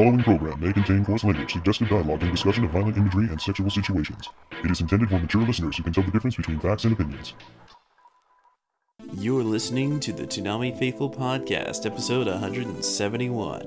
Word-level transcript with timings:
following 0.00 0.22
program 0.22 0.58
may 0.58 0.72
contain 0.72 1.04
coarse 1.04 1.24
language, 1.24 1.52
suggestive 1.52 1.86
dialogue, 1.90 2.22
and 2.22 2.30
discussion 2.30 2.64
of 2.64 2.70
violent 2.70 2.96
imagery 2.96 3.26
and 3.26 3.38
sexual 3.38 3.68
situations. 3.68 4.30
It 4.64 4.70
is 4.70 4.80
intended 4.80 5.10
for 5.10 5.18
mature 5.18 5.42
listeners 5.42 5.76
who 5.76 5.82
can 5.82 5.92
tell 5.92 6.04
the 6.04 6.10
difference 6.10 6.36
between 6.36 6.58
facts 6.58 6.84
and 6.84 6.94
opinions. 6.94 7.34
You're 9.12 9.42
listening 9.42 10.00
to 10.00 10.14
the 10.14 10.26
Toonami 10.26 10.78
Faithful 10.78 11.10
Podcast, 11.10 11.84
episode 11.84 12.28
171 12.28 13.62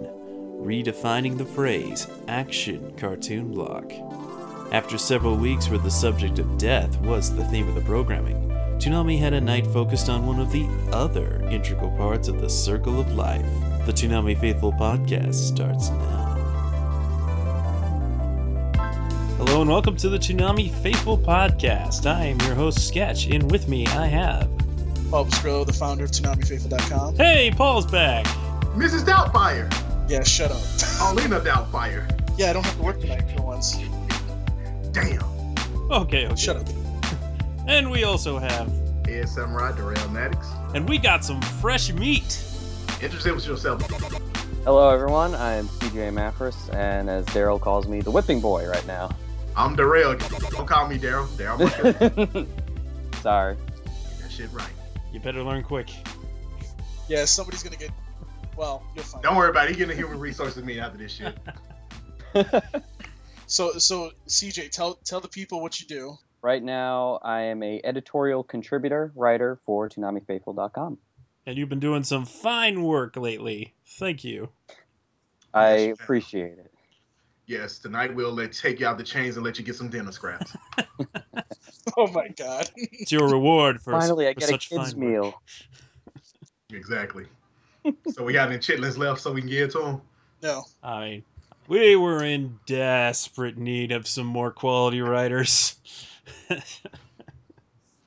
Redefining 0.60 1.38
the 1.38 1.46
Phrase 1.46 2.08
Action 2.28 2.96
Cartoon 2.98 3.54
Block. 3.54 3.92
After 4.72 4.98
several 4.98 5.38
weeks 5.38 5.70
where 5.70 5.78
the 5.78 5.92
subject 5.92 6.40
of 6.40 6.58
death 6.58 7.00
was 7.02 7.36
the 7.36 7.46
theme 7.46 7.68
of 7.68 7.76
the 7.76 7.82
programming, 7.82 8.50
Toonami 8.80 9.20
had 9.20 9.34
a 9.34 9.42
night 9.42 9.68
focused 9.68 10.10
on 10.10 10.26
one 10.26 10.40
of 10.40 10.52
the 10.52 10.68
other 10.92 11.44
integral 11.52 11.92
parts 11.92 12.28
of 12.28 12.42
the 12.42 12.50
circle 12.50 13.00
of 13.00 13.14
life. 13.14 13.46
The 13.86 13.94
Toonami 13.94 14.40
Faithful 14.40 14.74
Podcast 14.74 15.36
starts 15.36 15.90
now. 15.90 16.23
Hello 19.38 19.62
and 19.62 19.70
welcome 19.70 19.96
to 19.98 20.10
the 20.10 20.18
Toonami 20.18 20.72
Faithful 20.82 21.18
Podcast. 21.18 22.06
I 22.06 22.26
am 22.26 22.40
your 22.42 22.56
host, 22.56 22.88
Sketch, 22.88 23.28
and 23.28 23.50
with 23.52 23.68
me 23.68 23.86
I 23.88 24.08
have. 24.08 24.50
Paul 25.10 25.26
Pescrillo, 25.26 25.66
the 25.66 25.74
founder 25.74 26.06
of 26.06 26.12
ToonamiFaithful.com. 26.12 27.16
Hey, 27.16 27.52
Paul's 27.56 27.86
back! 27.86 28.26
Mrs. 28.76 29.04
Doubtfire. 29.06 29.72
Yeah, 30.10 30.24
shut 30.24 30.52
up. 30.52 30.62
Paulina 30.98 31.40
Doubtfire. 31.40 32.08
yeah, 32.38 32.50
I 32.50 32.54
don't 32.54 32.66
have 32.66 32.76
to 32.78 32.82
work 32.84 33.00
tonight 33.02 33.24
for 33.36 33.44
once. 33.44 33.76
Damn. 34.92 35.24
Okay, 35.92 36.26
okay. 36.28 36.36
Shut 36.36 36.58
up. 36.58 36.68
And 37.68 37.90
we 37.92 38.04
also 38.04 38.38
have. 38.38 38.72
Ed 39.08 39.28
Samurai, 39.28 39.72
Darrell 39.76 40.10
Maddox. 40.10 40.48
And 40.74 40.88
we 40.88 40.98
got 40.98 41.24
some 41.26 41.42
fresh 41.42 41.92
meat. 41.94 42.44
Introduce 43.02 43.46
yourself. 43.48 43.82
Hello, 44.64 44.90
everyone. 44.90 45.36
I'm 45.36 45.68
CJ 45.68 46.14
Maffris, 46.14 46.74
and 46.74 47.10
as 47.10 47.26
Daryl 47.28 47.60
calls 47.60 47.88
me, 47.88 48.00
the 48.02 48.12
whipping 48.12 48.40
boy 48.40 48.66
right 48.68 48.86
now. 48.88 49.10
I'm 49.58 49.76
Daryl. 49.76 50.18
Don't 50.52 50.66
call 50.66 50.88
me 50.88 50.98
Daryl. 50.98 51.28
Daryl, 51.36 52.48
Sorry. 53.22 53.56
Get 53.56 54.22
that 54.22 54.32
shit 54.32 54.52
right. 54.54 54.72
You 55.12 55.20
better 55.20 55.44
learn 55.44 55.64
quick. 55.64 55.90
Yeah, 57.10 57.26
somebody's 57.26 57.62
gonna 57.62 57.76
get. 57.76 57.92
Well, 58.56 58.84
you'll 58.96 59.04
find. 59.04 59.24
Don't 59.24 59.36
worry 59.36 59.50
about 59.50 59.68
it. 59.68 59.72
He 59.72 59.78
getting 59.78 59.94
a 59.94 59.98
human 60.00 60.20
resources 60.20 60.64
me 60.64 60.80
after 60.80 60.98
this 60.98 61.12
shit. 61.12 61.38
So, 63.46 63.74
so 63.74 64.10
CJ, 64.28 64.72
tell 64.72 64.96
tell 65.04 65.20
the 65.20 65.28
people 65.28 65.62
what 65.62 65.80
you 65.80 65.86
do. 65.86 66.18
right 66.42 66.64
now, 66.64 67.20
I 67.22 67.42
am 67.42 67.62
a 67.62 67.80
editorial 67.84 68.42
contributor, 68.44 69.12
writer 69.16 69.60
for 69.66 69.88
ToonamiFaithful.com. 69.90 70.98
And 71.46 71.58
you've 71.58 71.70
been 71.70 71.80
doing 71.80 72.04
some 72.04 72.26
fine 72.26 72.84
work 72.84 73.16
lately. 73.18 73.74
Thank 73.86 74.24
you. 74.24 74.50
I 75.54 75.76
Yes, 75.76 76.00
appreciate 76.00 76.58
it. 76.58 76.72
Yes, 77.46 77.80
tonight 77.80 78.16
we'll 78.16 78.32
let 78.32 78.54
take 78.54 78.80
you 78.80 78.88
out 78.88 78.98
the 78.98 79.04
chains 79.04 79.36
and 79.36 79.46
let 79.46 79.60
you 79.60 79.66
get 79.66 79.76
some 79.76 79.90
dinner 79.90 80.12
scraps. 80.12 80.54
Oh 81.98 82.08
my 82.08 82.30
God. 82.30 82.70
It's 82.78 83.12
your 83.12 83.28
reward 83.28 83.82
for 83.82 83.94
Finally, 84.00 84.28
I 84.28 84.34
for 84.34 84.40
get 84.40 84.50
a 84.50 84.54
such 84.54 84.70
kid's 84.70 84.96
fine 84.96 85.04
work. 85.04 85.12
meal. 85.12 85.42
exactly. 86.72 87.26
so 88.08 88.24
we 88.24 88.32
got 88.34 88.48
any 88.50 88.58
chitlins 88.58 88.98
left 88.98 89.20
so 89.22 89.32
we 89.34 89.42
can 89.42 89.50
give 89.50 89.68
it 89.70 89.72
to 89.74 89.80
them? 89.80 90.02
no. 90.42 90.64
I 90.82 91.00
mean, 91.10 91.24
we 91.68 91.96
were 91.98 92.24
in 92.24 92.58
desperate 92.66 93.58
need 93.58 93.92
of 93.92 94.08
some 94.08 94.26
more 94.26 94.50
quality 94.50 95.02
writers. 95.02 95.76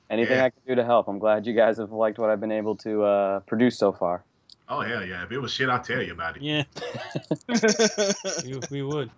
Anything 0.09 0.37
Yeah. 0.37 0.45
I 0.45 0.49
can 0.49 0.61
do 0.67 0.75
to 0.75 0.85
help. 0.85 1.07
I'm 1.07 1.19
glad 1.19 1.45
you 1.45 1.53
guys 1.53 1.77
have 1.77 1.91
liked 1.91 2.17
what 2.17 2.29
I've 2.29 2.39
been 2.39 2.51
able 2.51 2.75
to 2.77 3.03
uh, 3.03 3.39
produce 3.41 3.77
so 3.77 3.91
far. 3.91 4.23
Oh 4.69 4.81
hell 4.81 5.05
yeah! 5.05 5.23
If 5.23 5.31
it 5.31 5.39
was 5.39 5.51
shit, 5.53 5.69
I'll 5.69 5.81
tell 5.81 6.01
you 6.01 6.11
about 6.11 6.35
it. 6.37 6.41
yeah, 6.41 6.63
we, 8.45 8.59
we 8.69 8.83
would. 8.83 9.09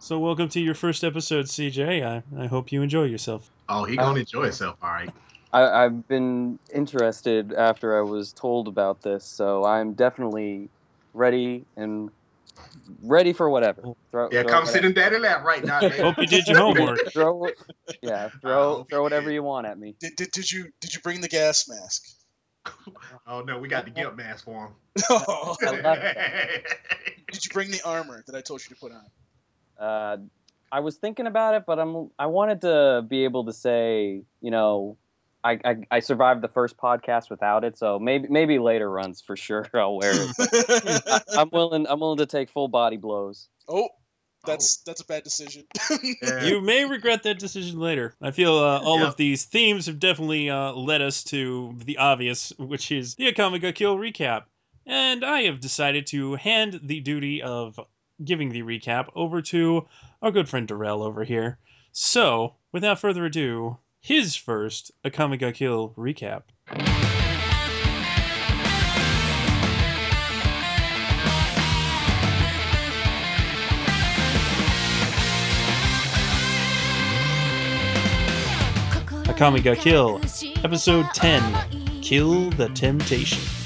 So, 0.00 0.18
welcome 0.18 0.48
to 0.50 0.60
your 0.60 0.74
first 0.74 1.02
episode, 1.02 1.46
CJ. 1.46 2.06
I, 2.06 2.22
I 2.42 2.46
hope 2.46 2.70
you 2.70 2.82
enjoy 2.82 3.04
yourself. 3.04 3.50
Oh, 3.68 3.84
he 3.84 3.96
gonna 3.96 4.20
enjoy 4.20 4.44
himself. 4.44 4.76
All 4.82 4.90
right. 4.90 5.10
I, 5.52 5.84
I've 5.84 6.06
been 6.08 6.58
interested 6.74 7.52
after 7.54 7.98
I 7.98 8.02
was 8.02 8.32
told 8.32 8.68
about 8.68 9.02
this, 9.02 9.24
so 9.24 9.64
I'm 9.64 9.94
definitely 9.94 10.68
ready 11.14 11.64
and 11.76 12.10
ready 13.02 13.32
for 13.32 13.48
whatever. 13.50 13.82
Throw, 14.10 14.28
Yeah, 14.30 14.42
throw 14.42 14.50
come 14.50 14.60
whatever- 14.64 14.66
sit 14.66 14.84
in 14.84 14.92
daddy 14.94 15.18
lap 15.18 15.44
right 15.44 15.64
now. 15.64 15.80
man. 15.82 15.90
Hope 15.92 16.18
you 16.18 16.26
did 16.26 16.46
your 16.46 16.58
homework. 16.58 17.10
throw, 17.12 17.48
yeah, 18.02 18.30
throw, 18.40 18.84
throw 18.84 19.02
whatever 19.02 19.30
you 19.30 19.42
want 19.42 19.66
at 19.66 19.78
me. 19.78 19.94
did, 20.00 20.16
did 20.16 20.30
did 20.30 20.50
you 20.50 20.70
did 20.80 20.94
you 20.94 21.00
bring 21.00 21.20
the 21.20 21.28
gas 21.28 21.68
mask? 21.68 22.04
oh 23.26 23.40
no, 23.42 23.58
we 23.58 23.68
got 23.68 23.84
the 23.84 23.90
gimp 23.90 24.16
mask 24.16 24.44
for 24.44 24.66
him. 24.66 24.72
Oh. 25.10 25.56
Did 27.32 27.44
you 27.44 27.50
bring 27.52 27.70
the 27.70 27.80
armor 27.84 28.22
that 28.26 28.34
I 28.34 28.40
told 28.40 28.62
you 28.62 28.74
to 28.74 28.80
put 28.80 28.92
on? 28.92 29.04
Uh, 29.78 30.16
I 30.72 30.80
was 30.80 30.96
thinking 30.96 31.26
about 31.26 31.54
it, 31.54 31.64
but 31.66 31.78
I'm 31.78 32.10
I 32.18 32.26
wanted 32.26 32.62
to 32.62 33.04
be 33.08 33.24
able 33.24 33.44
to 33.46 33.52
say, 33.52 34.22
you 34.40 34.50
know, 34.50 34.96
I, 35.48 35.60
I, 35.64 35.76
I 35.90 36.00
survived 36.00 36.42
the 36.42 36.48
first 36.48 36.76
podcast 36.76 37.30
without 37.30 37.64
it, 37.64 37.78
so 37.78 37.98
maybe 37.98 38.28
maybe 38.28 38.58
later 38.58 38.90
runs 38.90 39.20
for 39.20 39.36
sure 39.36 39.66
I'll 39.74 39.96
wear 39.96 40.12
it. 40.14 41.02
I, 41.06 41.20
I'm 41.40 41.50
willing 41.50 41.86
I'm 41.88 42.00
willing 42.00 42.18
to 42.18 42.26
take 42.26 42.50
full 42.50 42.68
body 42.68 42.96
blows. 42.96 43.48
oh, 43.68 43.88
that's 44.46 44.78
that's 44.86 45.00
a 45.00 45.04
bad 45.06 45.24
decision. 45.24 45.64
Yeah. 46.22 46.44
You 46.44 46.60
may 46.60 46.84
regret 46.84 47.22
that 47.24 47.38
decision 47.38 47.78
later. 47.80 48.14
I 48.22 48.30
feel 48.30 48.56
uh, 48.56 48.80
all 48.80 49.00
Yeah. 49.00 49.08
of 49.08 49.16
these 49.16 49.44
themes 49.44 49.86
have 49.86 49.98
definitely 49.98 50.48
uh, 50.50 50.72
led 50.72 51.02
us 51.02 51.24
to 51.24 51.74
the 51.84 51.96
obvious, 51.98 52.52
which 52.58 52.92
is 52.92 53.14
the 53.16 53.32
Akame 53.32 53.60
ga 53.60 53.72
Kill 53.72 53.96
recap. 53.96 54.44
And 54.86 55.24
I 55.24 55.42
have 55.42 55.60
decided 55.60 56.06
to 56.08 56.34
hand 56.36 56.80
the 56.82 57.00
duty 57.00 57.42
of 57.42 57.78
giving 58.24 58.48
the 58.50 58.62
recap 58.62 59.08
over 59.14 59.42
to 59.42 59.86
our 60.22 60.30
good 60.30 60.48
friend 60.48 60.66
Darrell 60.66 61.02
over 61.02 61.24
here. 61.24 61.58
So, 61.92 62.54
without 62.72 62.98
further 63.00 63.24
ado, 63.26 63.78
his 64.00 64.36
first 64.36 64.90
Akame 65.04 65.38
ga 65.38 65.52
Kill 65.52 65.90
recap. 65.96 66.42
Akame 79.28 79.62
ga 79.62 79.74
Kill, 79.74 80.20
Episode 80.64 81.06
10 81.14 82.02
Kill 82.02 82.50
the 82.50 82.68
Temptation. 82.70 83.57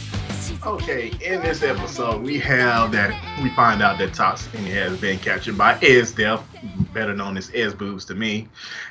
Okay, 0.65 1.09
in 1.21 1.43
this 1.43 1.65
episode, 1.65 2.23
we 2.23 2.39
have 2.39 2.93
that 2.93 3.11
we 3.43 3.51
find 3.51 3.83
out 3.83 3.99
that 3.99 4.15
Toxin 4.15 4.65
has 4.67 5.01
been 5.01 5.19
captured 5.19 5.59
by 5.59 5.75
Esdeath, 5.81 6.45
better 6.93 7.17
known 7.17 7.37
as 7.37 7.51
Ez 7.53 7.75
Boobs 7.75 8.05
to 8.05 8.15
me, 8.15 8.47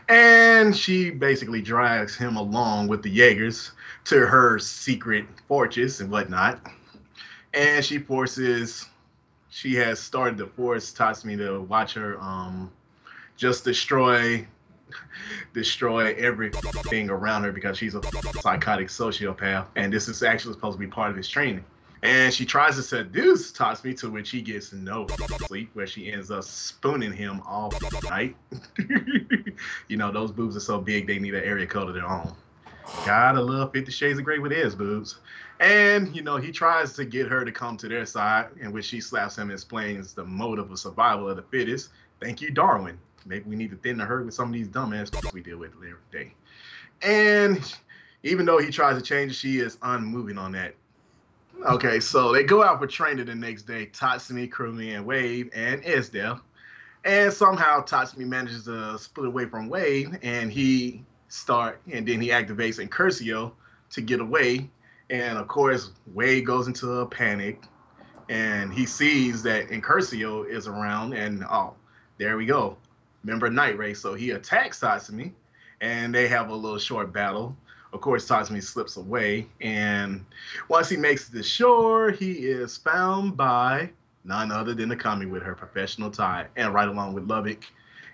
and 0.09 0.76
she 0.76 1.12
basically 1.12 1.62
drags 1.62 2.14
him 2.14 2.36
along 2.36 2.90
with 2.90 3.02
the 3.04 3.09
Jaegers 3.09 3.72
to 4.04 4.26
her 4.28 4.59
secret 4.59 5.26
fortress 5.48 6.02
and 6.02 6.12
whatnot. 6.12 6.59
And 7.54 7.86
she 7.86 8.00
forces, 8.00 8.90
she 9.50 9.74
has 9.76 9.98
started 9.98 10.38
to 10.40 10.48
force 10.48 10.94
Tatsumi 10.94 11.38
to 11.38 11.62
watch 11.62 11.94
her 11.94 12.20
um 12.20 12.70
just 13.38 13.64
destroy 13.64 14.46
destroy 15.53 16.13
everything 16.16 17.09
around 17.09 17.44
her 17.44 17.52
because 17.52 17.78
she's 17.78 17.96
a 17.96 18.02
psychotic 18.41 18.88
sociopath. 18.88 19.68
And 19.75 19.91
this 19.91 20.07
is 20.07 20.24
actually 20.24 20.53
supposed 20.53 20.78
to 20.78 20.79
be 20.79 20.88
part 20.88 21.12
of 21.12 21.18
his 21.18 21.28
training. 21.28 21.66
And 22.03 22.34
she 22.34 22.46
tries 22.46 22.75
to 22.78 22.84
seduce 22.84 23.52
Tatsumi 23.52 23.96
to 24.00 24.09
which 24.09 24.31
he 24.31 24.41
gets 24.41 24.74
no 24.74 25.06
sleep 25.46 25.69
where 25.74 25.85
she 25.85 26.12
ends 26.12 26.31
up 26.31 26.44
spooning 26.44 27.13
him 27.13 27.41
all 27.46 27.72
night. 28.03 28.35
You 29.88 29.97
know 29.97 30.12
those 30.12 30.31
boobs 30.31 30.56
are 30.56 30.62
so 30.62 30.79
big 30.79 31.06
they 31.06 31.19
need 31.19 31.35
an 31.35 31.44
area 31.44 31.68
code 31.68 31.90
of 31.90 31.94
their 31.94 32.09
own. 32.09 32.34
Gotta 33.06 33.41
love 33.41 33.72
50 33.73 33.91
shades 33.91 34.18
of 34.18 34.25
gray 34.25 34.40
with 34.40 34.52
his 34.52 34.73
boobs. 34.73 35.19
And 35.59 36.16
you 36.16 36.23
know 36.23 36.38
he 36.38 36.52
tries 36.52 36.94
to 36.94 37.06
get 37.06 37.28
her 37.28 37.46
to 37.46 37.52
come 37.52 37.78
to 37.78 37.88
their 37.88 38.06
side 38.06 38.47
in 38.59 38.72
which 38.72 38.85
she 38.85 39.02
slaps 39.02 39.38
him 39.38 39.44
and 39.44 39.52
explains 39.52 40.13
the 40.13 40.23
motive 40.23 40.72
of 40.72 40.79
survival 40.79 41.29
of 41.29 41.35
the 41.35 41.43
fittest. 41.43 41.90
Thank 42.20 42.41
you 42.41 42.49
darwin 42.49 42.97
maybe 43.26 43.50
we 43.50 43.56
need 43.56 43.72
to 43.72 43.78
thin 43.78 43.97
the 43.97 44.06
herd 44.06 44.26
with 44.26 44.34
some 44.34 44.47
of 44.47 44.53
these 44.53 44.68
dumbass 44.68 45.34
we 45.34 45.41
deal 45.41 45.58
with 45.58 45.72
every 45.76 45.94
day. 46.12 46.34
And 47.02 47.62
even 48.23 48.46
though 48.46 48.58
he 48.58 48.72
tries 48.72 48.97
to 48.97 49.02
change, 49.02 49.35
she 49.35 49.59
is 49.59 49.78
unmoving 49.82 50.38
on 50.38 50.52
that. 50.53 50.76
Okay, 51.66 52.00
so 52.00 52.32
they 52.32 52.44
go 52.44 52.64
out 52.64 52.79
for 52.79 52.88
training 52.88 53.26
the 53.26 53.35
next 53.35 53.64
day. 53.64 53.88
Tatsumi, 53.88 54.50
Kurome, 54.50 54.96
and 54.96 55.06
Wave, 55.06 55.50
and 55.53 55.84
Esdeath. 55.84 56.41
And 57.03 57.32
somehow 57.32 57.82
Tatsumi 57.82 58.26
manages 58.26 58.66
to 58.66 58.97
split 58.97 59.28
away 59.28 59.46
from 59.46 59.70
Wave, 59.70 60.17
and 60.22 60.52
he 60.52 61.03
start, 61.29 61.82
and 61.91 62.08
then 62.08 62.22
he 62.22 62.29
activates 62.29 62.84
Incursio 62.85 63.52
to 63.91 64.02
get 64.02 64.20
away. 64.20 64.70
And 65.09 65.38
of 65.38 65.47
course, 65.47 65.91
Wave 66.14 66.46
goes 66.46 66.67
into 66.67 66.90
a 67.00 67.06
panic, 67.06 67.62
and 68.29 68.72
he 68.72 68.85
sees 68.85 69.44
that 69.44 69.70
Incursio 69.70 70.47
is 70.47 70.67
around, 70.67 71.14
and 71.14 71.44
oh, 71.44 71.74
there 72.17 72.38
we 72.38 72.46
go. 72.46 72.78
Remember 73.23 73.50
Night 73.50 73.78
Raid, 73.78 73.97
so 73.97 74.14
he 74.14 74.32
attacks 74.32 74.79
Tatsumi, 74.79 75.32
and 75.79 76.14
they 76.14 76.28
have 76.28 76.50
a 76.50 76.56
little 76.56 76.79
short 76.79 77.14
battle. 77.14 77.56
Of 77.94 78.02
course, 78.02 78.28
Tatsumi 78.28 78.64
slips 78.64 78.97
away, 78.97 79.47
and 79.59 80.26
once 80.70 80.90
he 80.90 80.97
makes 80.97 81.29
to 81.29 81.44
shore, 81.44 82.12
he 82.12 82.32
is 82.32 82.78
found 82.78 83.35
by 83.35 83.90
none 84.23 84.52
other 84.52 84.73
than 84.73 84.90
Akame 84.91 85.29
with 85.29 85.44
her 85.44 85.56
professional 85.56 86.09
tie, 86.09 86.47
and 86.56 86.73
right 86.73 86.88
along 86.88 87.14
with 87.14 87.28
Lubbock. 87.29 87.64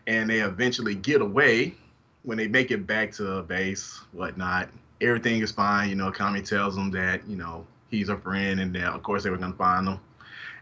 And 0.07 0.29
they 0.29 0.39
eventually 0.39 0.95
get 0.95 1.21
away 1.21 1.75
when 2.23 2.37
they 2.37 2.47
make 2.47 2.71
it 2.71 2.87
back 2.87 3.11
to 3.13 3.41
base, 3.43 4.01
whatnot. 4.13 4.69
Everything 5.01 5.41
is 5.41 5.51
fine. 5.51 5.89
You 5.89 5.95
know, 5.95 6.11
Akame 6.11 6.47
tells 6.47 6.75
them 6.75 6.91
that, 6.91 7.27
you 7.27 7.35
know, 7.35 7.67
he's 7.89 8.09
a 8.09 8.17
friend 8.17 8.59
and 8.59 8.73
that, 8.75 8.93
of 8.93 9.03
course, 9.03 9.23
they 9.23 9.29
were 9.29 9.37
going 9.37 9.51
to 9.51 9.57
find 9.57 9.87
him. 9.87 9.99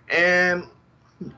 And 0.09 0.67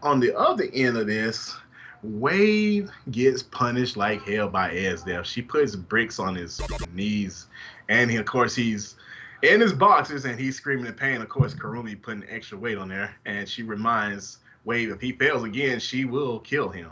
on 0.02 0.20
the 0.20 0.38
other 0.38 0.68
end 0.74 0.98
of 0.98 1.08
this, 1.08 1.56
Wave 2.04 2.92
gets 3.12 3.44
punished 3.44 3.98
like 3.98 4.22
hell 4.24 4.48
by 4.48 4.72
Esdeath. 4.72 5.26
She 5.26 5.42
puts 5.42 5.76
bricks 5.76 6.20
on 6.20 6.36
his 6.36 6.62
knees, 6.94 7.48
and 7.90 8.10
he, 8.12 8.18
of 8.18 8.26
course 8.26 8.56
he's 8.56 8.96
in 9.42 9.62
his 9.62 9.74
boxes 9.74 10.26
and 10.26 10.40
he's 10.40 10.56
screaming 10.56 10.86
in 10.86 10.94
pain. 10.94 11.22
Of 11.22 11.30
course, 11.30 11.54
Kurome 11.54 12.02
putting 12.02 12.24
extra 12.30 12.58
weight 12.58 12.78
on 12.78 12.90
there, 12.90 13.16
and 13.26 13.48
she 13.48 13.64
reminds 13.64 14.40
Wave 14.66 14.90
if 14.90 15.02
he 15.02 15.14
fails 15.14 15.44
again, 15.44 15.80
she 15.80 16.06
will 16.06 16.40
kill 16.40 16.70
him. 16.70 16.92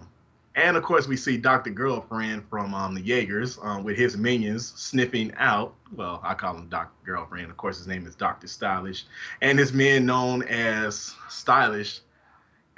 And 0.55 0.77
of 0.77 0.83
course, 0.83 1.05
we 1.05 1.17
see 1.17 1.35
Dr. 1.35 1.69
Girlfriend 1.69 2.45
from 2.49 2.73
um, 2.73 2.95
the 2.95 3.01
Jaegers 3.01 3.59
um, 3.61 3.83
with 3.83 3.97
his 3.97 4.15
minions 4.15 4.71
sniffing 4.77 5.33
out. 5.35 5.75
Well, 5.93 6.21
I 6.23 6.33
call 6.33 6.55
him 6.55 6.69
Dr. 6.69 6.93
Girlfriend. 7.05 7.51
Of 7.51 7.57
course, 7.57 7.77
his 7.77 7.87
name 7.87 8.07
is 8.07 8.15
Dr. 8.15 8.47
Stylish. 8.47 9.03
And 9.41 9.59
his 9.59 9.73
men 9.73 10.05
known 10.05 10.43
as 10.43 11.13
Stylish 11.27 11.99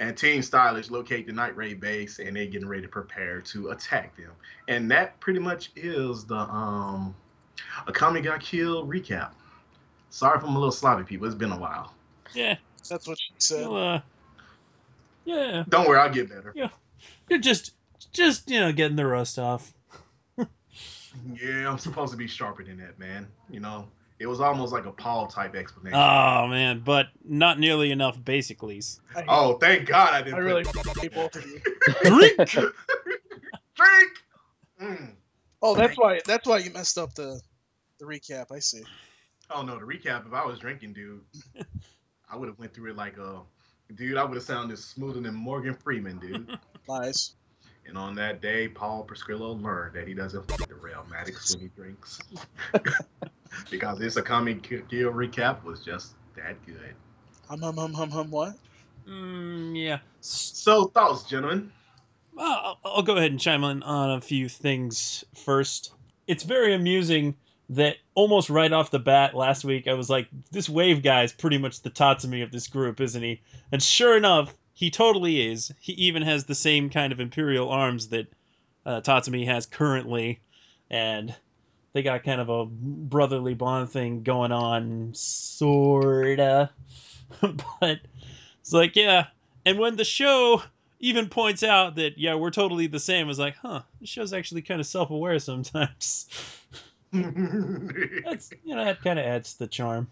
and 0.00 0.16
Team 0.16 0.42
Stylish 0.42 0.90
locate 0.90 1.26
the 1.26 1.32
Night 1.32 1.56
Raid 1.56 1.80
base 1.80 2.18
and 2.18 2.36
they're 2.36 2.46
getting 2.46 2.68
ready 2.68 2.82
to 2.82 2.88
prepare 2.88 3.40
to 3.42 3.70
attack 3.70 4.16
them. 4.16 4.30
And 4.68 4.90
that 4.90 5.18
pretty 5.20 5.40
much 5.40 5.70
is 5.76 6.24
the 6.24 6.36
um 6.36 7.14
Akame 7.86 8.22
ga 8.22 8.38
Kill 8.38 8.86
recap. 8.86 9.32
Sorry 10.10 10.38
if 10.38 10.44
I'm 10.44 10.50
a 10.50 10.58
little 10.58 10.72
sloppy, 10.72 11.04
people. 11.04 11.26
It's 11.26 11.34
been 11.34 11.52
a 11.52 11.58
while. 11.58 11.94
Yeah. 12.34 12.56
That's 12.88 13.06
what 13.06 13.18
she 13.18 13.32
said. 13.38 13.68
Well, 13.68 13.96
uh, 13.96 14.00
yeah. 15.24 15.64
Don't 15.68 15.86
worry, 15.86 15.98
I'll 15.98 16.10
get 16.10 16.30
better. 16.30 16.52
Yeah, 16.56 16.70
you're 17.28 17.38
just, 17.38 17.72
just 18.12 18.50
you 18.50 18.60
know, 18.60 18.72
getting 18.72 18.96
the 18.96 19.06
rust 19.06 19.38
off. 19.38 19.72
Yeah, 21.34 21.68
I'm 21.68 21.78
supposed 21.78 22.12
to 22.12 22.16
be 22.16 22.28
sharper 22.28 22.62
than 22.62 22.78
that, 22.78 22.96
man. 22.98 23.26
You 23.50 23.58
know, 23.58 23.88
it 24.18 24.26
was 24.26 24.40
almost 24.40 24.72
like 24.72 24.86
a 24.86 24.92
Paul 24.92 25.26
type 25.26 25.54
explanation. 25.54 25.98
Oh 25.98 26.46
man, 26.48 26.82
but 26.84 27.06
not 27.24 27.58
nearly 27.58 27.90
enough 27.90 28.18
basicallys. 28.18 29.00
I, 29.14 29.20
hate- 29.20 29.26
oh, 29.28 29.54
thank 29.58 29.86
God 29.86 30.12
I 30.14 30.22
didn't. 30.22 30.34
I 30.34 30.38
really 30.38 30.64
hate 31.00 31.14
both 31.14 31.36
of 31.36 31.46
you. 31.46 31.60
Drink. 32.02 32.36
Drink. 33.74 34.10
Mm. 34.82 35.10
Oh, 35.62 35.74
that's 35.74 35.96
why. 35.96 36.20
That's 36.24 36.46
why 36.46 36.58
you 36.58 36.70
messed 36.70 36.98
up 36.98 37.14
the 37.14 37.40
the 38.00 38.06
recap. 38.06 38.46
I 38.52 38.58
see. 38.60 38.82
Oh 39.50 39.62
no, 39.62 39.78
the 39.78 39.84
recap. 39.84 40.26
If 40.26 40.32
I 40.32 40.44
was 40.44 40.58
drinking, 40.58 40.92
dude, 40.92 41.20
I 42.30 42.36
would 42.36 42.48
have 42.48 42.58
went 42.58 42.74
through 42.74 42.90
it 42.90 42.96
like 42.96 43.18
a 43.18 43.40
dude. 43.94 44.16
I 44.16 44.24
would 44.24 44.34
have 44.34 44.44
sounded 44.44 44.78
smoother 44.78 45.20
than 45.20 45.34
Morgan 45.34 45.74
Freeman, 45.74 46.18
dude. 46.18 46.58
Lies. 46.88 47.34
And 47.88 47.96
on 47.96 48.14
that 48.16 48.42
day, 48.42 48.68
Paul 48.68 49.06
Pescrillo 49.08 49.60
learned 49.60 49.94
that 49.94 50.06
he 50.06 50.12
doesn't 50.12 50.46
fuck 50.50 50.68
Darrell 50.68 51.06
Maddox 51.10 51.54
when 51.54 51.62
he 51.64 51.70
drinks, 51.74 52.20
because 53.70 53.98
this 53.98 54.16
Akami 54.16 54.62
Kill 54.62 55.10
recap 55.10 55.64
was 55.64 55.82
just 55.82 56.12
that 56.36 56.64
good. 56.66 56.94
Hum 57.48 57.62
hum 57.62 57.76
hum 57.78 57.94
hum 57.94 58.10
hum. 58.10 58.30
What? 58.30 58.56
Mm, 59.08 59.72
yeah. 59.74 60.00
So 60.20 60.84
thoughts, 60.84 61.22
gentlemen. 61.22 61.72
Well, 62.34 62.78
I'll, 62.84 62.92
I'll 62.96 63.02
go 63.02 63.16
ahead 63.16 63.30
and 63.30 63.40
chime 63.40 63.64
in 63.64 63.82
on 63.82 64.10
a 64.10 64.20
few 64.20 64.50
things 64.50 65.24
first. 65.34 65.92
It's 66.26 66.42
very 66.42 66.74
amusing 66.74 67.36
that 67.70 67.96
almost 68.14 68.50
right 68.50 68.72
off 68.72 68.90
the 68.90 68.98
bat 68.98 69.34
last 69.34 69.64
week 69.64 69.88
I 69.88 69.94
was 69.94 70.10
like, 70.10 70.28
this 70.50 70.68
wave 70.68 71.02
guy 71.02 71.24
is 71.24 71.32
pretty 71.32 71.58
much 71.58 71.80
the 71.80 71.90
Tatsumi 71.90 72.42
of 72.42 72.52
this 72.52 72.68
group, 72.68 73.00
isn't 73.00 73.22
he? 73.22 73.40
And 73.72 73.82
sure 73.82 74.16
enough, 74.16 74.54
he 74.78 74.92
totally 74.92 75.44
is. 75.50 75.72
He 75.80 75.92
even 75.94 76.22
has 76.22 76.44
the 76.44 76.54
same 76.54 76.88
kind 76.88 77.12
of 77.12 77.18
imperial 77.18 77.68
arms 77.68 78.06
that 78.10 78.32
uh, 78.86 79.00
Tatsumi 79.00 79.44
has 79.44 79.66
currently, 79.66 80.38
and 80.88 81.34
they 81.94 82.02
got 82.04 82.22
kind 82.22 82.40
of 82.40 82.48
a 82.48 82.64
brotherly 82.64 83.54
bond 83.54 83.90
thing 83.90 84.22
going 84.22 84.52
on, 84.52 85.10
sorta. 85.14 86.70
but 87.40 87.98
it's 88.60 88.72
like, 88.72 88.94
yeah. 88.94 89.26
And 89.66 89.80
when 89.80 89.96
the 89.96 90.04
show 90.04 90.62
even 91.00 91.28
points 91.28 91.64
out 91.64 91.96
that 91.96 92.16
yeah 92.16 92.36
we're 92.36 92.52
totally 92.52 92.86
the 92.86 93.00
same. 93.00 93.26
I 93.26 93.28
was 93.28 93.38
like, 93.40 93.56
huh, 93.56 93.82
this 94.00 94.08
show's 94.08 94.32
actually 94.32 94.62
kind 94.62 94.80
of 94.80 94.86
self-aware 94.86 95.40
sometimes. 95.40 96.28
That's 97.12 98.52
you 98.64 98.76
know 98.76 98.84
that 98.84 99.02
kind 99.02 99.18
of 99.18 99.26
adds 99.26 99.54
to 99.54 99.58
the 99.58 99.66
charm. 99.66 100.06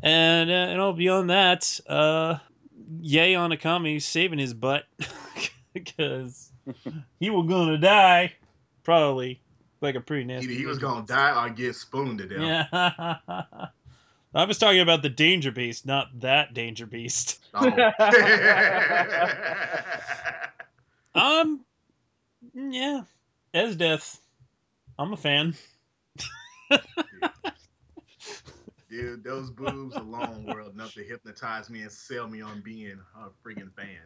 And 0.00 0.48
uh, 0.48 0.70
and 0.70 0.80
all 0.80 0.92
beyond 0.92 1.30
that, 1.30 1.80
uh, 1.88 2.38
yay 3.00 3.34
on 3.34 3.50
Akame 3.50 4.00
saving 4.00 4.38
his 4.38 4.54
butt 4.54 4.84
because 5.72 6.52
he 7.20 7.30
was 7.30 7.46
gonna 7.48 7.78
die 7.78 8.32
probably 8.82 9.40
like 9.80 9.94
a 9.94 10.00
pretty 10.00 10.24
nasty. 10.24 10.50
Either 10.50 10.58
he 10.58 10.66
was 10.66 10.78
gonna 10.78 11.06
die 11.06 11.44
or 11.44 11.50
get 11.50 11.74
spooned 11.74 12.18
to 12.18 12.26
death. 12.26 12.68
Yeah. 12.72 13.16
I 14.36 14.46
was 14.46 14.58
talking 14.58 14.80
about 14.80 15.02
the 15.02 15.10
danger 15.10 15.52
beast, 15.52 15.86
not 15.86 16.08
that 16.20 16.54
danger 16.54 16.86
beast. 16.86 17.40
Oh. 17.54 17.70
Um, 21.14 21.60
yeah, 22.54 23.02
Esdeath. 23.54 24.18
I'm 24.98 25.12
a 25.12 25.16
fan. 25.16 25.54
Dude, 28.94 29.24
those 29.24 29.50
boobs 29.50 29.96
alone 29.96 30.46
were 30.46 30.60
enough 30.60 30.94
to 30.94 31.02
hypnotize 31.02 31.68
me 31.68 31.82
and 31.82 31.90
sell 31.90 32.28
me 32.28 32.42
on 32.42 32.60
being 32.60 32.96
a 33.16 33.28
friggin' 33.44 33.74
fan. 33.74 33.98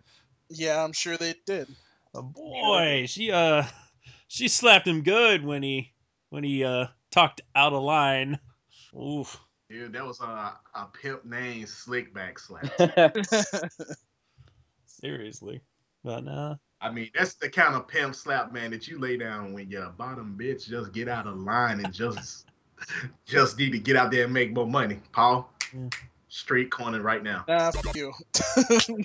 Yeah, 0.48 0.82
I'm 0.82 0.94
sure 0.94 1.18
they 1.18 1.34
did. 1.44 1.68
Oh 2.14 2.22
boy, 2.22 3.04
she 3.06 3.30
uh, 3.30 3.64
she 4.28 4.48
slapped 4.48 4.88
him 4.88 5.02
good 5.02 5.44
when 5.44 5.62
he 5.62 5.92
when 6.30 6.42
he 6.42 6.64
uh 6.64 6.86
talked 7.10 7.42
out 7.54 7.74
of 7.74 7.82
line. 7.82 8.38
Oof. 8.98 9.38
Dude, 9.68 9.92
that 9.92 10.06
was 10.06 10.22
a, 10.22 10.54
a 10.74 10.86
pimp 11.02 11.26
named 11.26 11.66
Slickback 11.66 12.38
Slap. 12.38 13.14
Seriously, 14.86 15.60
but 16.02 16.26
uh, 16.26 16.54
I 16.80 16.90
mean, 16.90 17.10
that's 17.14 17.34
the 17.34 17.50
kind 17.50 17.74
of 17.74 17.88
pimp 17.88 18.14
slap, 18.14 18.54
man, 18.54 18.70
that 18.70 18.88
you 18.88 18.98
lay 18.98 19.18
down 19.18 19.52
when 19.52 19.68
your 19.68 19.90
bottom 19.90 20.34
bitch 20.40 20.66
just 20.66 20.92
get 20.92 21.08
out 21.08 21.26
of 21.26 21.36
line 21.36 21.84
and 21.84 21.92
just 21.92 22.46
just 23.26 23.58
need 23.58 23.72
to 23.72 23.78
get 23.78 23.96
out 23.96 24.10
there 24.10 24.24
and 24.24 24.32
make 24.32 24.52
more 24.52 24.66
money. 24.66 24.98
Paul, 25.12 25.50
mm. 25.74 25.92
Yeah. 25.92 25.98
straight 26.28 26.70
corner 26.70 27.00
right 27.02 27.22
now. 27.22 27.44
nah, 27.48 27.70
fuck 27.70 27.94
you. 27.96 28.12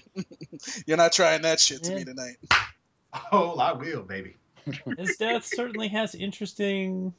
You're 0.86 0.98
not 0.98 1.12
trying 1.14 1.42
that 1.44 1.60
shit 1.60 1.84
to 1.84 1.92
Yeah. 1.92 1.98
me 1.98 2.04
tonight. 2.06 2.38
Oh, 3.32 3.58
I 3.60 3.74
will, 3.74 4.02
baby. 4.04 4.36
Esdeath 4.68 5.44
certainly 5.44 5.88
has 5.90 6.16
interesting 6.16 7.14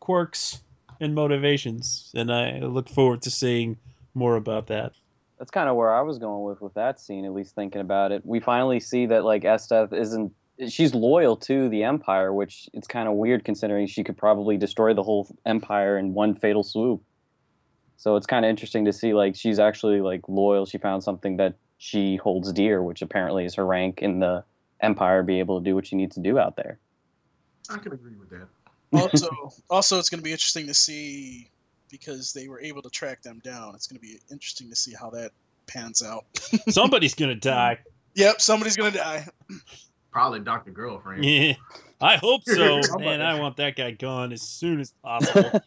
quirks 0.00 0.60
and 1.00 1.14
motivations, 1.14 2.10
and 2.14 2.32
I 2.32 2.60
look 2.60 2.88
forward 2.88 3.22
to 3.22 3.30
seeing 3.30 3.76
more 4.14 4.36
about 4.36 4.66
that. 4.68 4.92
That's 5.38 5.50
kind 5.50 5.68
of 5.68 5.76
where 5.76 5.94
I 5.94 6.00
was 6.02 6.18
going 6.18 6.44
with 6.44 6.60
with 6.60 6.74
that 6.74 6.98
scene. 7.00 7.24
At 7.24 7.32
least 7.34 7.54
thinking 7.54 7.80
about 7.80 8.12
it, 8.12 8.24
we 8.24 8.40
finally 8.40 8.80
see 8.80 9.06
that 9.06 9.24
like 9.24 9.42
Esdeath 9.44 9.92
isn't. 9.92 10.32
She's 10.68 10.94
loyal 10.94 11.36
to 11.38 11.68
the 11.68 11.84
Empire, 11.84 12.32
which 12.32 12.68
it's 12.72 12.88
kind 12.88 13.08
of 13.08 13.14
weird 13.14 13.44
considering 13.44 13.86
she 13.86 14.04
could 14.04 14.16
probably 14.16 14.56
destroy 14.56 14.94
the 14.94 15.02
whole 15.02 15.28
Empire 15.44 15.98
in 15.98 16.14
one 16.14 16.34
fatal 16.34 16.62
swoop. 16.62 17.02
So 17.98 18.16
it's 18.16 18.26
kind 18.26 18.44
of 18.44 18.50
interesting 18.50 18.86
to 18.86 18.92
see 18.92 19.14
like 19.14 19.36
she's 19.36 19.58
actually 19.58 20.00
like 20.00 20.28
loyal. 20.28 20.66
She 20.66 20.78
found 20.78 21.02
something 21.02 21.38
that 21.38 21.54
she 21.78 22.16
holds 22.16 22.52
dear, 22.52 22.82
which 22.82 23.02
apparently 23.02 23.44
is 23.44 23.54
her 23.56 23.66
rank 23.66 24.00
in 24.02 24.20
the 24.20 24.44
Empire, 24.80 25.22
be 25.22 25.40
able 25.40 25.60
to 25.60 25.64
do 25.64 25.74
what 25.74 25.86
she 25.86 25.96
needs 25.96 26.14
to 26.14 26.20
do 26.20 26.38
out 26.38 26.56
there. 26.56 26.78
I 27.68 27.78
can 27.78 27.92
agree 27.92 28.14
with 28.16 28.30
that. 28.30 28.48
Also, 28.92 29.52
also, 29.70 29.98
it's 29.98 30.08
going 30.08 30.20
to 30.20 30.24
be 30.24 30.32
interesting 30.32 30.66
to 30.68 30.74
see 30.74 31.50
because 31.90 32.32
they 32.32 32.48
were 32.48 32.60
able 32.60 32.82
to 32.82 32.90
track 32.90 33.22
them 33.22 33.40
down. 33.42 33.74
It's 33.74 33.86
going 33.86 34.00
to 34.00 34.06
be 34.06 34.18
interesting 34.30 34.70
to 34.70 34.76
see 34.76 34.94
how 34.98 35.10
that 35.10 35.32
pans 35.66 36.02
out. 36.02 36.24
Somebody's 36.68 37.14
gonna 37.14 37.34
die. 37.34 37.78
Yep, 38.14 38.40
somebody's 38.40 38.76
going 38.76 38.92
to 38.92 38.98
die. 38.98 39.28
Probably 40.16 40.40
Dr. 40.40 40.70
Girlfriend. 40.70 41.22
Yeah, 41.26 41.52
I 42.00 42.16
hope 42.16 42.40
so. 42.46 42.80
Man, 42.98 43.20
I 43.20 43.38
want 43.38 43.58
that 43.58 43.76
guy 43.76 43.90
gone 43.90 44.32
as 44.32 44.40
soon 44.40 44.80
as 44.80 44.94
possible. 45.04 45.60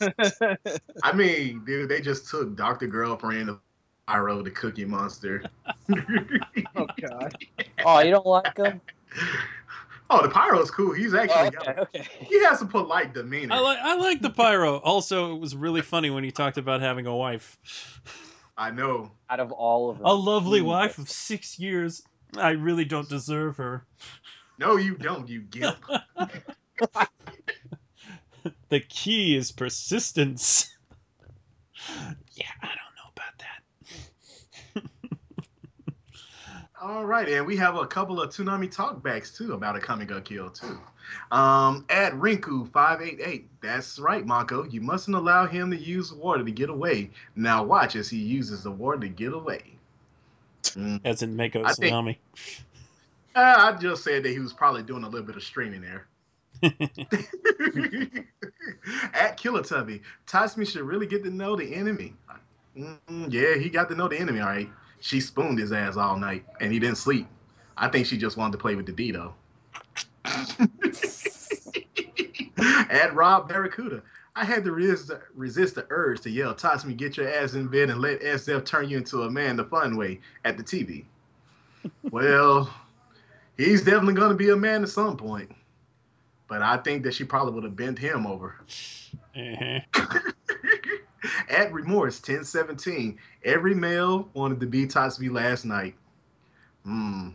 I 1.02 1.12
mean, 1.12 1.62
dude, 1.66 1.90
they 1.90 2.00
just 2.00 2.26
took 2.30 2.56
Dr. 2.56 2.86
Girlfriend 2.86 3.50
of 3.50 3.60
Pyro, 4.06 4.40
the 4.40 4.52
Cookie 4.52 4.86
Monster. 4.86 5.44
oh 5.90 6.86
God. 6.98 7.36
oh, 7.84 7.98
you 8.00 8.12
don't 8.12 8.24
like 8.24 8.56
him? 8.56 8.80
oh, 10.08 10.22
the 10.22 10.30
Pyro's 10.30 10.70
cool. 10.70 10.94
He's 10.94 11.12
oh, 11.12 11.18
actually 11.18 11.48
Oh, 11.48 11.50
got 11.50 11.68
okay, 11.80 12.00
okay. 12.00 12.08
he 12.20 12.42
has 12.44 12.62
a 12.62 12.66
polite 12.66 13.12
demeanor. 13.12 13.54
I 13.54 13.58
like 13.60 13.78
I 13.82 13.96
like 13.96 14.22
the 14.22 14.30
pyro. 14.30 14.78
Also, 14.78 15.34
it 15.36 15.40
was 15.40 15.54
really 15.54 15.82
funny 15.82 16.08
when 16.08 16.24
he 16.24 16.30
talked 16.30 16.56
about 16.56 16.80
having 16.80 17.04
a 17.04 17.14
wife. 17.14 17.58
I 18.56 18.70
know. 18.70 19.10
Out 19.28 19.40
of 19.40 19.52
all 19.52 19.90
of 19.90 19.98
them, 19.98 20.06
A 20.06 20.14
lovely 20.14 20.62
wife 20.62 20.96
of 20.96 21.10
six 21.10 21.58
years. 21.58 22.02
I 22.36 22.50
really 22.50 22.84
don't 22.84 23.08
deserve 23.08 23.56
her. 23.56 23.84
No, 24.58 24.76
you 24.76 24.96
don't, 24.96 25.28
you 25.28 25.42
gimp. 25.42 25.76
The 28.70 28.80
key 28.80 29.36
is 29.36 29.50
persistence. 29.50 30.76
yeah, 32.34 32.46
I 32.62 32.68
don't 32.68 32.94
know 32.96 33.10
about 33.16 33.34
that. 34.76 34.82
All 36.80 37.04
right, 37.04 37.28
and 37.28 37.46
we 37.46 37.56
have 37.56 37.74
a 37.74 37.86
couple 37.86 38.20
of 38.20 38.30
Toonami 38.30 38.72
talkbacks 38.72 39.36
too 39.36 39.54
about 39.54 39.74
Akame 39.74 40.06
ga 40.06 40.20
Kill 40.20 40.50
too. 40.50 40.78
Um, 41.32 41.84
at 41.90 42.12
Rinku 42.12 42.70
five 42.70 43.02
eight 43.02 43.18
eight. 43.24 43.48
That's 43.60 43.98
right, 43.98 44.24
Mako. 44.24 44.64
You 44.66 44.80
mustn't 44.80 45.16
allow 45.16 45.46
him 45.46 45.72
to 45.72 45.76
use 45.76 46.12
water 46.12 46.44
to 46.44 46.52
get 46.52 46.70
away. 46.70 47.10
Now 47.34 47.64
watch 47.64 47.96
as 47.96 48.08
he 48.08 48.18
uses 48.18 48.62
the 48.62 48.70
water 48.70 49.00
to 49.00 49.08
get 49.08 49.32
away. 49.32 49.79
Mm. 50.76 51.00
As 51.04 51.22
in 51.22 51.36
Mako 51.36 51.64
I 51.64 51.72
think- 51.72 51.92
Tsunami. 51.92 52.16
Uh, 53.34 53.54
I 53.58 53.72
just 53.78 54.02
said 54.02 54.24
that 54.24 54.30
he 54.30 54.40
was 54.40 54.52
probably 54.52 54.82
doing 54.82 55.04
a 55.04 55.08
little 55.08 55.26
bit 55.26 55.36
of 55.36 55.42
streaming 55.42 55.80
there. 55.82 56.06
At 59.14 59.36
Killer 59.36 59.62
Tubby, 59.62 60.02
Tatsumi 60.26 60.66
should 60.66 60.82
really 60.82 61.06
get 61.06 61.22
to 61.24 61.30
know 61.30 61.54
the 61.56 61.74
enemy. 61.74 62.12
Mm, 62.76 62.98
yeah, 63.28 63.54
he 63.54 63.68
got 63.70 63.88
to 63.88 63.94
know 63.94 64.08
the 64.08 64.18
enemy, 64.18 64.40
all 64.40 64.48
right. 64.48 64.68
She 65.00 65.20
spooned 65.20 65.58
his 65.58 65.72
ass 65.72 65.96
all 65.96 66.16
night, 66.16 66.44
and 66.60 66.72
he 66.72 66.78
didn't 66.78 66.98
sleep. 66.98 67.26
I 67.76 67.88
think 67.88 68.06
she 68.06 68.18
just 68.18 68.36
wanted 68.36 68.52
to 68.52 68.58
play 68.58 68.74
with 68.74 68.86
the 68.86 68.92
D, 68.92 69.12
though. 69.12 69.34
At 72.90 73.14
Rob 73.14 73.48
Barracuda, 73.48 74.02
I 74.36 74.44
had 74.44 74.64
to 74.64 74.72
resist, 74.72 75.10
resist 75.34 75.74
the 75.74 75.86
urge 75.90 76.20
to 76.22 76.30
yell, 76.30 76.54
Tatsumi, 76.54 76.96
get 76.96 77.16
your 77.16 77.28
ass 77.28 77.54
in 77.54 77.66
bed 77.68 77.90
and 77.90 78.00
let 78.00 78.22
Esdeath 78.22 78.64
turn 78.64 78.88
you 78.88 78.98
into 78.98 79.22
a 79.22 79.30
man 79.30 79.56
the 79.56 79.64
fun 79.64 79.96
way 79.96 80.20
at 80.44 80.56
the 80.56 80.62
TV. 80.62 81.04
well, 82.10 82.72
he's 83.56 83.82
definitely 83.82 84.14
going 84.14 84.30
to 84.30 84.36
be 84.36 84.50
a 84.50 84.56
man 84.56 84.82
at 84.82 84.88
some 84.88 85.16
point. 85.16 85.50
But 86.48 86.62
I 86.62 86.78
think 86.78 87.04
that 87.04 87.14
she 87.14 87.24
probably 87.24 87.54
would 87.54 87.64
have 87.64 87.76
bent 87.76 87.98
him 87.98 88.26
over. 88.26 88.56
Uh-huh. 89.36 89.80
At 91.48 91.72
Remorse 91.72 92.16
1017, 92.16 93.18
every 93.44 93.74
male 93.74 94.28
wanted 94.34 94.60
to 94.60 94.66
be 94.66 94.86
Tatsumi 94.86 95.30
last 95.30 95.64
night. 95.64 95.94
Hmm. 96.84 97.30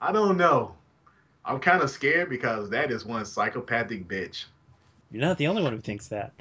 I 0.00 0.12
don't 0.12 0.36
know. 0.36 0.74
I'm 1.44 1.60
kind 1.60 1.82
of 1.82 1.90
scared 1.90 2.28
because 2.28 2.70
that 2.70 2.90
is 2.90 3.04
one 3.04 3.24
psychopathic 3.24 4.06
bitch. 4.06 4.44
You're 5.12 5.20
not 5.20 5.38
the 5.38 5.46
only 5.46 5.62
one 5.62 5.72
who 5.72 5.78
thinks 5.80 6.08
that. 6.08 6.32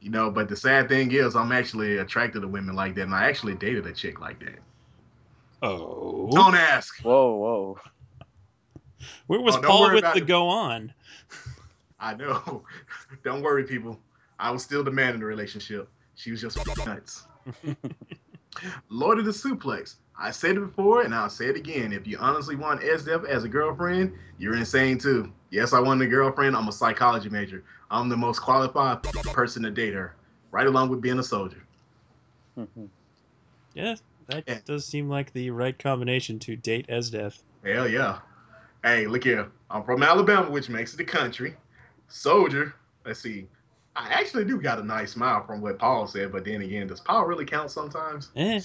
You 0.00 0.10
know, 0.10 0.30
but 0.30 0.48
the 0.50 0.56
sad 0.56 0.88
thing 0.88 1.10
is, 1.12 1.34
I'm 1.34 1.50
actually 1.50 1.96
attracted 1.98 2.40
to 2.40 2.48
women 2.48 2.76
like 2.76 2.94
that, 2.96 3.02
and 3.02 3.14
I 3.14 3.24
actually 3.24 3.54
dated 3.54 3.86
a 3.86 3.92
chick 3.92 4.20
like 4.20 4.38
that. 4.40 4.58
Oh. 5.62 6.28
Don't 6.30 6.54
ask. 6.54 7.00
Whoa, 7.02 7.34
whoa. 7.36 7.78
Where 9.26 9.40
was 9.40 9.56
Oh, 9.56 9.62
Paul 9.62 9.80
worry 9.80 9.94
with 9.96 10.04
the 10.04 10.16
it. 10.18 10.26
go 10.26 10.46
on? 10.48 10.92
I 11.98 12.14
know. 12.14 12.64
Don't 13.24 13.40
worry, 13.42 13.64
people. 13.64 13.98
I 14.38 14.50
was 14.50 14.62
still 14.62 14.84
the 14.84 14.90
man 14.90 15.14
in 15.14 15.20
the 15.20 15.26
relationship. 15.26 15.88
She 16.16 16.30
was 16.30 16.42
just 16.42 16.58
nuts. 16.86 17.26
Lord 18.88 19.18
of 19.18 19.24
the 19.24 19.30
Suplex. 19.30 19.96
I 20.18 20.30
said 20.30 20.56
it 20.56 20.60
before 20.60 21.02
and 21.02 21.14
I'll 21.14 21.28
say 21.28 21.46
it 21.46 21.56
again. 21.56 21.92
If 21.92 22.06
you 22.06 22.16
honestly 22.18 22.54
want 22.56 22.82
Esdeath 22.82 23.26
as 23.28 23.44
a 23.44 23.48
girlfriend, 23.48 24.12
you're 24.38 24.56
insane 24.56 24.98
too. 24.98 25.32
Yes, 25.50 25.72
I 25.72 25.80
want 25.80 26.00
a 26.02 26.06
girlfriend. 26.06 26.56
I'm 26.56 26.68
a 26.68 26.72
psychology 26.72 27.28
major. 27.28 27.64
I'm 27.90 28.08
the 28.08 28.16
most 28.16 28.40
qualified 28.40 29.02
person 29.02 29.62
to 29.64 29.70
date 29.70 29.94
her, 29.94 30.14
right 30.52 30.66
along 30.66 30.88
with 30.90 31.00
being 31.00 31.18
a 31.18 31.22
soldier. 31.22 31.64
Yeah, 33.74 33.96
that 34.28 34.44
Yeah. 34.46 34.60
does 34.64 34.86
seem 34.86 35.08
like 35.08 35.32
the 35.32 35.50
right 35.50 35.76
combination 35.76 36.38
to 36.38 36.54
date 36.54 36.86
Esdeath. 36.88 37.42
Hell 37.64 37.88
yeah. 37.88 38.20
Hey, 38.84 39.08
look 39.08 39.24
here. 39.24 39.48
I'm 39.68 39.82
from 39.82 40.04
Alabama, 40.04 40.48
which 40.48 40.68
makes 40.68 40.94
it 40.94 40.98
the 40.98 41.04
country. 41.04 41.56
Soldier. 42.06 42.74
Let's 43.04 43.18
see. 43.20 43.48
I 43.96 44.08
actually 44.08 44.44
do 44.44 44.60
got 44.60 44.78
a 44.78 44.82
nice 44.84 45.12
smile 45.12 45.44
from 45.46 45.60
what 45.60 45.78
Paul 45.78 46.06
said, 46.06 46.32
but 46.32 46.44
then 46.44 46.62
again, 46.62 46.86
does 46.88 47.00
Paul 47.00 47.26
really 47.26 47.44
count 47.44 47.70
sometimes? 47.70 48.30
Eh. 48.36 48.60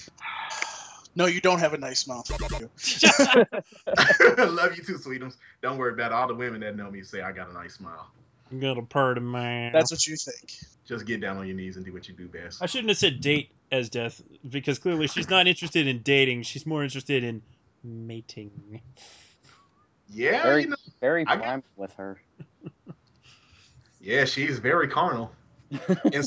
No, 1.15 1.25
you 1.25 1.41
don't 1.41 1.59
have 1.59 1.73
a 1.73 1.77
nice 1.77 1.99
smile. 1.99 2.23
You. 2.59 2.69
Love 4.37 4.75
you 4.77 4.83
too, 4.83 4.97
Sweetums. 4.97 5.35
Don't 5.61 5.77
worry 5.77 5.93
about 5.93 6.11
it. 6.11 6.15
all 6.15 6.27
the 6.27 6.35
women 6.35 6.61
that 6.61 6.75
know 6.75 6.89
me 6.89 7.03
say 7.03 7.21
I 7.21 7.31
got 7.31 7.49
a 7.49 7.53
nice 7.53 7.75
smile. 7.75 8.09
I'm 8.51 8.59
gonna 8.59 8.81
purr 8.83 9.15
man. 9.19 9.71
That's 9.73 9.91
what 9.91 10.05
you 10.07 10.15
think. 10.15 10.51
Just 10.87 11.05
get 11.05 11.21
down 11.21 11.37
on 11.37 11.45
your 11.45 11.55
knees 11.55 11.75
and 11.77 11.85
do 11.85 11.93
what 11.93 12.07
you 12.07 12.15
do 12.15 12.27
best. 12.27 12.63
I 12.63 12.65
shouldn't 12.65 12.89
have 12.89 12.97
said 12.97 13.21
date 13.21 13.51
Esdeath 13.71 14.21
because 14.49 14.79
clearly 14.79 15.07
she's 15.07 15.29
not 15.29 15.47
interested 15.47 15.85
in 15.87 16.01
dating. 16.01 16.43
She's 16.43 16.65
more 16.65 16.83
interested 16.83 17.23
in 17.23 17.41
mating. 17.83 18.81
Yeah, 20.09 20.41
Very- 20.41 20.63
you 20.63 20.69
know, 20.69 20.75
Very 20.99 21.25
I- 21.27 21.37
prime 21.37 21.63
with 21.75 21.93
her. 21.93 22.19
yeah, 24.09 24.25
she's 24.25 24.57
very 24.57 24.87
carnal. 24.87 25.31
in, 26.11 26.23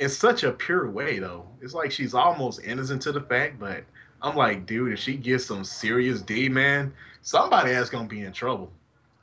in 0.00 0.08
such 0.08 0.42
a 0.42 0.50
pure 0.50 0.90
way, 0.90 1.20
though. 1.20 1.46
It's 1.62 1.74
like 1.74 1.92
she's 1.92 2.12
almost 2.12 2.60
innocent 2.64 3.02
to 3.02 3.12
the 3.12 3.20
fact, 3.20 3.60
but 3.60 3.84
I'm 4.20 4.34
like, 4.34 4.66
dude, 4.66 4.92
if 4.92 4.98
she 4.98 5.14
gets 5.14 5.46
some 5.46 5.62
serious 5.62 6.22
D, 6.22 6.48
man, 6.48 6.92
somebody 7.22 7.72
else 7.72 7.88
gonna 7.88 8.08
be 8.08 8.22
in 8.22 8.32
trouble. 8.32 8.72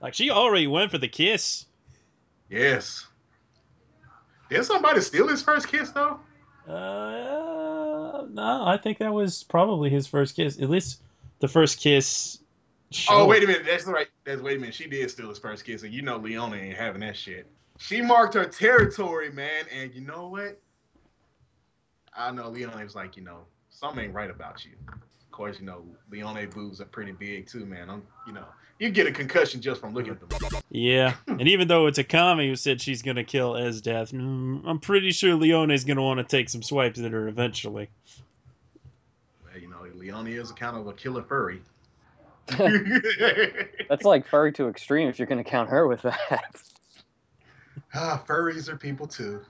Like 0.01 0.13
she 0.13 0.29
already 0.29 0.67
went 0.67 0.89
for 0.89 0.97
the 0.99 1.09
kiss. 1.09 1.65
Yes. 2.49 3.07
Did 4.49 4.63
somebody 4.63 5.01
steal 5.01 5.27
his 5.27 5.41
first 5.41 5.67
kiss 5.67 5.91
though? 5.91 6.17
Uh, 6.65 8.25
no, 8.31 8.63
I 8.65 8.79
think 8.81 8.99
that 8.99 9.11
was 9.11 9.43
probably 9.43 9.89
his 9.89 10.07
first 10.07 10.37
kiss. 10.37 10.61
At 10.61 10.69
least 10.69 11.01
the 11.39 11.49
first 11.49 11.81
kiss. 11.81 12.39
Oh 13.09 13.27
wait 13.27 13.43
a 13.43 13.47
minute, 13.47 13.65
that's 13.65 13.83
right. 13.83 14.07
That's 14.23 14.41
wait 14.41 14.55
a 14.55 14.59
minute. 14.61 14.75
She 14.75 14.87
did 14.87 15.11
steal 15.11 15.27
his 15.27 15.39
first 15.39 15.65
kiss, 15.65 15.83
and 15.83 15.93
you 15.93 16.03
know 16.03 16.15
Leone 16.15 16.53
ain't 16.53 16.77
having 16.77 17.01
that 17.01 17.17
shit. 17.17 17.47
She 17.77 18.01
marked 18.01 18.33
her 18.33 18.45
territory, 18.45 19.31
man, 19.31 19.65
and 19.73 19.93
you 19.93 20.01
know 20.01 20.27
what? 20.27 20.59
I 22.15 22.31
know 22.31 22.49
Leone 22.49 22.83
was 22.83 22.95
like, 22.95 23.15
you 23.15 23.23
know, 23.23 23.41
something 23.69 24.05
ain't 24.05 24.13
right 24.13 24.29
about 24.29 24.65
you. 24.65 24.71
Of 24.89 25.31
course, 25.31 25.59
you 25.59 25.65
know 25.65 25.85
Leone 26.09 26.49
boobs 26.49 26.81
are 26.81 26.85
pretty 26.85 27.11
big 27.11 27.47
too, 27.47 27.65
man. 27.65 27.89
I'm, 27.89 28.03
you 28.25 28.33
know, 28.33 28.45
you 28.79 28.89
get 28.89 29.05
a 29.05 29.11
concussion 29.11 29.61
just 29.61 29.79
from 29.79 29.93
looking 29.93 30.13
at 30.13 30.19
them. 30.19 30.61
Yeah, 30.71 31.15
and 31.27 31.47
even 31.47 31.67
though 31.67 31.85
it's 31.85 31.99
Akame 31.99 32.47
who 32.47 32.55
said 32.55 32.81
she's 32.81 33.03
gonna 33.03 33.23
kill 33.23 33.53
Esdeath, 33.53 34.11
mm, 34.11 34.61
I'm 34.65 34.79
pretty 34.79 35.11
sure 35.11 35.35
Leone's 35.35 35.83
gonna 35.83 36.01
want 36.01 36.17
to 36.19 36.23
take 36.23 36.49
some 36.49 36.63
swipes 36.63 36.99
at 36.99 37.11
her 37.11 37.27
eventually. 37.27 37.89
Well, 39.43 39.61
you 39.61 39.69
know, 39.69 39.85
Leone 39.93 40.27
is 40.27 40.49
a 40.49 40.53
kind 40.55 40.75
of 40.75 40.87
a 40.87 40.93
killer 40.93 41.21
furry. 41.21 41.61
That's 43.89 44.05
like 44.05 44.25
furry 44.25 44.53
to 44.53 44.69
extreme 44.69 45.09
if 45.09 45.19
you're 45.19 45.27
going 45.27 45.43
to 45.43 45.49
count 45.49 45.69
her 45.69 45.85
with 45.85 46.01
that. 46.03 46.61
ah, 47.97 48.23
furries 48.27 48.69
are 48.69 48.77
people 48.77 49.07
too. 49.07 49.41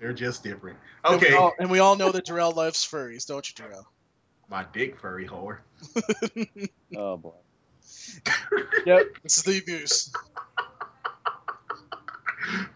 They're 0.00 0.12
just 0.12 0.42
different. 0.42 0.78
And 1.04 1.20
we 1.20 1.26
Okay, 1.26 1.34
all- 1.36 1.52
and 1.58 1.70
we 1.70 1.78
all 1.78 1.96
know 1.96 2.12
that 2.12 2.24
Darrell 2.26 2.52
loves 2.52 2.84
furries, 2.86 3.26
don't 3.26 3.46
you, 3.48 3.54
Darrell? 3.56 3.86
my 4.50 4.64
dick 4.72 4.98
furry 5.00 5.26
whore. 5.26 5.58
Oh 6.96 7.16
boy. 7.16 7.32
Yep. 8.86 9.06
This 9.22 9.38
is 9.38 9.42
the 9.44 9.58
abuse. 9.58 10.12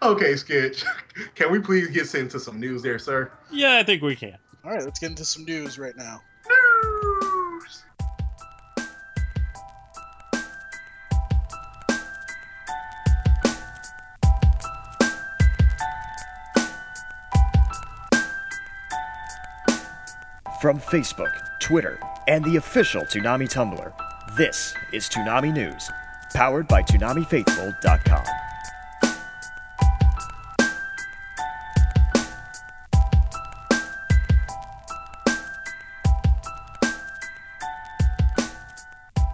Okay, 0.03 0.35
Sketch. 0.37 0.83
Can 1.35 1.53
we 1.53 1.59
please 1.61 1.89
get 1.89 2.13
into 2.15 2.41
some 2.41 2.59
news 2.59 2.83
there, 2.83 2.99
sir? 2.99 3.31
Yeah, 3.53 3.77
I 3.77 3.83
think 3.85 4.03
we 4.03 4.17
can. 4.17 4.39
All 4.65 4.71
right, 4.71 4.83
let's 4.83 4.99
get 4.99 5.11
into 5.11 5.25
some 5.25 5.45
news 5.45 5.79
right 5.79 5.97
now. 5.97 6.21
From 20.61 20.81
Facebook, 20.81 21.31
Twitter, 21.61 22.01
and 22.27 22.45
the 22.45 22.57
official 22.57 23.03
Toonami 23.03 23.49
Tumblr, 23.49 23.93
this 24.37 24.75
is 24.93 25.09
Toonami 25.09 25.53
News, 25.55 25.89
powered 26.35 26.67
by 26.67 26.83
ToonamiFaithful.com. 26.83 28.25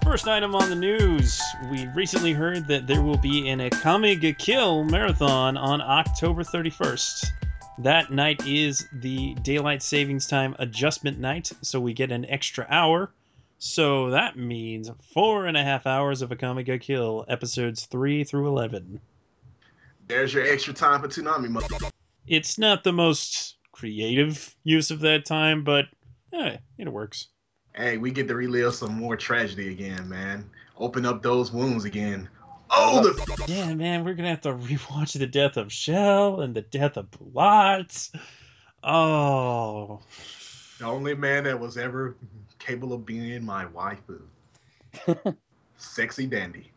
First 0.02 0.28
item 0.28 0.54
on 0.54 0.68
the 0.68 0.76
news. 0.76 1.40
We 1.70 1.86
recently 1.94 2.34
heard 2.34 2.66
that 2.66 2.86
there 2.86 3.00
will 3.00 3.16
be 3.16 3.48
an 3.48 3.60
Akame 3.60 4.20
ga 4.20 4.34
Kill 4.34 4.84
marathon 4.84 5.56
on 5.56 5.80
October 5.80 6.44
31st. 6.44 7.30
That 7.78 8.12
night 8.12 8.46
is 8.46 8.86
the 8.92 9.34
daylight 9.42 9.82
savings 9.82 10.26
time 10.26 10.54
adjustment 10.58 11.18
night, 11.18 11.50
so 11.60 11.80
we 11.80 11.92
get 11.92 12.12
an 12.12 12.24
extra 12.26 12.66
hour. 12.70 13.10
So 13.58 14.10
that 14.10 14.36
means 14.36 14.90
four 15.12 15.46
and 15.46 15.56
a 15.56 15.62
half 15.64 15.86
hours 15.86 16.22
of 16.22 16.30
Akame 16.30 16.64
ga 16.64 16.78
Kill, 16.78 17.24
episodes 17.28 17.86
3 17.86 18.22
through 18.24 18.46
11. 18.48 19.00
There's 20.06 20.34
your 20.34 20.44
extra 20.46 20.72
time 20.74 21.00
for 21.00 21.08
Toonami. 21.08 21.48
Mo- 21.48 21.88
It's 22.26 22.58
not 22.58 22.84
the 22.84 22.92
most 22.92 23.56
creative 23.72 24.54
use 24.64 24.90
of 24.90 25.00
that 25.00 25.24
time, 25.24 25.64
but 25.64 25.86
eh, 26.32 26.58
it 26.78 26.88
works. 26.92 27.28
hey, 27.74 27.96
we 27.96 28.10
get 28.12 28.28
to 28.28 28.34
relive 28.36 28.74
some 28.74 28.92
more 28.94 29.16
tragedy 29.16 29.70
again, 29.72 30.08
man. 30.08 30.48
Open 30.78 31.04
up 31.06 31.22
those 31.22 31.50
wounds 31.52 31.84
again. 31.84 32.28
Oh, 32.76 33.02
the 33.02 33.44
Yeah, 33.46 33.74
man, 33.74 34.04
we're 34.04 34.14
gonna 34.14 34.30
have 34.30 34.40
to 34.42 34.54
rewatch 34.54 35.18
the 35.18 35.26
death 35.26 35.56
of 35.56 35.68
Sheele 35.68 36.42
and 36.42 36.54
the 36.54 36.62
death 36.62 36.96
of 36.96 37.10
Bulat. 37.10 38.10
Oh, 38.82 40.00
the 40.78 40.86
only 40.86 41.14
man 41.14 41.44
that 41.44 41.58
was 41.58 41.76
ever 41.78 42.16
capable 42.58 42.92
of 42.94 43.06
being 43.06 43.44
my 43.44 43.66
waifu. 43.66 44.20
Sexy 45.76 46.26
dandy. 46.26 46.70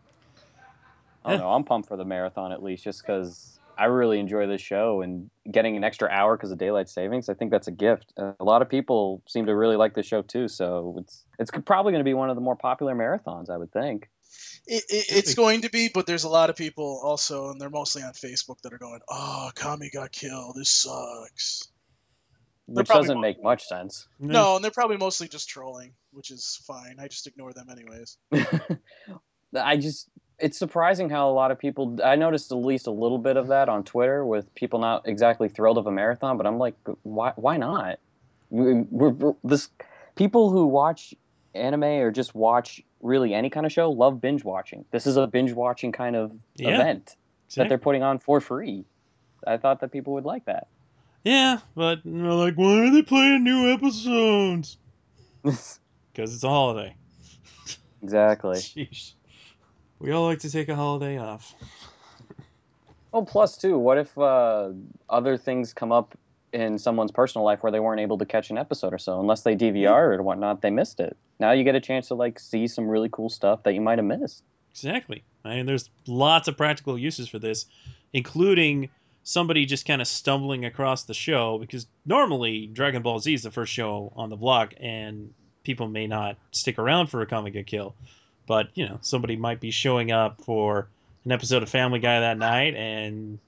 I 1.26 1.32
don't 1.32 1.42
know. 1.42 1.52
I'm 1.52 1.64
pumped 1.64 1.90
for 1.90 1.98
the 1.98 2.06
marathon 2.06 2.52
at 2.52 2.64
least, 2.64 2.84
just 2.84 3.02
because 3.02 3.60
I 3.78 3.86
really 3.86 4.20
enjoy 4.20 4.48
this 4.48 4.62
show 4.62 5.02
and 5.02 5.30
getting 5.52 5.76
an 5.76 5.84
extra 5.84 6.10
hour 6.10 6.38
because 6.38 6.52
of 6.52 6.58
daylight 6.58 6.90
savings. 6.90 7.30
I 7.30 7.34
think 7.34 7.52
that's 7.52 7.68
a 7.68 7.72
gift. 7.72 8.14
Uh, 8.18 8.32
a 8.40 8.44
lot 8.44 8.62
of 8.62 8.70
people 8.70 9.22
seem 9.28 9.46
to 9.46 9.56
really 9.56 9.76
like 9.76 9.94
the 9.94 10.04
show 10.04 10.22
too, 10.22 10.48
so 10.48 10.96
it's 11.00 11.26
it's 11.38 11.52
probably 11.66 11.92
going 11.92 12.00
to 12.00 12.06
be 12.08 12.14
one 12.14 12.30
of 12.30 12.36
the 12.36 12.42
more 12.42 12.56
popular 12.56 12.96
marathons, 12.96 13.50
I 13.50 13.58
would 13.58 13.72
think. 13.72 14.10
It, 14.66 14.84
it, 14.90 15.06
it's 15.10 15.34
going 15.36 15.62
to 15.62 15.70
be, 15.70 15.90
but 15.94 16.06
there's 16.06 16.26
a 16.26 16.30
lot 16.30 16.50
of 16.50 16.56
people 16.56 17.00
also, 17.04 17.50
and 17.50 17.60
they're 17.62 17.70
mostly 17.70 18.04
on 18.04 18.12
Facebook 18.14 18.60
that 18.64 18.74
are 18.74 18.78
going, 18.78 19.00
"Oh, 19.10 19.50
Kami 19.56 19.90
got 19.90 20.12
killed. 20.12 20.56
This 20.58 20.70
sucks." 20.70 21.70
They're 22.68 22.82
Which 22.82 22.90
doesn't 22.90 23.16
more- 23.16 23.22
make 23.22 23.42
much 23.42 23.64
sense. 23.66 24.08
No, 24.20 24.56
and 24.58 24.64
they're 24.64 24.72
probably 24.72 24.98
mostly 24.98 25.30
just 25.30 25.48
trolling, 25.48 25.94
which 26.12 26.32
is 26.32 26.62
fine. 26.68 26.98
I 27.00 27.08
just 27.08 27.26
ignore 27.26 27.54
them 27.54 27.68
anyways. 27.70 28.18
I 29.56 29.78
just 29.78 30.10
it's 30.40 30.58
surprising 30.58 31.10
how 31.10 31.30
a 31.30 31.32
lot 31.32 31.52
of 31.52 31.58
people 31.58 31.98
I 32.04 32.16
noticed 32.16 32.52
at 32.52 32.58
least 32.58 32.88
a 32.88 32.92
little 32.92 33.18
bit 33.18 33.38
of 33.38 33.48
that 33.48 33.70
on 33.70 33.84
Twitter 33.84 34.26
with 34.26 34.54
people 34.54 34.80
not 34.80 35.08
exactly 35.08 35.48
thrilled 35.50 35.78
of 35.78 35.88
a 35.88 35.92
marathon, 35.92 36.38
but 36.38 36.46
I'm 36.46 36.58
like 36.58 36.76
why 37.04 37.32
why 37.38 37.56
not? 37.58 38.00
We're, 38.50 38.82
we're- 38.90 39.34
this 39.46 39.70
people 40.16 40.50
who 40.52 40.66
watch 40.68 41.14
anime 41.56 41.84
or 41.84 42.12
just 42.12 42.36
watch 42.36 42.82
really 43.08 43.34
any 43.34 43.50
kind 43.50 43.66
of 43.66 43.72
show 43.72 43.90
love 43.90 44.22
binge 44.22 44.44
watching. 44.44 44.86
This 44.92 45.08
is 45.08 45.18
a 45.18 45.26
binge 45.28 45.54
watching 45.54 45.92
kind 45.92 46.16
of 46.16 46.32
Yeah. 46.56 46.76
event 46.76 47.16
that 47.56 47.70
they're 47.70 47.78
putting 47.78 48.04
on 48.04 48.20
for 48.20 48.40
free. 48.42 48.86
I 49.46 49.58
thought 49.58 49.80
that 49.82 49.92
people 49.92 50.14
would 50.14 50.26
like 50.26 50.46
that. 50.46 50.68
Yeah, 51.24 51.60
but 51.76 52.06
you 52.06 52.12
know, 52.12 52.38
like, 52.38 52.56
why 52.56 52.88
are 52.88 52.92
they 52.92 53.02
playing 53.02 53.44
new 53.44 53.72
episodes? 53.72 54.78
Because 56.14 56.34
it's 56.34 56.44
a 56.44 56.50
holiday. 56.50 56.96
exactly. 58.02 58.56
Sheesh. 58.58 59.14
We 60.00 60.12
all 60.12 60.26
like 60.26 60.40
to 60.40 60.50
take 60.52 60.68
a 60.68 60.76
holiday 60.76 61.20
off. 61.20 61.54
Oh, 63.14 63.24
two. 63.60 63.78
what 63.78 64.00
if 64.00 64.18
uh, 64.18 64.70
other 65.10 65.38
things 65.38 65.74
come 65.74 65.92
up 65.92 66.18
in 66.54 66.80
someone's 66.80 67.12
personal 67.12 67.46
life 67.46 67.62
where 67.62 67.72
they 67.72 67.80
weren't 67.80 68.00
able 68.02 68.18
to 68.18 68.26
catch 68.26 68.50
an 68.50 68.58
episode 68.58 68.94
or 68.94 68.98
so, 68.98 69.20
unless 69.20 69.42
they 69.42 69.56
DVR 69.56 70.18
or 70.18 70.24
whatnot, 70.24 70.62
they 70.62 70.72
missed 70.72 71.00
it. 71.00 71.16
Now 71.40 71.52
you 71.52 71.64
get 71.64 71.76
a 71.76 71.80
chance 71.80 72.08
to 72.08 72.16
like 72.16 72.40
see 72.40 72.68
some 72.68 72.88
really 72.88 73.10
cool 73.12 73.30
stuff 73.30 73.64
that 73.64 73.74
you 73.74 73.82
might 73.82 74.00
have 74.00 74.06
missed. 74.06 74.44
Exactly. 74.72 75.24
I 75.44 75.56
mean, 75.56 75.66
there's 75.66 75.90
lots 76.08 76.48
of 76.48 76.58
practical 76.58 76.98
uses 76.98 77.28
for 77.28 77.40
this, 77.40 77.66
including 78.14 78.90
somebody 79.24 79.66
just 79.66 79.86
kind 79.86 80.02
of 80.02 80.08
stumbling 80.08 80.66
across 80.66 81.04
the 81.04 81.14
show 81.14 81.58
because 81.58 81.88
normally 82.06 82.68
Dragon 82.68 83.02
Ball 83.02 83.20
Z 83.20 83.34
is 83.34 83.44
the 83.44 83.52
first 83.52 83.74
show 83.74 84.12
on 84.16 84.30
the 84.30 84.36
block, 84.36 84.74
and 84.80 85.34
people 85.64 85.88
may 85.88 86.08
not 86.08 86.38
stick 86.52 86.80
around 86.80 87.08
for 87.08 87.26
Akame 87.26 87.52
ga 87.52 87.64
Kill. 87.64 87.96
But 88.48 88.70
you 88.76 88.88
know, 88.88 89.00
somebody 89.02 89.36
might 89.36 89.60
be 89.60 89.72
showing 89.72 90.12
up 90.12 90.42
for 90.44 90.88
an 91.26 91.32
episode 91.32 91.64
of 91.64 91.70
Family 91.70 92.00
Guy 92.00 92.22
that 92.22 92.38
night 92.38 92.76
and 92.76 93.40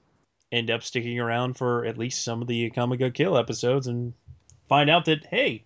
end 0.52 0.70
up 0.70 0.82
sticking 0.82 1.18
around 1.18 1.54
for 1.54 1.84
at 1.86 1.96
least 1.96 2.24
some 2.24 2.42
of 2.42 2.48
the 2.48 2.70
Kamiga 2.70 3.12
kill 3.14 3.38
episodes 3.38 3.86
and 3.86 4.12
find 4.68 4.90
out 4.90 5.04
that 5.06 5.24
hey, 5.26 5.64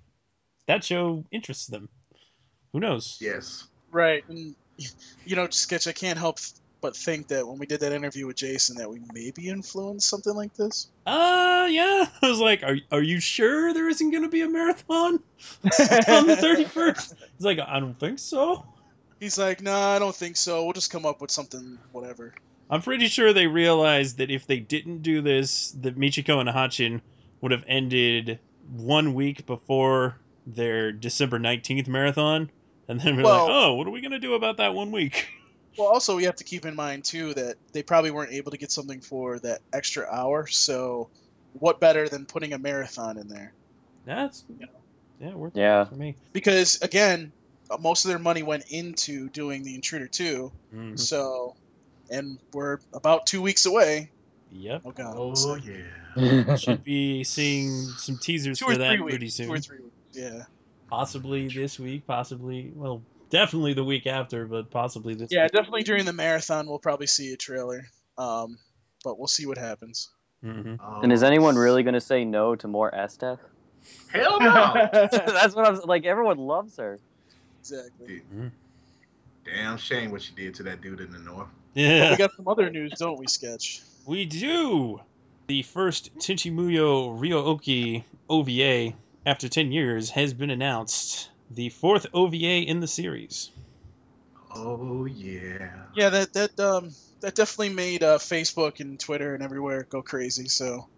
that 0.67 0.85
show 0.85 1.25
interests 1.33 1.67
them. 1.67 1.89
Who 2.75 2.81
knows? 2.81 3.19
Yes. 3.21 3.69
Right, 3.93 4.25
and 4.29 4.57
you 5.25 5.37
know, 5.37 5.49
sketch. 5.49 5.87
I 5.87 5.93
can't 5.93 6.19
help 6.19 6.41
but 6.81 6.97
think 6.97 7.29
that 7.29 7.47
when 7.47 7.59
we 7.59 7.67
did 7.67 7.81
that 7.81 7.93
interview 7.93 8.27
with 8.27 8.37
Jason, 8.37 8.77
that 8.77 8.91
we 8.91 9.01
maybe 9.15 9.49
influenced 9.49 10.07
something 10.07 10.35
like 10.35 10.55
this. 10.55 10.89
Uh, 11.07 11.69
yeah. 11.71 12.05
I 12.23 12.29
was 12.29 12.41
like, 12.41 12.63
are, 12.65 12.77
are 12.91 13.01
you 13.01 13.21
sure 13.21 13.73
there 13.73 13.89
isn't 13.89 14.11
going 14.11 14.25
to 14.25 14.29
be 14.29 14.43
a 14.43 14.49
marathon 14.51 15.15
on 15.65 16.27
the 16.27 16.37
31st? 16.37 17.15
He's 17.39 17.47
like, 17.47 17.61
I 17.61 17.79
don't 17.79 17.99
think 17.99 18.19
so. 18.19 18.67
He's 19.21 19.39
like, 19.39 19.63
"No, 19.63 19.73
I 19.73 19.99
don't 19.99 20.15
think 20.15 20.37
so. 20.37 20.65
We'll 20.65 20.75
just 20.75 20.91
come 20.91 21.07
up 21.07 21.23
with 21.23 21.31
something, 21.31 21.79
whatever." 21.93 22.35
I'm 22.69 22.83
pretty 22.83 23.07
sure 23.07 23.33
they 23.33 23.47
realized 23.47 24.19
that 24.19 24.31
if 24.31 24.47
they 24.47 24.59
didn't 24.59 25.03
do 25.03 25.23
this, 25.23 25.71
that 25.81 25.97
Michiko 25.97 26.41
and 26.41 26.49
Hatchin 26.49 27.01
would 27.41 27.53
have 27.53 27.65
ended 27.67 28.41
one 28.77 29.15
week 29.15 29.47
before 29.47 30.17
their 30.47 30.93
December 30.93 31.39
19th 31.39 31.89
marathon. 31.89 32.51
And 32.89 33.01
then 33.01 33.17
we're 33.17 33.23
Well- 33.25 33.45
like, 33.47 33.53
oh, 33.55 33.75
what 33.75 33.87
are 33.87 33.91
we 33.91 34.01
going 34.01 34.13
to 34.13 34.19
do 34.19 34.35
about 34.35 34.59
that 34.59 34.75
one 34.75 34.91
week? 34.93 35.29
Well, 35.77 35.89
also 35.89 36.15
we 36.15 36.23
have 36.27 36.37
to 36.37 36.45
keep 36.45 36.65
in 36.67 36.77
mind 36.77 37.03
too 37.03 37.35
that 37.35 37.57
they 37.73 37.83
probably 37.83 38.13
weren't 38.13 38.31
able 38.33 38.53
to 38.53 38.57
get 38.57 38.71
something 38.71 39.01
for 39.01 39.41
that 39.41 39.61
extra 39.73 40.07
hour. 40.09 40.47
So, 40.47 41.09
what 41.55 41.81
better 41.81 42.09
than 42.09 42.27
putting 42.27 42.53
a 42.53 42.59
marathon 42.59 43.19
in 43.19 43.27
there? 43.27 43.53
That's, 44.07 44.45
yeah, 45.19 45.35
worth 45.35 45.57
Yeah. 45.57 45.83
it 45.83 45.89
for 45.89 45.97
me. 45.97 46.15
Because 46.33 46.81
again, 46.81 47.33
uh, 47.69 47.79
most 47.79 48.05
of 48.05 48.11
their 48.11 48.21
money 48.21 48.45
went 48.45 48.67
into 48.71 49.29
doing 49.31 49.65
the 49.65 49.75
Intruder 49.75 50.07
2. 50.07 50.53
Mhm. 50.73 50.97
So, 50.97 51.57
and 52.09 52.39
we're 52.53 52.79
about 52.93 53.27
two 53.27 53.43
weeks 53.43 53.67
away. 53.67 54.11
Yep. 54.53 54.83
Oh 54.85 54.91
God, 54.93 55.15
Oh 55.19 55.35
so 55.35 55.57
yeah. 55.57 56.55
Should 56.55 56.85
be 56.85 57.25
seeing 57.25 57.73
some 57.99 58.17
teasers 58.19 58.61
two 58.61 58.67
for 58.67 58.73
or 58.75 58.77
that 58.77 58.91
three 58.99 59.03
pretty 59.11 59.25
weeks. 59.25 59.35
soon. 59.35 59.47
Two 59.49 59.55
or 59.55 59.59
three 59.59 59.79
weeks. 59.81 59.97
Yeah. 60.13 60.45
Possibly 60.89 61.49
this 61.49 61.79
week, 61.79 62.07
possibly 62.07 62.73
well, 62.75 63.03
definitely 63.31 63.75
the 63.75 63.85
week 63.85 64.07
after, 64.07 64.47
but 64.47 64.71
possibly 64.71 65.15
this. 65.15 65.31
Yeah, 65.33 65.45
week. 65.45 65.53
definitely 65.53 65.83
during 65.83 66.05
the 66.05 66.13
marathon 66.13 66.67
we'll 66.69 66.79
probably 66.79 67.07
see 67.07 67.33
a 67.33 67.37
trailer. 67.37 67.87
Um, 68.19 68.59
but 69.03 69.19
we'll 69.19 69.27
see 69.29 69.47
what 69.47 69.59
happens. 69.59 70.11
Mhm. 70.45 70.79
and 71.03 71.13
is 71.13 71.23
anyone 71.23 71.57
really 71.57 71.83
going 71.83 71.95
to 71.95 72.01
say 72.01 72.25
no 72.25 72.55
to 72.57 72.69
more 72.69 72.91
Esdeath? 72.91 73.39
Hell 74.13 74.41
no. 74.41 74.73
That's 74.93 75.55
what 75.55 75.67
I'm 75.67 75.81
like. 75.85 76.05
Everyone 76.05 76.39
loves 76.39 76.77
her. 76.77 76.99
Exactly. 77.61 78.23
Damn 79.45 79.77
shame 79.79 80.11
what 80.11 80.23
she 80.23 80.35
did 80.35 80.55
to 80.57 80.63
that 80.65 80.81
dude 80.81 81.01
in 81.01 81.11
the 81.13 81.19
north. 81.19 81.49
But 81.75 81.81
Yeah, 81.81 82.11
we 82.13 82.17
got 82.17 82.33
some 82.37 82.47
other 82.49 82.71
news, 82.71 82.93
don't 82.99 83.19
we, 83.19 83.27
Sketch? 83.27 83.83
we 84.07 84.25
do. 84.27 85.01
The 85.49 85.63
first 85.63 86.15
Tenchi 86.17 86.51
Muyo 86.53 87.19
Ryo-Oki 87.21 88.05
OVA 88.31 88.95
after 89.27 89.49
ten 89.49 89.73
years 89.73 90.11
has 90.11 90.35
been 90.35 90.51
announced. 90.51 91.31
The 91.51 91.69
fourth 91.69 92.07
OVA 92.15 92.63
in 92.63 92.81
the 92.81 92.87
series. 92.87 93.51
Oh 94.55 95.05
yeah. 95.05 95.69
Yeah, 95.95 96.09
that 96.11 96.33
that 96.33 96.61
um 96.61 96.91
that 97.21 97.35
definitely 97.35 97.75
made 97.75 98.03
uh, 98.03 98.19
Facebook 98.19 98.81
and 98.81 98.99
Twitter 98.99 99.35
and 99.35 99.43
everywhere 99.43 99.87
go 99.89 100.03
crazy. 100.03 100.49
So 100.49 100.89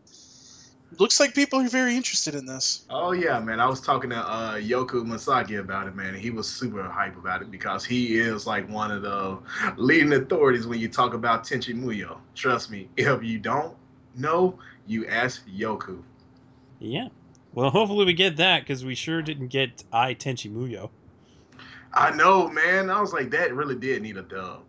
looks 0.98 1.20
like 1.20 1.34
people 1.34 1.60
are 1.60 1.68
very 1.68 1.96
interested 1.96 2.34
in 2.34 2.46
this. 2.46 2.84
Oh 2.90 3.12
yeah, 3.12 3.40
man. 3.40 3.60
I 3.60 3.66
was 3.66 3.80
talking 3.80 4.10
to 4.10 4.16
uh, 4.16 4.54
Yoku 4.54 5.04
Masaki 5.04 5.58
about 5.58 5.86
it, 5.88 5.94
man. 5.94 6.14
He 6.14 6.30
was 6.30 6.48
super 6.48 6.82
hype 6.82 7.16
about 7.16 7.42
it 7.42 7.50
because 7.50 7.84
he 7.84 8.18
is 8.18 8.46
like 8.46 8.68
one 8.68 8.90
of 8.90 9.02
the 9.02 9.38
leading 9.76 10.12
authorities 10.12 10.66
when 10.66 10.78
you 10.78 10.88
talk 10.88 11.14
about 11.14 11.44
Tenchi 11.44 11.74
Muyo. 11.74 12.18
Trust 12.34 12.70
me, 12.70 12.88
if 12.96 13.22
you 13.22 13.38
don't 13.38 13.74
know, 14.14 14.58
you 14.86 15.06
ask 15.06 15.46
Yoku. 15.46 16.02
Yeah. 16.78 17.08
Well, 17.56 17.70
hopefully 17.70 18.04
we 18.04 18.12
get 18.12 18.36
that 18.36 18.60
because 18.60 18.84
we 18.84 18.94
sure 18.94 19.22
didn't 19.22 19.48
get 19.48 19.82
Ai 19.90 20.14
Tenchi 20.14 20.52
Muyo. 20.52 20.90
I 21.94 22.14
know, 22.14 22.48
man. 22.48 22.90
I 22.90 23.00
was 23.00 23.14
like, 23.14 23.30
that 23.30 23.54
really 23.54 23.74
did 23.74 24.02
need 24.02 24.18
a 24.18 24.22
dub. 24.22 24.60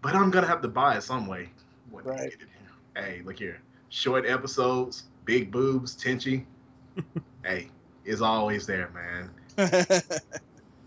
But 0.00 0.14
I'm 0.14 0.30
gonna 0.30 0.46
have 0.46 0.62
to 0.62 0.68
buy 0.68 0.96
it 0.96 1.02
some 1.02 1.26
way. 1.26 1.48
What 1.90 2.06
Right. 2.06 2.32
it. 2.32 2.38
Hey, 2.94 3.22
look 3.24 3.40
here. 3.40 3.60
Short 3.88 4.24
episodes, 4.24 5.02
big 5.24 5.50
boobs, 5.50 5.96
Tenchi. 5.96 6.44
hey, 7.44 7.68
it's 8.04 8.20
always 8.20 8.66
there, 8.66 8.88
man. 8.94 9.30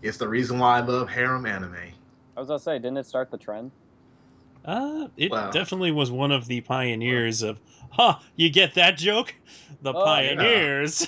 It's 0.02 0.18
the 0.18 0.28
reason 0.28 0.58
why 0.58 0.76
I 0.76 0.80
love 0.80 1.08
harem 1.08 1.46
anime. 1.46 1.76
I 2.36 2.40
was 2.40 2.48
gonna 2.48 2.58
say, 2.58 2.78
didn't 2.78 2.98
it 2.98 3.06
start 3.06 3.30
the 3.30 3.38
trend? 3.38 3.72
Uh, 4.64 5.08
it 5.16 5.30
Wow. 5.30 5.50
definitely 5.50 5.92
was 5.92 6.10
one 6.10 6.32
of 6.32 6.46
the 6.46 6.60
pioneers 6.62 7.42
of, 7.42 7.60
huh, 7.90 8.18
you 8.36 8.48
get 8.50 8.74
that 8.74 8.96
joke? 8.96 9.34
The 9.82 9.92
Oh, 9.92 9.96
yeah. 9.96 10.04
pioneers 10.04 11.06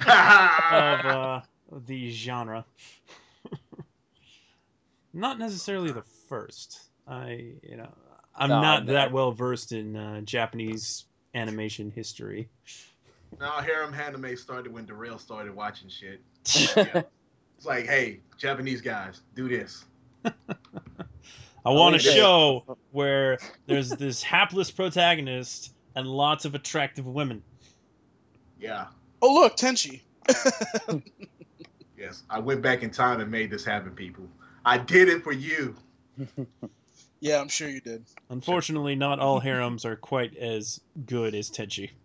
of 0.70 1.06
uh, 1.06 1.40
the 1.86 2.10
genre. 2.10 2.64
not 5.14 5.38
necessarily 5.38 5.92
the 5.92 6.02
first. 6.28 6.80
I, 7.06 7.54
you 7.62 7.76
know, 7.76 7.92
I'm 8.34 8.50
No, 8.50 8.60
not 8.60 8.80
I'm 8.80 8.86
that 8.86 9.12
well 9.12 9.32
versed 9.32 9.72
in 9.72 9.96
uh, 9.96 10.20
Japanese 10.22 11.06
animation 11.34 11.90
history. 11.90 12.48
no, 13.40 13.50
harem 13.52 13.94
anime 13.94 14.36
started 14.36 14.72
when 14.72 14.84
Darrell 14.84 15.18
started 15.18 15.54
watching 15.54 15.88
shit. 15.88 16.20
Yeah. 16.76 17.02
It's 17.56 17.66
like, 17.68 17.86
hey, 17.86 18.18
Japanese 18.38 18.80
guys, 18.80 19.20
do 19.36 19.48
this. 19.48 19.84
I 21.64 21.70
want 21.70 21.96
a 21.96 21.98
show 21.98 22.76
where 22.90 23.38
there's 23.66 23.90
this 23.90 24.22
hapless 24.22 24.70
protagonist 24.70 25.72
and 25.94 26.06
lots 26.06 26.44
of 26.44 26.54
attractive 26.54 27.06
women. 27.06 27.42
Yeah. 28.58 28.86
oh 29.20 29.34
look, 29.34 29.56
Tenchi. 29.56 30.02
Yes. 32.02 32.24
I 32.28 32.40
went 32.40 32.62
back 32.62 32.82
in 32.82 32.90
time 32.90 33.20
and 33.20 33.30
made 33.30 33.48
this 33.48 33.64
happen, 33.64 33.92
people. 33.92 34.26
I 34.64 34.76
did 34.76 35.08
it 35.08 35.22
for 35.22 35.30
you. 35.30 35.76
yeah, 37.20 37.40
I'm 37.40 37.48
sure 37.48 37.68
you 37.68 37.80
did. 37.80 38.04
Unfortunately, 38.28 38.96
not 38.96 39.20
all 39.20 39.38
harems 39.38 39.84
are 39.84 39.94
quite 39.94 40.36
as 40.36 40.80
good 41.06 41.34
as 41.34 41.50
Tenchi. 41.50 41.90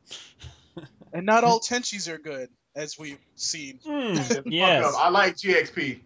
And 1.14 1.26
not 1.26 1.46
all 1.46 1.62
Tenchis 1.62 2.10
are 2.10 2.18
good, 2.18 2.50
as 2.76 3.00
we've 3.00 3.18
seen. 3.36 3.80
Mm, 3.88 4.44
yes. 4.46 4.94
I 4.96 5.08
like 5.08 5.38
GXP. 5.38 6.02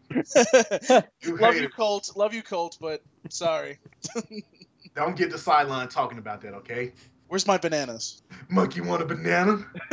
You 1.23 1.37
Love 1.37 1.53
hate 1.55 1.61
you, 1.61 1.67
it. 1.67 1.75
Colt. 1.75 2.11
Love 2.15 2.35
you, 2.35 2.43
Colt, 2.43 2.77
but 2.79 3.01
sorry. 3.29 3.79
Don't 4.95 5.15
get 5.15 5.31
the 5.31 5.37
sideline 5.37 5.87
talking 5.87 6.17
about 6.17 6.41
that, 6.41 6.53
okay? 6.55 6.91
Where's 7.27 7.47
my 7.47 7.57
bananas? 7.57 8.21
Monkey 8.49 8.81
want 8.81 9.01
a 9.01 9.05
banana? 9.05 9.65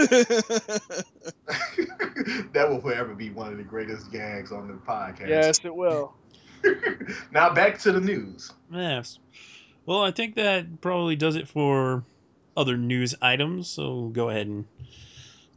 that 2.52 2.66
will 2.68 2.80
forever 2.80 3.14
be 3.14 3.30
one 3.30 3.52
of 3.52 3.58
the 3.58 3.62
greatest 3.64 4.10
gags 4.10 4.50
on 4.50 4.66
the 4.66 4.74
podcast. 4.74 5.28
yes, 5.28 5.60
it 5.64 5.74
will. 5.74 6.14
now 7.30 7.54
back 7.54 7.78
to 7.78 7.92
the 7.92 8.00
news. 8.00 8.52
Yes. 8.72 9.20
Well, 9.86 10.02
I 10.02 10.10
think 10.10 10.34
that 10.34 10.80
probably 10.80 11.14
does 11.14 11.36
it 11.36 11.46
for 11.46 12.02
other 12.56 12.76
news 12.76 13.14
items. 13.22 13.68
So 13.68 13.94
we'll 13.94 14.08
go 14.10 14.30
ahead 14.30 14.48
and 14.48 14.64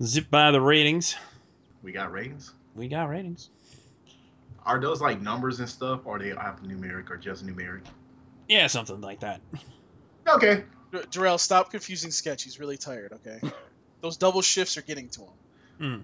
zip 0.04 0.30
by 0.30 0.52
the 0.52 0.62
ratings. 0.62 1.16
We 1.82 1.92
got 1.92 2.12
ratings. 2.12 2.54
We 2.76 2.88
got 2.88 3.10
ratings. 3.10 3.50
Are 4.66 4.80
those 4.80 5.02
like 5.02 5.22
numbers 5.22 5.60
and 5.60 5.68
stuff, 5.68 6.02
or 6.06 6.16
are 6.16 6.20
they 6.20 6.30
alphanumeric 6.32 7.10
or 7.10 7.18
just 7.18 7.46
numeric? 7.46 7.82
Yeah, 8.48 8.68
something 8.68 9.02
like 9.02 9.22
that. 9.22 9.42
Okay. 10.28 10.64
J- 10.92 11.00
Jarrell, 11.04 11.40
stop 11.40 11.72
confusing 11.72 12.12
Sketch. 12.12 12.44
He's 12.44 12.60
really 12.60 12.78
tired, 12.78 13.14
okay? 13.14 13.40
Those 14.02 14.18
double 14.18 14.42
shifts 14.42 14.78
are 14.78 14.82
getting 14.82 15.10
to 15.10 15.22
him. 15.22 15.30
Mm. 15.80 16.02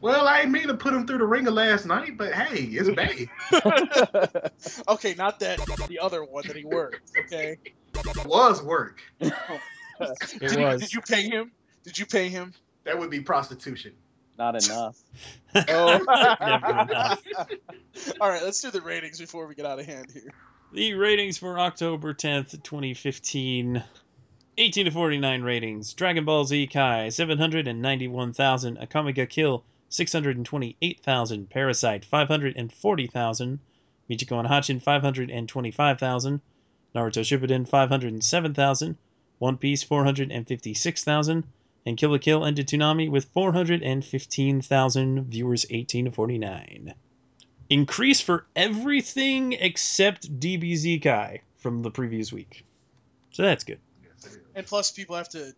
Well, 0.00 0.26
I 0.28 0.40
ain't 0.40 0.50
mean 0.50 0.68
to 0.68 0.74
put 0.74 0.92
him 0.92 1.06
through 1.06 1.18
the 1.18 1.24
ringer 1.26 1.50
last 1.50 1.86
night, 1.86 2.16
but 2.18 2.32
hey, 2.32 2.62
it's 2.64 2.90
Bay. 2.90 3.28
okay, 4.88 5.14
not 5.14 5.40
that 5.40 5.58
the 5.88 5.98
other 6.00 6.24
one 6.24 6.46
that 6.46 6.56
he 6.56 6.64
worked, 6.64 7.10
okay? 7.26 7.58
It 7.94 8.26
was 8.26 8.62
work. 8.62 9.00
Did, 9.20 9.32
It 10.42 10.52
you- 10.58 10.60
was. 10.64 10.80
did 10.80 10.92
you 10.92 11.00
pay 11.00 11.22
him? 11.22 11.50
Did 11.84 11.98
you 11.98 12.04
pay 12.06 12.28
him? 12.28 12.52
That 12.84 12.98
would 12.98 13.08
be 13.10 13.20
prostitution. 13.20 13.92
Not 14.38 14.62
enough. 14.62 14.98
Oh. 15.68 15.98
Never 16.40 16.80
enough. 16.82 17.22
All 18.20 18.28
right, 18.28 18.42
let's 18.42 18.60
do 18.60 18.70
the 18.70 18.82
ratings 18.82 19.18
before 19.18 19.46
we 19.46 19.54
get 19.54 19.64
out 19.64 19.78
of 19.78 19.86
hand 19.86 20.10
here. 20.12 20.30
The 20.74 20.92
ratings 20.92 21.38
for 21.38 21.58
October 21.58 22.12
10th, 22.12 22.62
2015. 22.62 23.82
18 24.58 24.84
to 24.84 24.90
49 24.90 25.42
ratings. 25.42 25.94
Dragon 25.94 26.26
Ball 26.26 26.44
Z 26.44 26.66
Kai, 26.66 27.08
791,000. 27.08 28.76
Akame 28.76 29.14
ga 29.14 29.24
Kill, 29.24 29.64
628,000. 29.88 31.48
Parasite, 31.48 32.04
540,000. 32.04 33.58
Michiko 34.10 34.38
and 34.38 34.48
Hatchin, 34.48 34.80
525,000. 34.80 36.40
Naruto 36.94 37.20
Shippuden, 37.22 37.66
507,000. 37.66 38.98
One 39.38 39.56
Piece, 39.56 39.82
456,000. 39.82 41.44
And 41.86 41.96
Kill 41.96 42.10
la 42.10 42.18
Kill 42.18 42.44
ended 42.44 42.68
Toonami 42.68 43.08
with 43.10 43.26
415,000 43.26 45.24
viewers 45.24 45.64
18 45.70 46.04
to 46.06 46.10
49 46.10 46.94
increase 47.70 48.20
for 48.20 48.46
everything 48.54 49.52
except 49.52 50.40
DBZ 50.40 51.02
Kai 51.02 51.42
from 51.58 51.82
the 51.82 51.90
previous 51.90 52.32
week. 52.32 52.64
So 53.32 53.42
that's 53.42 53.64
good. 53.64 53.78
And 54.54 54.66
plus, 54.66 54.90
people 54.90 55.16
have 55.16 55.28
to. 55.30 55.52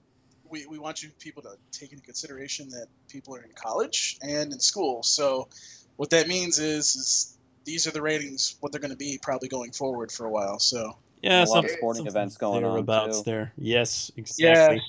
We, 0.50 0.66
we 0.66 0.78
want 0.78 1.02
you 1.02 1.10
people 1.20 1.42
to 1.42 1.56
take 1.72 1.92
into 1.92 2.02
consideration 2.02 2.70
that 2.70 2.86
people 3.08 3.36
are 3.36 3.42
in 3.42 3.50
college 3.54 4.18
and 4.22 4.52
in 4.52 4.60
school. 4.60 5.02
So, 5.02 5.48
what 5.96 6.10
that 6.10 6.26
means 6.26 6.58
is, 6.58 6.96
is 6.96 7.38
these 7.64 7.86
are 7.86 7.90
the 7.90 8.00
ratings, 8.00 8.56
what 8.60 8.72
they're 8.72 8.80
going 8.80 8.92
to 8.92 8.96
be 8.96 9.20
probably 9.22 9.48
going 9.48 9.72
forward 9.72 10.10
for 10.10 10.24
a 10.24 10.30
while. 10.30 10.58
So, 10.58 10.96
Yeah, 11.22 11.40
a 11.40 11.40
lot 11.40 11.48
some 11.48 11.64
of 11.64 11.70
sporting 11.72 11.98
something 12.00 12.12
events 12.12 12.36
going 12.36 12.64
on 12.64 12.72
thereabouts 12.72 13.18
too. 13.22 13.30
there. 13.30 13.52
Yes, 13.56 14.10
exactly. 14.16 14.76
Yeah. 14.76 14.80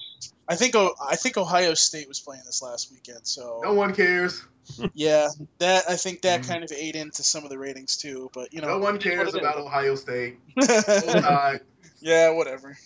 I 0.47 0.55
think 0.55 0.75
I 0.75 1.15
think 1.15 1.37
Ohio 1.37 1.73
State 1.75 2.07
was 2.07 2.19
playing 2.19 2.41
this 2.45 2.61
last 2.61 2.91
weekend. 2.91 3.19
So, 3.23 3.61
No 3.63 3.73
one 3.73 3.93
cares. 3.93 4.43
yeah, 4.93 5.29
that 5.59 5.85
I 5.89 5.95
think 5.95 6.21
that 6.23 6.41
Mm. 6.41 6.47
kind 6.47 6.63
of 6.63 6.71
ate 6.71 6.95
into 6.95 7.23
some 7.23 7.43
of 7.43 7.49
the 7.49 7.57
ratings 7.57 7.97
too. 7.97 8.29
But 8.33 8.53
you 8.53 8.61
know, 8.61 8.67
No 8.67 8.79
one 8.79 8.97
cares 8.99 9.27
what 9.27 9.35
it 9.35 9.41
about 9.41 9.57
is. 9.59 9.65
Ohio 9.65 9.95
State. 9.95 10.37
Yeah, 12.01 12.29
whatever. 12.31 12.77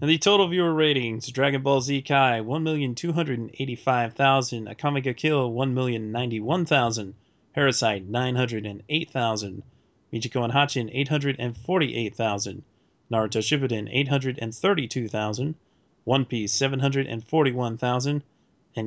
And 0.00 0.10
the 0.10 0.18
total 0.18 0.46
viewer 0.48 0.72
ratings: 0.72 1.26
Dragon 1.28 1.62
Ball 1.62 1.80
Z 1.80 2.02
Kai, 2.02 2.40
one 2.42 2.62
million 2.62 2.94
two 2.94 3.12
hundred 3.12 3.38
and 3.38 3.50
eighty-five 3.58 4.14
thousand; 4.14 4.66
Akame 4.68 5.02
ga 5.02 5.12
Kill, 5.14 5.50
one 5.50 5.74
million 5.74 6.12
ninety-one 6.12 6.66
thousand; 6.66 7.14
Parasite, 7.54 8.06
nine 8.06 8.36
hundred 8.36 8.64
and 8.66 8.82
eight 8.88 9.10
thousand; 9.10 9.62
Michiko 10.12 10.44
and 10.44 10.52
Hatchin, 10.52 10.88
eight 10.92 11.08
hundred 11.08 11.36
and 11.38 11.56
forty-eight 11.56 12.14
thousand; 12.14 12.62
Naruto 13.10 13.40
Shippuden, 13.40 13.88
832,000, 13.90 15.54
One 16.04 16.24
Piece 16.24 16.52
seven 16.52 16.78
hundred 16.80 17.08
and 17.08 17.24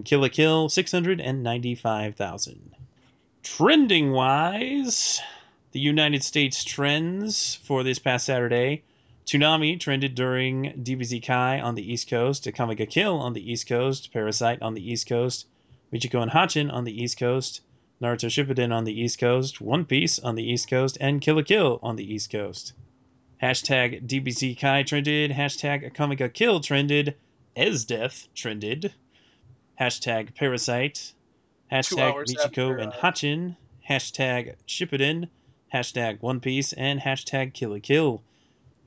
Kill 0.05 0.19
la 0.21 0.29
Kill, 0.29 0.69
six 0.69 0.91
hundred 0.91 1.19
and 1.19 1.43
ninety-five 1.43 2.15
thousand. 2.15 2.75
Trending 3.43 4.11
wise, 4.11 5.19
the 5.71 5.79
United 5.79 6.23
States 6.23 6.63
trends 6.63 7.55
for 7.55 7.83
this 7.83 7.99
past 7.99 8.25
Saturday. 8.25 8.83
Toonami 9.25 9.79
trended 9.79 10.15
during 10.15 10.73
DBZ 10.83 11.21
Kai 11.23 11.59
on 11.59 11.75
the 11.75 11.91
East 11.93 12.09
Coast, 12.09 12.45
Akame 12.45 12.77
ga 12.77 12.85
Kill 12.85 13.19
on 13.19 13.33
the 13.33 13.51
East 13.51 13.67
Coast, 13.67 14.11
Parasite 14.11 14.61
on 14.61 14.73
the 14.73 14.91
East 14.91 15.07
Coast, 15.07 15.47
Michiko 15.93 16.21
and 16.21 16.31
Hatchin 16.31 16.71
on 16.71 16.83
the 16.83 17.03
East 17.03 17.19
Coast, 17.19 17.61
Naruto 18.01 18.29
Shippuden 18.29 18.73
on 18.73 18.85
the 18.85 18.97
East 18.97 19.19
Coast, 19.19 19.59
One 19.59 19.83
Piece 19.83 20.19
on 20.19 20.35
the 20.35 20.43
East 20.43 20.69
Coast, 20.69 20.97
and 21.01 21.19
Kill 21.19 21.35
la 21.35 21.41
Kill 21.41 21.79
on 21.83 21.97
the 21.97 22.13
East 22.13 22.31
Coast. 22.31 22.73
Hashtag 23.43 24.07
DBZ 24.07 24.57
Kai 24.57 24.83
trended, 24.83 25.31
hashtag 25.31 25.91
Akame 25.91 26.17
ga 26.17 26.29
Kill 26.29 26.61
trended, 26.61 27.15
Esdeath 27.57 28.27
trended, 28.33 28.93
hashtag 29.79 30.33
Parasite, 30.33 31.13
hashtag 31.71 32.13
Michiko 32.13 32.45
after, 32.45 32.77
and 32.77 32.93
uh, 32.93 32.95
Hatchin, 33.01 33.57
hashtag 33.89 34.55
Shippuden, 34.65 35.27
hashtag 35.73 36.21
One 36.21 36.39
Piece, 36.39 36.71
and 36.73 37.01
hashtag 37.01 37.53
Kill 37.53 37.71
la 37.71 37.79
Kill. 37.79 38.23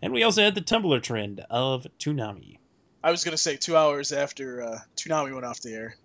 And 0.01 0.13
we 0.13 0.23
also 0.23 0.43
had 0.43 0.55
the 0.55 0.63
Tumblr 0.63 1.03
trend 1.03 1.45
of 1.51 1.87
Toonami. 1.99 2.59
I 3.05 3.11
was 3.11 3.25
gonna 3.25 3.37
say 3.37 3.57
two 3.57 3.77
hours 3.77 4.13
after 4.13 4.63
uh, 4.63 4.79
Toonami 4.97 5.35
went 5.35 5.45
off 5.45 5.61
the 5.61 5.75
air. 5.75 5.97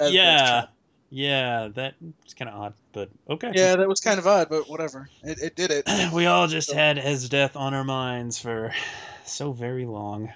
Yeah. 0.00 0.66
Yeah, 1.14 1.68
that's 1.72 2.34
kind 2.36 2.50
of 2.50 2.60
odd, 2.60 2.74
but 2.92 3.08
okay. 3.30 3.52
Yeah, 3.54 3.76
that 3.76 3.86
was 3.86 4.00
kind 4.00 4.18
of 4.18 4.26
odd, 4.26 4.48
but 4.50 4.68
whatever. 4.68 5.08
It, 5.22 5.38
it 5.40 5.54
did 5.54 5.70
it. 5.70 5.86
we 6.12 6.26
all 6.26 6.48
just 6.48 6.72
had 6.72 6.96
Esdeath 6.96 7.54
on 7.54 7.72
our 7.72 7.84
minds 7.84 8.40
for 8.40 8.74
so 9.24 9.52
very 9.52 9.86
long. 9.86 10.32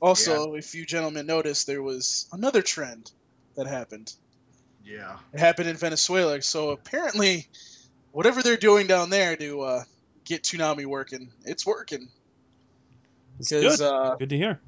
Also, 0.00 0.54
if 0.54 0.76
you 0.76 0.86
gentlemen 0.86 1.26
noticed, 1.26 1.66
there 1.66 1.82
was 1.82 2.28
another 2.32 2.62
trend 2.62 3.10
that 3.56 3.66
happened. 3.66 4.12
Yeah. 4.84 5.16
It 5.32 5.40
happened 5.40 5.68
in 5.68 5.76
Venezuela. 5.76 6.40
So 6.40 6.70
apparently, 6.70 7.48
whatever 8.12 8.44
they're 8.44 8.56
doing 8.56 8.86
down 8.86 9.10
there 9.10 9.34
to 9.34 9.60
uh, 9.62 9.84
get 10.24 10.44
Toonami 10.44 10.86
working, 10.86 11.32
it's 11.44 11.66
working. 11.66 12.08
It's 13.40 13.50
good. 13.50 13.80
uh, 13.80 14.14
good 14.20 14.30
to 14.30 14.36
hear. 14.36 14.60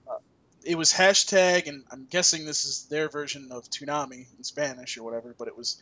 It 0.66 0.76
was 0.76 0.92
hashtag, 0.92 1.66
and 1.68 1.84
I'm 1.90 2.06
guessing 2.08 2.44
this 2.44 2.64
is 2.64 2.86
their 2.86 3.08
version 3.08 3.48
of 3.50 3.64
Toonami 3.70 4.26
in 4.36 4.44
Spanish 4.44 4.96
or 4.98 5.02
whatever, 5.02 5.34
but 5.38 5.48
it 5.48 5.56
was 5.56 5.76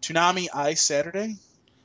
Toonami 0.00 0.48
I 0.52 0.74
Saturday, 0.74 1.36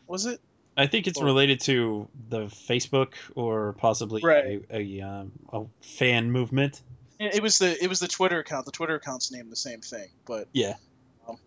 was 0.08 0.26
it? 0.26 0.40
I 0.76 0.88
think 0.88 1.08
it's 1.08 1.18
or- 1.20 1.26
related 1.26 1.62
to 1.62 2.08
the 2.30 2.46
Facebook 2.46 3.14
or 3.36 3.74
possibly 3.74 4.22
Right. 4.24 4.64
a, 4.70 4.76
a, 5.00 5.02
um, 5.02 5.32
a 5.52 5.64
fan 5.82 6.32
movement. 6.32 6.82
It 7.20 7.36
it 7.36 7.42
was 7.42 7.58
the 7.58 7.84
it 7.84 7.88
was 7.90 8.00
the 8.00 8.08
Twitter 8.08 8.38
account. 8.40 8.66
The 8.68 8.72
Twitter 8.72 8.94
account's 8.94 9.32
named 9.32 9.52
the 9.52 9.56
same 9.56 9.82
thing, 9.82 10.08
but 10.26 10.48
Yeah. 10.54 10.76
Um, 11.28 11.36
I 11.36 11.38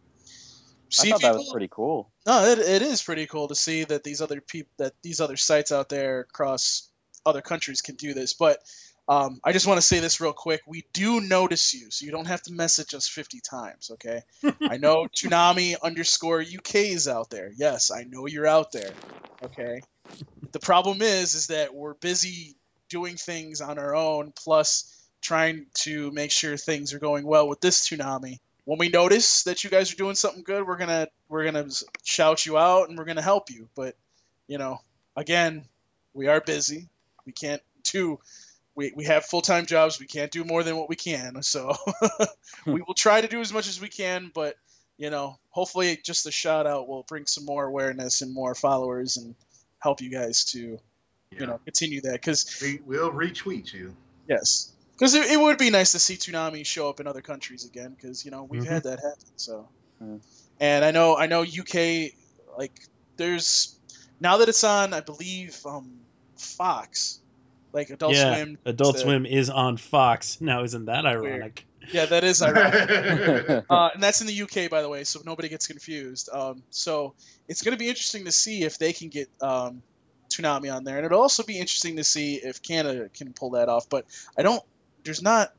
see 0.90 1.10
thought 1.10 1.20
that 1.22 1.34
was 1.36 1.48
pretty 1.52 1.68
cool. 1.70 2.10
No, 2.26 2.44
it, 2.46 2.58
it 2.58 2.82
is 2.82 3.00
pretty 3.02 3.26
cool 3.26 3.46
to 3.48 3.54
see 3.54 3.84
that 3.84 4.02
these 4.02 4.20
other 4.20 4.40
people, 4.40 4.72
that 4.78 4.94
these 5.02 5.20
other 5.20 5.36
sites 5.36 5.70
out 5.70 5.88
there 5.88 6.20
across 6.20 6.88
other 7.24 7.40
countries 7.40 7.82
can 7.82 7.94
do 7.94 8.14
this. 8.14 8.32
But 8.34 8.58
um, 9.10 9.40
I 9.42 9.50
just 9.50 9.66
want 9.66 9.78
to 9.78 9.82
say 9.86 9.98
this 9.98 10.20
real 10.20 10.32
quick: 10.32 10.60
we 10.68 10.84
do 10.92 11.20
notice 11.20 11.74
you, 11.74 11.90
so 11.90 12.04
you 12.06 12.12
don't 12.12 12.28
have 12.28 12.42
to 12.42 12.52
message 12.52 12.94
us 12.94 13.08
fifty 13.08 13.40
times. 13.40 13.90
Okay? 13.94 14.22
I 14.62 14.76
know 14.76 15.08
Toonami 15.16 15.74
underscore 15.82 16.40
UK 16.40 16.76
is 16.76 17.08
out 17.08 17.28
there. 17.28 17.50
Yes, 17.56 17.90
I 17.90 18.04
know 18.04 18.26
you're 18.26 18.46
out 18.46 18.70
there. 18.70 18.92
Okay. 19.42 19.82
The 20.52 20.60
problem 20.60 21.02
is, 21.02 21.34
is 21.34 21.48
that 21.48 21.74
we're 21.74 21.94
busy 21.94 22.54
doing 22.88 23.16
things 23.16 23.60
on 23.60 23.80
our 23.80 23.96
own, 23.96 24.32
plus 24.32 24.96
trying 25.20 25.66
to 25.74 26.12
make 26.12 26.30
sure 26.30 26.56
things 26.56 26.94
are 26.94 27.00
going 27.00 27.26
well 27.26 27.48
with 27.48 27.60
this 27.60 27.88
Tsunami. 27.88 28.38
when 28.64 28.78
we 28.78 28.90
notice 28.90 29.42
that 29.42 29.64
you 29.64 29.70
guys 29.70 29.92
are 29.92 29.96
doing 29.96 30.14
something 30.14 30.44
good, 30.44 30.64
we're 30.64 30.76
gonna 30.76 31.08
we're 31.28 31.44
gonna 31.44 31.66
shout 32.04 32.46
you 32.46 32.56
out 32.56 32.88
and 32.88 32.96
we're 32.96 33.06
gonna 33.06 33.22
help 33.22 33.50
you. 33.50 33.68
But 33.74 33.96
you 34.46 34.58
know, 34.58 34.78
again, 35.16 35.64
we 36.14 36.28
are 36.28 36.40
busy. 36.40 36.88
We 37.26 37.32
can't 37.32 37.62
do. 37.82 38.20
We, 38.80 38.92
we 38.96 39.04
have 39.04 39.24
full 39.26 39.42
time 39.42 39.66
jobs. 39.66 40.00
We 40.00 40.06
can't 40.06 40.30
do 40.30 40.42
more 40.44 40.62
than 40.62 40.76
what 40.76 40.88
we 40.88 40.96
can. 40.96 41.42
So 41.42 41.74
we 42.66 42.80
will 42.80 42.94
try 42.94 43.20
to 43.20 43.28
do 43.28 43.40
as 43.40 43.52
much 43.52 43.68
as 43.68 43.78
we 43.80 43.88
can. 43.88 44.30
But 44.34 44.56
you 44.96 45.10
know, 45.10 45.38
hopefully, 45.50 45.98
just 46.04 46.24
the 46.24 46.32
shout 46.32 46.66
out 46.66 46.88
will 46.88 47.04
bring 47.06 47.26
some 47.26 47.44
more 47.44 47.64
awareness 47.64 48.22
and 48.22 48.32
more 48.34 48.54
followers 48.54 49.16
and 49.18 49.34
help 49.78 50.00
you 50.00 50.10
guys 50.10 50.44
to 50.52 50.78
Yeah. 51.30 51.40
you 51.40 51.46
know 51.46 51.58
continue 51.64 52.00
that. 52.02 52.12
Because 52.14 52.58
we, 52.62 52.80
we'll 52.86 53.12
retweet 53.12 53.72
you. 53.72 53.94
yes, 54.28 54.72
because 54.92 55.14
it, 55.14 55.30
it 55.30 55.38
would 55.40 55.58
be 55.58 55.70
nice 55.70 55.92
to 55.92 55.98
see 55.98 56.16
Toonami 56.16 56.64
show 56.64 56.88
up 56.88 57.00
in 57.00 57.06
other 57.06 57.22
countries 57.22 57.64
again. 57.66 57.94
Because 57.94 58.24
you 58.24 58.30
know 58.30 58.44
we've 58.44 58.62
Mhm. 58.64 58.68
had 58.74 58.82
that 58.84 58.98
happen. 59.00 59.32
So. 59.36 59.68
And 60.58 60.84
I 60.84 60.90
know 60.92 61.16
I 61.16 61.26
know 61.26 61.42
UK 61.42 62.12
like 62.58 62.72
there's 63.18 63.76
now 64.20 64.38
that 64.38 64.48
it's 64.48 64.64
on 64.64 64.94
I 64.94 65.00
believe 65.00 65.58
um, 65.66 65.90
Fox, 66.36 67.20
like 67.72 67.90
Adult 67.90 68.14
yeah, 68.14 68.34
Swim. 68.34 68.58
Adult 68.64 68.96
the- 68.96 69.00
Swim 69.00 69.26
is 69.26 69.50
on 69.50 69.76
Fox 69.76 70.40
now. 70.40 70.62
Isn't 70.62 70.86
that 70.86 71.06
ironic? 71.06 71.66
Yeah, 71.92 72.06
that 72.06 72.24
is 72.24 72.42
ironic. 72.42 73.64
uh, 73.70 73.90
and 73.94 74.02
that's 74.02 74.20
in 74.20 74.26
the 74.26 74.42
UK, 74.42 74.70
by 74.70 74.82
the 74.82 74.88
way, 74.88 75.04
so 75.04 75.20
nobody 75.24 75.48
gets 75.48 75.66
confused. 75.66 76.28
Um, 76.32 76.62
so 76.70 77.14
it's 77.48 77.62
going 77.62 77.72
to 77.72 77.78
be 77.78 77.88
interesting 77.88 78.26
to 78.26 78.32
see 78.32 78.62
if 78.62 78.78
they 78.78 78.92
can 78.92 79.08
get 79.08 79.28
um, 79.40 79.82
Toonami 80.28 80.74
on 80.74 80.84
there, 80.84 80.96
and 80.96 81.06
it'll 81.06 81.20
also 81.20 81.42
be 81.42 81.58
interesting 81.58 81.96
to 81.96 82.04
see 82.04 82.36
if 82.36 82.62
Canada 82.62 83.08
can 83.12 83.32
pull 83.32 83.50
that 83.50 83.68
off. 83.68 83.88
But 83.88 84.06
I 84.38 84.42
don't. 84.42 84.62
There's 85.02 85.22
not 85.22 85.52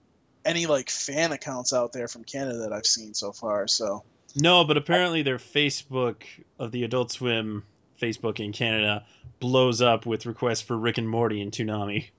any 0.46 0.66
like 0.66 0.90
fan 0.90 1.32
accounts 1.32 1.74
out 1.74 1.94
there 1.94 2.08
from 2.08 2.24
Canada 2.24 2.60
that 2.60 2.74
I've 2.74 2.86
seen 2.86 3.14
so 3.14 3.32
far. 3.32 3.68
So 3.68 4.04
No, 4.36 4.64
but 4.64 4.78
apparently 4.78 5.24
their 5.24 5.38
Facebook 5.38 6.24
of 6.60 6.72
the 6.72 6.84
Adult 6.84 7.12
Swim 7.12 7.64
Facebook 8.02 8.40
in 8.40 8.52
Canada 8.52 9.06
blows 9.40 9.82
up 9.82 10.06
with 10.06 10.26
requests 10.26 10.62
for 10.62 10.78
Rick 10.78 10.98
and 10.98 11.08
Morty 11.08 11.42
and 11.42 11.52
Toonami. 11.52 12.10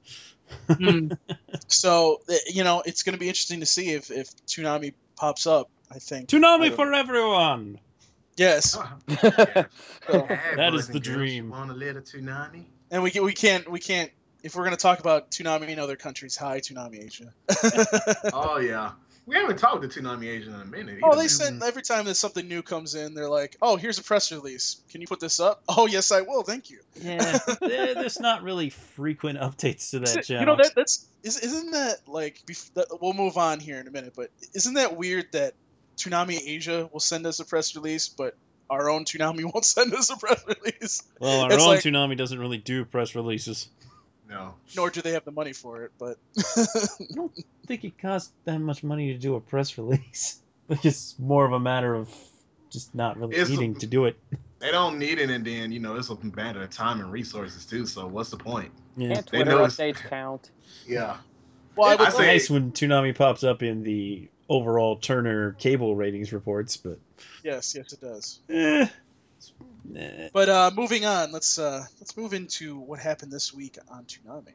Hmm. 0.68 1.12
so 1.66 2.21
uh, 2.29 2.35
you 2.49 2.64
know 2.64 2.83
it's 2.85 3.03
going 3.03 3.14
to 3.14 3.21
be 3.21 3.29
interesting 3.29 3.61
to 3.61 3.66
see 3.66 3.90
if 3.90 4.11
if 4.11 4.29
Toonami 4.47 4.95
pops 5.16 5.47
up. 5.47 5.71
I 5.90 5.99
think. 5.99 6.29
Toonami 6.29 6.71
I- 6.73 6.75
for 6.75 6.92
everyone. 6.92 7.79
Yes, 8.37 8.77
ah. 8.79 8.97
That 9.09 9.68
that 10.57 10.75
is 10.75 10.88
the 10.88 11.01
dream. 11.01 11.51
Want 11.51 11.71
a 11.71 11.75
little 11.75 12.01
tsunami? 12.01 12.64
and 12.90 13.03
we 13.03 13.11
can, 13.11 13.25
we 13.25 13.33
can't 13.33 13.71
we 13.71 13.81
can't 13.81 14.11
if 14.42 14.55
we're 14.57 14.64
going 14.64 14.77
to 14.77 14.81
talk 14.81 15.01
about 15.01 15.31
Toonami 15.31 15.68
in 15.68 15.79
other 15.79 15.97
countries. 15.97 16.37
Hi, 16.37 16.61
Toonami 16.61 17.05
Asia. 17.05 17.33
Oh 18.33 18.59
yeah, 18.59 18.92
we 19.27 19.37
haven't 19.37 19.59
talked 19.59 19.83
to 19.83 19.89
Toonami 20.01 20.27
Asia 20.29 20.49
in 20.49 20.61
a 20.61 20.65
minute. 20.65 20.99
Oh, 21.03 21.17
they 21.17 21.29
send 21.29 21.63
every 21.63 21.83
time 21.83 22.07
that 22.07 22.15
something 22.17 22.47
new 22.49 22.63
comes 22.63 22.95
in, 22.95 23.15
they're 23.15 23.29
like, 23.29 23.57
"Oh, 23.63 23.77
here's 23.77 23.99
a 23.99 24.03
press 24.03 24.33
release. 24.33 24.81
Can 24.91 25.01
you 25.01 25.07
put 25.07 25.21
this 25.21 25.41
up?" 25.41 25.63
Oh, 25.69 25.87
yes, 25.87 26.11
I 26.13 26.23
will. 26.23 26.43
Thank 26.43 26.71
you. 26.71 26.81
Yeah, 27.01 27.39
there's 27.61 28.21
not 28.21 28.43
really 28.43 28.71
frequent 28.71 29.39
updates 29.39 29.91
to 29.91 30.01
that 30.01 30.25
channel. 30.25 30.41
You 30.41 30.47
know 30.47 30.57
that 30.57 30.75
that's 30.75 31.07
is, 31.23 31.39
isn't 31.39 31.71
that 31.73 31.97
like 32.09 32.43
bef- 32.47 32.73
that, 32.75 32.87
we'll 33.01 33.13
move 33.13 33.37
on 33.39 33.61
here 33.61 33.79
in 33.79 33.87
a 33.87 33.91
minute, 33.91 34.15
but 34.17 34.31
isn't 34.55 34.75
that 34.75 34.97
weird 34.97 35.27
that 35.33 35.55
Toonami 35.97 36.39
Asia 36.45 36.89
will 36.93 37.01
send 37.01 37.27
us 37.27 37.39
a 37.39 37.45
press 37.45 37.77
release, 37.77 38.09
but 38.09 38.35
our 38.69 38.91
own 38.91 39.05
Toonami 39.05 39.45
won't 39.53 39.65
send 39.65 39.95
us 39.95 40.11
a 40.11 40.17
press 40.17 40.43
release, 40.47 41.03
well, 41.21 41.43
our 41.43 41.53
it's 41.53 41.63
own 41.63 41.69
like- 41.69 41.81
Toonami 41.81 42.17
doesn't 42.17 42.39
really 42.39 42.59
do 42.59 42.85
press 42.85 43.15
releases. 43.15 43.69
No. 44.33 44.55
nor 44.77 44.90
do 44.90 45.03
they 45.03 45.12
have 45.12 45.25
the 45.25 45.31
money 45.31 45.53
for 45.53 45.85
it. 45.85 45.92
But 45.99 46.16
I 46.57 47.05
don't 47.14 47.33
think 47.66 47.85
it 47.85 47.99
costs 47.99 48.33
that 48.45 48.59
much 48.59 48.83
money 48.83 49.12
to 49.12 49.18
do 49.18 49.37
a 49.37 49.40
press 49.40 49.77
release. 49.79 50.40
Like 50.68 50.85
it's 50.90 51.16
more 51.18 51.45
of 51.45 51.53
a 51.53 51.61
matter 51.61 51.95
of 51.95 52.09
just 52.71 52.95
not 52.95 53.16
really 53.18 53.35
It's- 53.35 53.49
needing 53.51 53.75
to 53.77 53.87
do 53.87 54.07
it. 54.07 54.16
They 54.59 54.71
don't 54.71 55.01
need 55.01 55.18
it, 55.18 55.29
and 55.29 55.45
then 55.45 55.73
you 55.73 55.81
know 55.81 55.97
it's 55.97 56.09
a 56.09 56.16
matter 56.37 56.62
of 56.62 56.71
time 56.71 57.01
and 57.01 57.11
resources 57.11 57.66
too. 57.66 57.85
So 57.85 58.07
what's 58.07 58.31
the 58.31 58.37
point? 58.37 58.71
Yeah. 58.97 59.14
Can't 59.14 59.27
They 59.31 59.38
Twitter 59.38 59.51
know 59.51 59.64
it's- 59.64 59.77
updates 59.77 59.97
count? 60.09 60.51
Yeah. 60.87 61.16
well, 61.75 61.88
I 61.88 61.95
I 61.95 61.97
would 61.97 62.07
It's 62.09 62.16
say- 62.16 62.27
nice 62.27 62.49
when 62.51 62.71
Toonami 62.73 63.14
pops 63.16 63.42
up 63.42 63.62
in 63.64 63.83
the 63.83 64.29
overall 64.49 64.97
Turner 64.97 65.53
cable 65.53 65.97
ratings 65.97 66.33
reports, 66.33 66.77
but 66.77 66.99
yes, 67.42 67.75
yes, 67.75 67.92
it 67.92 68.01
does. 68.01 68.38
eh, 68.51 68.87
But 70.33 70.48
uh, 70.48 70.70
moving 70.74 71.05
on, 71.05 71.33
let's 71.33 71.59
uh, 71.59 71.85
let's 72.00 72.16
move 72.16 72.33
into 72.33 72.78
what 72.78 72.98
happened 72.98 73.33
this 73.33 73.52
week 73.52 73.78
on 73.90 74.05
Toonami. 74.05 74.52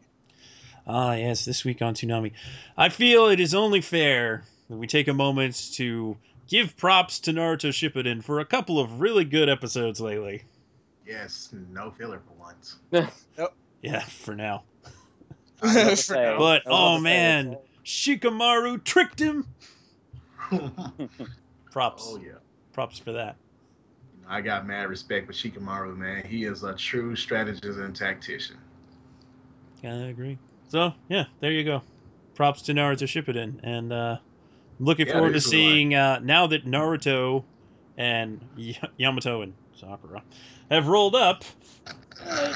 Ah, 0.88 1.13
yes, 1.13 1.43
this 1.45 1.65
week 1.65 1.82
on 1.82 1.93
Toonami. 1.93 2.32
I 2.78 2.89
feel 2.89 3.28
it 3.28 3.39
is 3.39 3.54
only 3.54 3.82
fair 3.82 4.43
that 4.69 4.78
we 4.78 4.88
take 4.88 5.08
a 5.08 5.13
moment 5.13 5.69
to 5.73 6.17
give 6.47 6.78
props 6.78 7.19
to 7.19 7.32
Naruto 7.32 7.69
Shippuden 7.69 8.23
for 8.23 8.39
a 8.39 8.45
couple 8.45 8.80
of 8.80 9.02
really 9.02 9.26
good 9.26 9.50
episodes 9.50 10.00
lately. 10.00 10.43
Yes. 11.06 11.50
No 11.71 11.91
filler 11.91 12.19
for 12.19 12.34
once. 12.39 12.78
Yeah, 13.84 14.00
for 14.00 14.34
now. 14.34 14.63
I 15.62 15.67
was 15.67 15.76
about 15.76 15.89
to 15.89 15.89
For 15.91 15.95
say- 15.97 16.15
now. 16.15 16.38
But, 16.39 16.67
I 16.67 16.69
was 16.69 16.71
about 16.71 16.73
oh, 16.73 16.95
to 16.95 16.97
say, 16.97 17.04
man. 17.04 17.58
Shikamaru 17.86 18.84
tricked 18.84 19.19
him! 19.19 19.45
Props. 21.71 22.04
oh 22.08 22.17
yeah. 22.17 22.32
Props 22.73 22.97
for 22.97 23.12
that. 23.13 23.36
I 24.28 24.42
got 24.42 24.68
mad 24.68 24.90
respect 24.90 25.28
for 25.28 25.34
Shikamaru, 25.34 25.96
man. 25.98 26.26
He 26.26 26.44
is 26.46 26.63
a 26.63 26.74
true 26.76 27.16
strategist 27.16 27.80
and 27.80 27.96
tactician. 27.96 28.58
Yeah, 29.82 29.96
I 29.96 30.08
agree. 30.08 30.40
So, 30.70 30.94
yeah, 31.08 31.26
there 31.40 31.52
you 31.52 31.63
go. 31.63 31.84
Props 32.36 32.63
to 32.63 32.74
Naruto 32.74 33.06
Shippuden. 33.08 33.60
And 33.63 33.92
uh, 33.94 34.18
I'm 34.80 34.86
looking 34.86 35.06
Yeah, 35.06 35.13
forward 35.13 35.34
to 35.34 35.42
seeing, 35.42 35.96
uh, 35.96 36.20
now 36.20 36.48
that 36.48 36.66
Naruto 36.66 37.46
and 37.98 38.50
y- 38.56 38.78
Yamato 38.98 39.42
and 39.42 39.56
Sakura 39.74 40.24
have 40.70 40.88
rolled 40.88 41.16
up, 41.16 41.44
uh, 42.22 42.54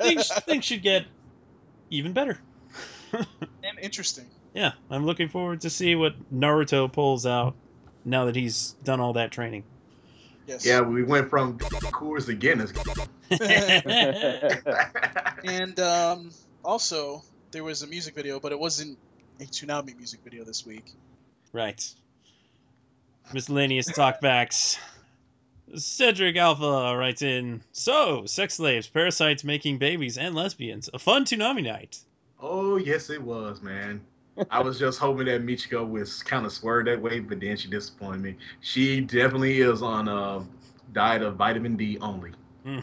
things, 0.00 0.30
things 0.46 0.64
should 0.64 0.82
get 0.82 1.06
even 1.90 2.12
better. 2.12 2.38
and 3.62 3.78
interesting. 3.82 4.30
Yeah, 4.54 4.72
I'm 4.90 5.06
looking 5.06 5.28
forward 5.28 5.60
to 5.62 5.70
see 5.70 5.94
what 5.94 6.14
Naruto 6.32 6.92
pulls 6.92 7.26
out 7.26 7.56
now 8.04 8.24
that 8.26 8.36
he's 8.36 8.74
done 8.82 9.00
all 9.00 9.12
that 9.14 9.30
training. 9.32 9.64
Yes. 10.48 10.64
Yeah, 10.64 10.80
we 10.80 11.02
went 11.02 11.28
from 11.28 11.58
Coors 11.58 12.26
to 12.26 12.34
Guinness. 12.34 12.72
And 15.44 15.78
um, 15.78 16.30
also, 16.64 17.22
there 17.52 17.62
was 17.62 17.82
a 17.82 17.86
music 17.86 18.14
video, 18.14 18.40
but 18.40 18.50
it 18.50 18.58
wasn't 18.58 18.98
a 19.40 19.44
Tsunami 19.44 19.96
music 19.96 20.20
video 20.24 20.44
this 20.44 20.66
week. 20.66 20.92
Right. 21.52 21.86
Miscellaneous 23.32 23.90
talkbacks. 23.92 24.78
Cedric 25.76 26.36
Alpha 26.36 26.96
writes 26.96 27.22
in 27.22 27.62
So, 27.72 28.24
sex 28.24 28.54
slaves, 28.54 28.88
parasites 28.88 29.44
making 29.44 29.78
babies, 29.78 30.18
and 30.18 30.34
lesbians. 30.34 30.88
A 30.94 30.98
fun 30.98 31.24
Toonami 31.24 31.62
night. 31.62 31.98
oh 32.40 32.76
yes, 32.76 33.10
it 33.10 33.22
was, 33.22 33.62
man. 33.62 34.00
I 34.50 34.60
was 34.60 34.78
just 34.78 34.98
hoping 34.98 35.26
that 35.26 35.44
Michiko 35.44 35.88
was 35.88 36.22
kind 36.22 36.46
of 36.46 36.52
swerved 36.52 36.88
that 36.88 37.00
way, 37.00 37.20
but 37.20 37.40
then 37.40 37.56
she 37.56 37.68
disappointed 37.68 38.22
me. 38.22 38.36
She 38.60 39.00
definitely 39.00 39.60
is 39.60 39.82
on 39.82 40.08
a 40.08 40.44
diet 40.92 41.22
of 41.22 41.36
vitamin 41.36 41.76
D 41.76 41.98
only. 42.00 42.32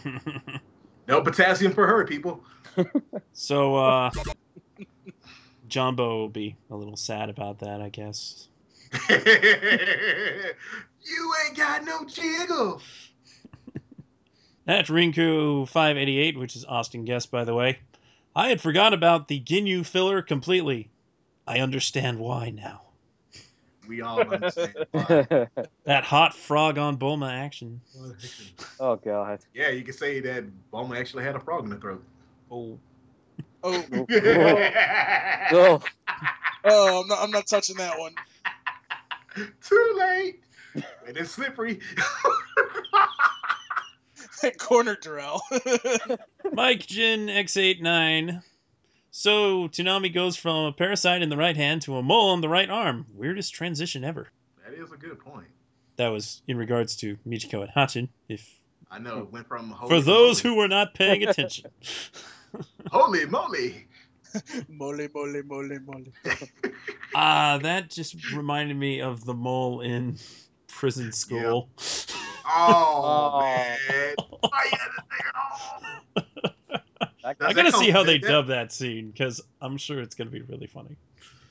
No 1.08 1.22
potassium 1.22 1.72
for 1.74 1.86
her, 1.86 2.06
people. 2.06 2.44
so, 3.34 3.76
uh. 3.76 4.12
Jumbo 5.68 6.18
will 6.18 6.30
be 6.30 6.56
a 6.70 6.76
little 6.76 6.96
sad 6.96 7.30
about 7.30 7.60
that, 7.60 7.82
I 7.82 7.90
guess. 7.90 8.48
you 9.10 9.18
ain't 11.46 11.58
got 11.58 11.84
no 11.84 12.06
jiggle. 12.06 12.82
At 14.68 14.88
Rinku588, 14.88 16.38
which 16.38 16.56
is 16.56 16.66
Austin 16.66 17.06
Guest, 17.06 17.30
by 17.30 17.44
the 17.44 17.54
way, 17.54 17.80
I 18.36 18.50
had 18.50 18.62
forgot 18.62 18.94
about 18.94 19.28
the 19.28 19.40
Ginyu 19.40 19.86
filler 19.86 20.22
completely. 20.22 20.90
I 21.48 21.60
understand 21.60 22.20
why 22.20 22.50
now. 22.50 22.82
We 23.88 24.02
all 24.02 24.20
understand. 24.20 24.74
why. 24.92 25.48
That 25.84 26.04
hot 26.04 26.34
frog 26.36 26.78
on 26.78 26.98
Bulma 26.98 27.32
action. 27.32 27.82
oh 28.80 28.96
god. 28.96 29.40
yeah, 29.54 29.70
you 29.70 29.84
can 29.84 29.94
say 29.94 30.20
that 30.22 30.46
Bulma 30.72 30.98
actually 30.98 31.24
had 31.24 31.36
a 31.36 31.40
frog 31.40 31.66
in 31.66 31.70
the 31.70 31.78
throat. 31.78 32.04
Oh. 32.52 32.80
Oh, 33.64 33.84
Oh, 33.94 34.06
oh. 35.52 35.82
oh, 36.66 37.02
I'm 37.02 37.08
not, 37.08 37.20
I'm 37.22 37.32
not 37.32 37.48
touching 37.48 37.78
that 37.78 37.98
one. 37.98 38.14
Too 39.36 39.96
late. 39.98 40.42
And 41.08 41.18
it's 41.18 41.32
slippery. 41.32 41.80
That 44.42 44.60
corner 44.60 44.96
Darrell. 45.02 45.42
Mike 46.54 46.86
Jin 46.86 47.28
X89. 47.28 48.44
So, 49.18 49.70
Toonami 49.70 50.14
goes 50.14 50.36
from 50.36 50.66
a 50.66 50.74
parasite 50.74 51.22
in 51.22 51.30
the 51.30 51.38
right 51.38 51.56
hand 51.56 51.82
to 51.84 51.96
a 51.96 52.04
mole 52.04 52.32
on 52.32 52.42
the 52.42 52.50
right 52.50 52.70
arm. 52.70 53.06
Weirdest 53.14 53.54
transition 53.54 54.04
ever. 54.04 54.28
that 54.62 54.74
is 54.74 54.92
a 54.92 54.98
good 54.98 55.20
point. 55.20 55.48
That 55.96 56.10
was 56.10 56.42
in 56.50 56.58
regards 56.58 56.98
to 56.98 57.16
Michiko 57.26 57.62
and 57.62 57.70
Hatchin, 57.74 58.10
if 58.28 58.60
I 58.92 59.00
know 59.00 59.20
it 59.20 59.32
went 59.32 59.48
from 59.48 59.70
holy 59.70 59.90
for 59.90 60.02
those 60.02 60.44
moly, 60.44 60.54
who 60.56 60.60
were 60.62 60.68
not 60.68 60.96
paying 60.96 61.24
attention. 61.24 61.72
holy 62.92 63.26
moly. 63.26 63.88
mole, 64.68 65.08
mole, 65.14 65.42
mole, 65.46 65.80
mole. 65.86 66.04
Ah, 67.16 67.58
that 67.64 67.90
just 67.90 68.34
reminded 68.34 68.76
me 68.76 69.00
of 69.00 69.24
the 69.24 69.34
mole 69.34 69.80
in 69.80 70.18
prison 70.68 71.14
school. 71.14 71.70
Oh, 71.78 72.06
Oh. 72.48 73.40
man. 73.40 74.16
Why 74.42 74.66
you 74.66 74.78
had 74.78 74.88
to 74.88 75.04
say 75.10 75.20
it 75.20 75.36
all? 76.18 76.25
That, 77.26 77.38
I 77.42 77.54
gotta 77.54 77.72
see 77.72 77.90
how 77.90 78.04
they 78.04 78.20
that- 78.20 78.28
dub 78.28 78.48
that 78.48 78.72
scene 78.72 79.10
because 79.10 79.42
I'm 79.60 79.78
sure 79.78 80.00
it's 80.00 80.14
gonna 80.14 80.30
be 80.30 80.42
really 80.44 80.68
funny. 80.68 80.96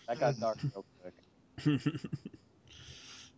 that 0.06 0.20
got 0.20 0.38
dark 0.38 0.58
real 0.62 0.84
quick. 1.64 1.82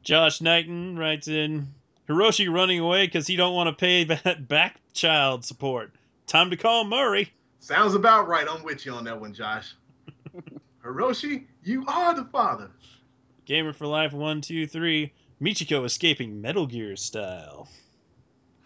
Josh 0.03 0.41
Knighton 0.43 0.99
writes 0.99 1.29
in 1.29 1.69
Hiroshi 2.09 2.53
running 2.53 2.79
away 2.79 3.07
because 3.07 3.27
he 3.27 3.37
don't 3.37 3.55
want 3.55 3.69
to 3.69 3.73
pay 3.75 4.05
that 4.25 4.47
back 4.49 4.77
child 4.93 5.45
support. 5.47 5.93
Time 6.27 6.51
to 6.51 6.57
call 6.57 6.85
Maury. 6.85 7.33
Sounds 7.61 7.95
about 7.95 8.29
right. 8.29 8.47
I'm 8.49 8.63
with 8.63 8.85
you 8.85 8.93
on 8.93 9.05
that 9.05 9.19
one, 9.21 9.33
Josh. 9.33 9.75
Hiroshi, 10.85 11.47
you 11.65 11.85
are 11.89 12.15
the 12.15 12.25
father. 12.27 12.71
Gamer 13.47 13.73
for 13.73 13.87
Life 13.87 14.13
one 14.13 14.41
two 14.43 14.67
three. 14.67 15.13
Michiko 15.41 15.85
escaping 15.85 16.41
Metal 16.41 16.67
Gear 16.67 16.97
style. 16.97 17.69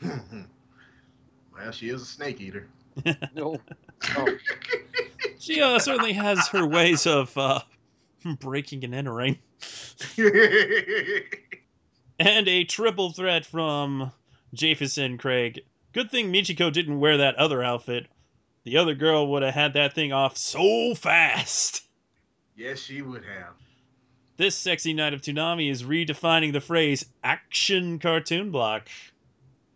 well, 0.03 1.71
she 1.73 1.89
is 1.91 2.03
a 2.03 2.07
snake 2.07 2.41
eater. 2.41 2.69
No. 3.35 3.61
Oh, 4.17 4.29
She 5.39 5.61
uh, 5.63 5.79
certainly 5.79 6.13
has 6.13 6.49
her 6.49 6.67
ways 6.67 7.07
of 7.07 7.37
uh, 7.39 7.61
breaking 8.41 8.85
and 8.85 8.95
entering. 8.95 9.39
And 12.19 12.49
a 12.49 12.65
triple 12.65 13.13
threat 13.13 13.47
from 13.47 14.13
Jafison 14.55 15.19
Craig. 15.19 15.61
Good 15.95 16.11
thing 16.11 16.31
Michiko 16.31 16.71
didn't 16.71 17.01
wear 17.01 17.17
that 17.17 17.37
other 17.37 17.63
outfit. 17.63 18.09
The 18.65 18.77
other 18.77 18.95
girl 18.95 19.27
would 19.31 19.43
have 19.43 19.55
had 19.55 19.73
that 19.73 19.95
thing 19.95 20.13
off 20.13 20.37
so 20.37 20.95
fast. 20.95 21.85
yes, 22.55 22.79
she 22.79 23.01
would 23.01 23.25
have. 23.25 23.55
This 24.37 24.55
sexy 24.55 24.93
night 24.93 25.15
of 25.15 25.23
Toonami 25.23 25.71
is 25.71 25.83
redefining 25.83 26.53
the 26.53 26.61
phrase 26.61 27.07
action 27.25 27.99
cartoon 27.99 28.51
block. 28.51 28.89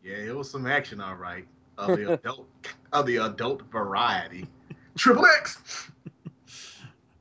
Yeah, 0.03 0.17
it 0.17 0.37
was 0.37 0.51
some 0.51 0.67
action, 0.67 1.01
all 1.01 1.15
right, 1.17 1.47
of 1.79 1.97
the 1.97 2.13
adult 2.15 2.47
of 2.93 3.07
the 3.07 3.17
adult 3.17 3.63
variety. 3.71 4.47
Triple 4.97 5.27
X. 5.27 5.91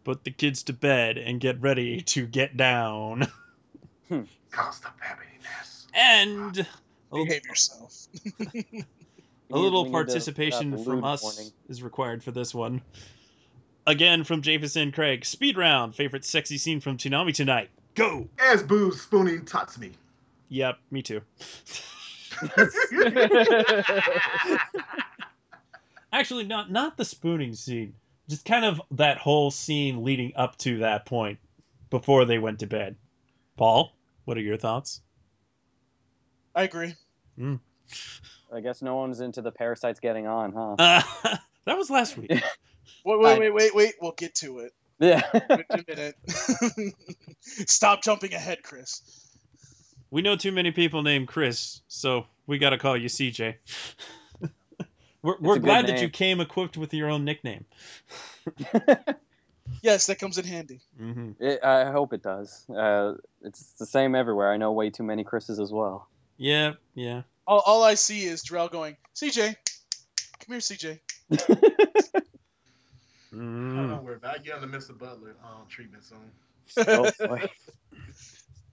Put 0.03 0.23
the 0.23 0.31
kids 0.31 0.63
to 0.63 0.73
bed 0.73 1.17
and 1.17 1.39
get 1.39 1.61
ready 1.61 2.01
to 2.01 2.27
get 2.27 2.57
down. 2.57 3.27
Cost 4.51 4.85
of 4.85 4.91
happiness. 4.99 5.87
And 5.93 6.67
ah, 7.11 7.17
a, 7.17 7.23
Behave 7.23 7.45
yourself. 7.45 8.07
a 8.39 9.57
little 9.57 9.83
need 9.83 9.89
to 9.89 9.91
put 9.91 9.99
out 9.99 10.05
participation 10.05 10.83
from 10.83 11.03
us 11.03 11.23
warning. 11.23 11.51
is 11.69 11.81
required 11.81 12.23
for 12.23 12.31
this 12.31 12.53
one. 12.53 12.81
Again 13.87 14.23
from 14.23 14.41
Jafison 14.41 14.93
Craig. 14.93 15.25
Speed 15.25 15.57
round. 15.57 15.95
Favorite 15.95 16.25
sexy 16.25 16.57
scene 16.57 16.79
from 16.79 16.97
Toonami 16.97 17.33
tonight. 17.33 17.69
Go! 17.95 18.27
As 18.39 18.61
Boo 18.61 18.91
spooning 18.91 19.45
Tatsumi. 19.45 19.93
Yep, 20.49 20.77
me 20.91 21.01
too. 21.01 21.21
Actually, 26.13 26.45
not 26.45 26.71
not 26.71 26.97
the 26.97 27.05
spooning 27.05 27.55
scene. 27.55 27.95
Just 28.29 28.45
kind 28.45 28.65
of 28.65 28.81
that 28.91 29.17
whole 29.17 29.51
scene 29.51 30.03
leading 30.03 30.33
up 30.35 30.57
to 30.59 30.79
that 30.79 31.05
point 31.05 31.39
before 31.89 32.25
they 32.25 32.37
went 32.37 32.59
to 32.59 32.67
bed. 32.67 32.95
Paul, 33.57 33.93
what 34.25 34.37
are 34.37 34.41
your 34.41 34.57
thoughts? 34.57 35.01
I 36.55 36.63
agree. 36.63 36.95
I 38.53 38.61
guess 38.61 38.81
no 38.81 38.95
one's 38.95 39.19
into 39.19 39.41
the 39.41 39.51
parasites 39.51 39.99
getting 39.99 40.27
on, 40.27 40.53
huh? 40.53 40.75
Uh, 40.79 41.01
that 41.65 41.77
was 41.77 41.89
last 41.89 42.17
week. 42.17 42.31
Wait, 43.05 43.19
wait, 43.19 43.39
wait, 43.39 43.53
wait, 43.53 43.75
wait. 43.75 43.93
We'll 44.01 44.11
get 44.13 44.35
to 44.35 44.59
it. 44.59 44.71
Yeah. 44.99 45.21
Wait 45.33 45.65
a 45.69 45.83
minute. 45.87 46.15
Stop 47.41 48.01
jumping 48.01 48.33
ahead, 48.33 48.59
Chris. 48.63 49.22
We 50.13 50.21
know 50.21 50.35
too 50.35 50.51
many 50.51 50.69
people 50.69 51.01
named 51.01 51.27
Chris, 51.27 51.81
so 51.87 52.27
we 52.45 52.59
got 52.59 52.69
to 52.69 52.77
call 52.77 52.95
you 52.95 53.09
CJ. 53.09 53.55
we're 55.23 55.39
we're 55.39 55.55
a 55.55 55.59
good 55.59 55.63
glad 55.63 55.87
that 55.87 56.03
you 56.03 56.09
came 56.09 56.39
equipped 56.39 56.77
with 56.77 56.93
your 56.93 57.09
own 57.09 57.25
nickname. 57.25 57.65
Yes, 59.81 60.05
that 60.07 60.19
comes 60.19 60.37
in 60.37 60.45
handy. 60.45 60.81
hmm 60.97 61.31
It, 61.39 61.63
I 61.63 61.91
hope 61.91 62.13
it 62.13 62.21
does. 62.21 62.69
Uh, 62.69 63.13
it's 63.41 63.73
the 63.79 63.85
same 63.85 64.13
everywhere. 64.13 64.51
I 64.51 64.57
know 64.57 64.71
way 64.71 64.91
too 64.91 65.03
many 65.03 65.23
Chris's 65.23 65.59
as 65.59 65.71
well. 65.71 66.07
Yeah, 66.37 66.73
yeah. 66.93 67.23
All, 67.47 67.63
all 67.65 67.83
I 67.83 67.95
see 67.95 68.23
is 68.23 68.43
Drell 68.43 68.71
going, 68.71 68.95
CJ, 69.15 69.55
come 70.39 70.49
here, 70.49 70.59
CJ. 70.59 70.99
Mm. 73.33 73.89
Don't 73.89 74.03
worry 74.03 74.15
about 74.17 74.35
it. 74.35 74.43
Get 74.43 74.53
on 74.53 74.61
the 74.61 74.77
Mr. 74.77 74.95
Butler 74.95 75.35
um, 75.43 75.65
treatment 75.67 76.03
soon. 76.03 76.87
oh, 76.87 77.09
boy. 77.19 77.49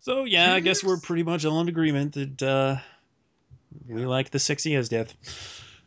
So 0.00 0.24
yeah, 0.24 0.54
I 0.54 0.60
guess 0.60 0.82
we're 0.82 0.98
pretty 0.98 1.22
much 1.22 1.44
all 1.44 1.60
in 1.60 1.68
agreement 1.68 2.14
that 2.14 2.42
uh, 2.42 2.76
we 3.86 4.06
like 4.06 4.30
the 4.30 4.38
sexy 4.38 4.72
Esdeath. 4.72 5.14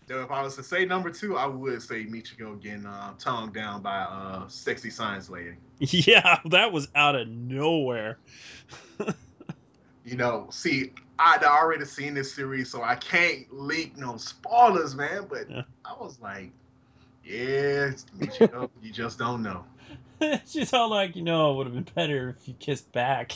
If 0.07 0.29
I 0.29 0.43
was 0.43 0.55
to 0.57 0.63
say 0.63 0.85
number 0.85 1.09
two, 1.09 1.37
I 1.37 1.47
would 1.47 1.81
say 1.81 2.05
Michiko 2.05 2.61
getting 2.61 2.85
uh, 2.85 3.13
tongued 3.17 3.53
down 3.53 3.81
by 3.81 4.03
a 4.03 4.05
uh, 4.05 4.47
sexy 4.47 4.89
science 4.89 5.29
lady. 5.29 5.55
Yeah, 5.79 6.39
that 6.45 6.71
was 6.71 6.87
out 6.95 7.15
of 7.15 7.27
nowhere. 7.27 8.17
You 10.05 10.15
know, 10.15 10.47
see, 10.51 10.91
I'd 11.17 11.43
already 11.43 11.85
seen 11.85 12.13
this 12.13 12.33
series, 12.33 12.69
so 12.69 12.83
I 12.83 12.95
can't 12.95 13.45
leak 13.51 13.97
no 13.97 14.17
spoilers, 14.17 14.95
man. 14.95 15.25
But 15.29 15.49
Yeah. 15.49 15.63
I 15.85 15.93
was 15.99 16.19
like, 16.21 16.51
yeah, 17.25 17.91
Michiko, 18.17 18.69
you 18.81 18.91
just 18.91 19.17
don't 19.17 19.41
know. 19.41 19.65
She's 20.47 20.73
all 20.73 20.89
like, 20.89 21.15
you 21.15 21.23
know, 21.23 21.51
it 21.51 21.57
would 21.57 21.67
have 21.67 21.73
been 21.75 21.93
better 21.95 22.35
if 22.37 22.47
you 22.47 22.53
kissed 22.55 22.91
back. 22.91 23.33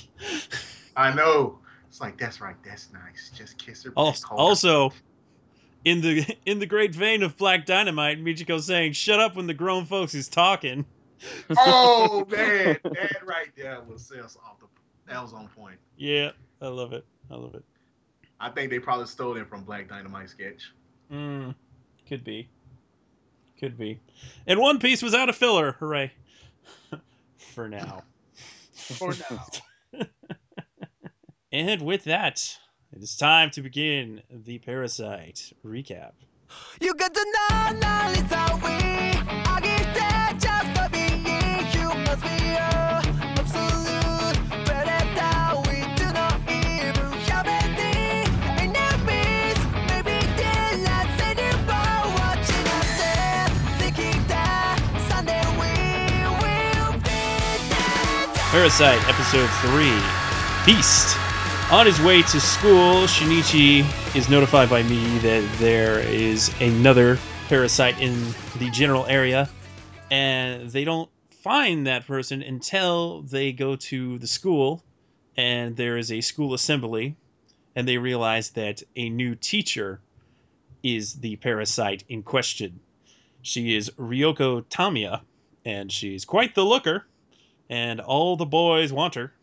I 0.95 1.13
know. 1.13 1.59
It's 1.87 2.01
like 2.01 2.17
that's 2.17 2.41
right, 2.41 2.55
that's 2.63 2.91
nice. 2.91 3.31
Just 3.35 3.57
kiss 3.57 3.83
her. 3.83 3.91
Also, 3.95 4.27
also, 4.31 4.93
in 5.85 6.01
the 6.01 6.37
in 6.45 6.59
the 6.59 6.65
great 6.65 6.93
vein 6.93 7.23
of 7.23 7.37
Black 7.37 7.65
Dynamite, 7.65 8.23
Michiko 8.23 8.61
saying, 8.61 8.93
"Shut 8.93 9.19
up 9.19 9.35
when 9.35 9.47
the 9.47 9.53
grown 9.53 9.85
folks 9.85 10.13
is 10.13 10.27
talking." 10.27 10.85
oh 11.57 12.25
man, 12.29 12.77
that 12.83 13.25
right 13.25 13.49
there 13.55 13.81
was 13.81 14.05
sense 14.05 14.37
off 14.45 14.59
the. 14.59 14.67
That 15.07 15.21
was 15.21 15.33
on 15.33 15.47
point. 15.47 15.77
Yeah, 15.95 16.31
I 16.61 16.67
love 16.67 16.93
it. 16.93 17.05
I 17.31 17.35
love 17.35 17.55
it. 17.55 17.63
I 18.39 18.49
think 18.49 18.69
they 18.69 18.79
probably 18.79 19.07
stole 19.07 19.37
it 19.37 19.47
from 19.47 19.63
Black 19.63 19.87
Dynamite 19.87 20.29
sketch. 20.29 20.73
Mm, 21.11 21.55
could 22.07 22.23
be. 22.23 22.49
Could 23.59 23.77
be. 23.77 23.99
And 24.45 24.59
One 24.59 24.77
Piece 24.77 25.01
was 25.01 25.15
out 25.15 25.29
of 25.29 25.35
filler. 25.35 25.71
Hooray. 25.79 26.11
For 27.55 27.67
now. 27.67 28.03
For 28.73 29.13
now. 29.29 30.05
And 31.51 31.81
with 31.81 32.03
that, 32.03 32.43
it 32.91 33.01
is 33.01 33.15
time 33.15 33.51
to 33.51 33.61
begin 33.61 34.21
the 34.29 34.59
Parasite 34.59 35.53
recap. 35.65 36.11
You 36.81 36.93
got 36.93 37.13
to 37.13 37.25
know 37.25 37.79
knowledge 37.79 38.27
Parasite, 58.57 59.07
Episode 59.07 59.47
3 59.69 60.01
Beast. 60.65 61.15
On 61.71 61.85
his 61.85 62.01
way 62.01 62.23
to 62.23 62.41
school, 62.41 63.03
Shinichi 63.03 63.85
is 64.15 64.29
notified 64.29 64.67
by 64.67 64.81
me 64.81 65.19
that 65.19 65.47
there 65.59 65.99
is 65.99 66.51
another 66.59 67.19
parasite 67.49 68.01
in 68.01 68.33
the 68.57 68.71
general 68.71 69.05
area, 69.05 69.47
and 70.09 70.71
they 70.71 70.83
don't 70.83 71.07
find 71.29 71.85
that 71.85 72.07
person 72.07 72.41
until 72.41 73.21
they 73.21 73.51
go 73.51 73.75
to 73.75 74.17
the 74.17 74.25
school, 74.25 74.83
and 75.37 75.75
there 75.75 75.95
is 75.95 76.11
a 76.11 76.19
school 76.21 76.55
assembly, 76.55 77.15
and 77.75 77.87
they 77.87 77.99
realize 77.99 78.49
that 78.49 78.81
a 78.95 79.07
new 79.07 79.35
teacher 79.35 80.01
is 80.81 81.13
the 81.13 81.35
parasite 81.35 82.05
in 82.09 82.23
question. 82.23 82.79
She 83.43 83.75
is 83.75 83.91
Ryoko 83.99 84.65
Tamiya, 84.67 85.21
and 85.63 85.91
she's 85.91 86.25
quite 86.25 86.55
the 86.55 86.65
looker 86.65 87.05
and 87.69 87.99
all 87.99 88.35
the 88.37 88.45
boys 88.45 88.91
want 88.91 89.15
her. 89.15 89.33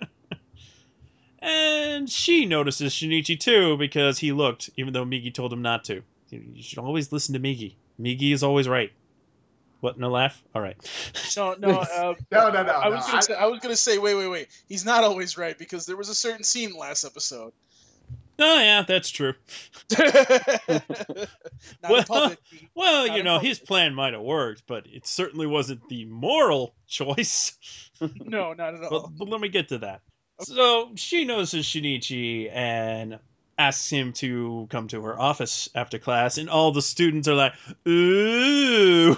and 1.38 2.08
she 2.08 2.46
notices 2.46 2.92
Shinichi 2.92 3.38
too 3.38 3.76
because 3.76 4.18
he 4.18 4.32
looked, 4.32 4.70
even 4.76 4.92
though 4.92 5.04
Migi 5.04 5.32
told 5.32 5.52
him 5.52 5.62
not 5.62 5.84
to. 5.84 6.02
You 6.30 6.62
should 6.62 6.78
always 6.78 7.12
listen 7.12 7.34
to 7.34 7.40
Migi. 7.40 7.74
Migi 8.00 8.32
is 8.32 8.42
always 8.42 8.68
right. 8.68 8.90
What? 9.80 9.98
No 9.98 10.10
laugh. 10.10 10.40
All 10.54 10.62
right. 10.62 10.76
No, 11.36 11.54
no. 11.58 11.80
Uh, 11.80 12.14
No, 12.30 12.50
no, 12.50 12.62
no. 12.62 12.72
I 12.72 12.88
no. 12.88 12.96
was 12.96 13.06
gonna 13.06 13.22
say, 13.22 13.34
I 13.34 13.46
was 13.46 13.60
gonna 13.60 13.76
say, 13.76 13.98
wait, 13.98 14.14
wait, 14.14 14.28
wait. 14.28 14.48
He's 14.68 14.84
not 14.84 15.02
always 15.04 15.36
right 15.36 15.58
because 15.58 15.86
there 15.86 15.96
was 15.96 16.08
a 16.08 16.14
certain 16.14 16.44
scene 16.44 16.74
last 16.76 17.04
episode. 17.04 17.52
Oh 18.38 18.60
yeah, 18.60 18.82
that's 18.82 19.10
true. 19.10 19.34
Well, 21.88 22.30
in. 22.30 22.36
Well, 22.74 23.06
Not 23.08 23.16
you 23.16 23.22
know, 23.22 23.38
his 23.38 23.58
plan 23.58 23.94
might 23.94 24.12
have 24.14 24.22
worked, 24.22 24.64
but 24.66 24.86
it 24.86 25.06
certainly 25.06 25.46
wasn't 25.46 25.88
the 25.88 26.04
moral 26.06 26.74
choice. 26.86 27.56
No, 28.24 28.52
not 28.52 28.74
at 28.74 28.82
all. 28.82 28.90
but, 28.90 29.18
but 29.18 29.28
let 29.28 29.40
me 29.40 29.48
get 29.48 29.68
to 29.68 29.78
that. 29.78 30.00
So 30.40 30.90
she 30.96 31.24
notices 31.24 31.66
Shinichi 31.66 32.50
and 32.52 33.18
asks 33.58 33.90
him 33.90 34.12
to 34.14 34.66
come 34.70 34.88
to 34.88 35.02
her 35.02 35.20
office 35.20 35.68
after 35.74 35.98
class, 35.98 36.38
and 36.38 36.48
all 36.48 36.72
the 36.72 36.82
students 36.82 37.28
are 37.28 37.34
like, 37.34 37.52
"Ooh!" 37.86 39.16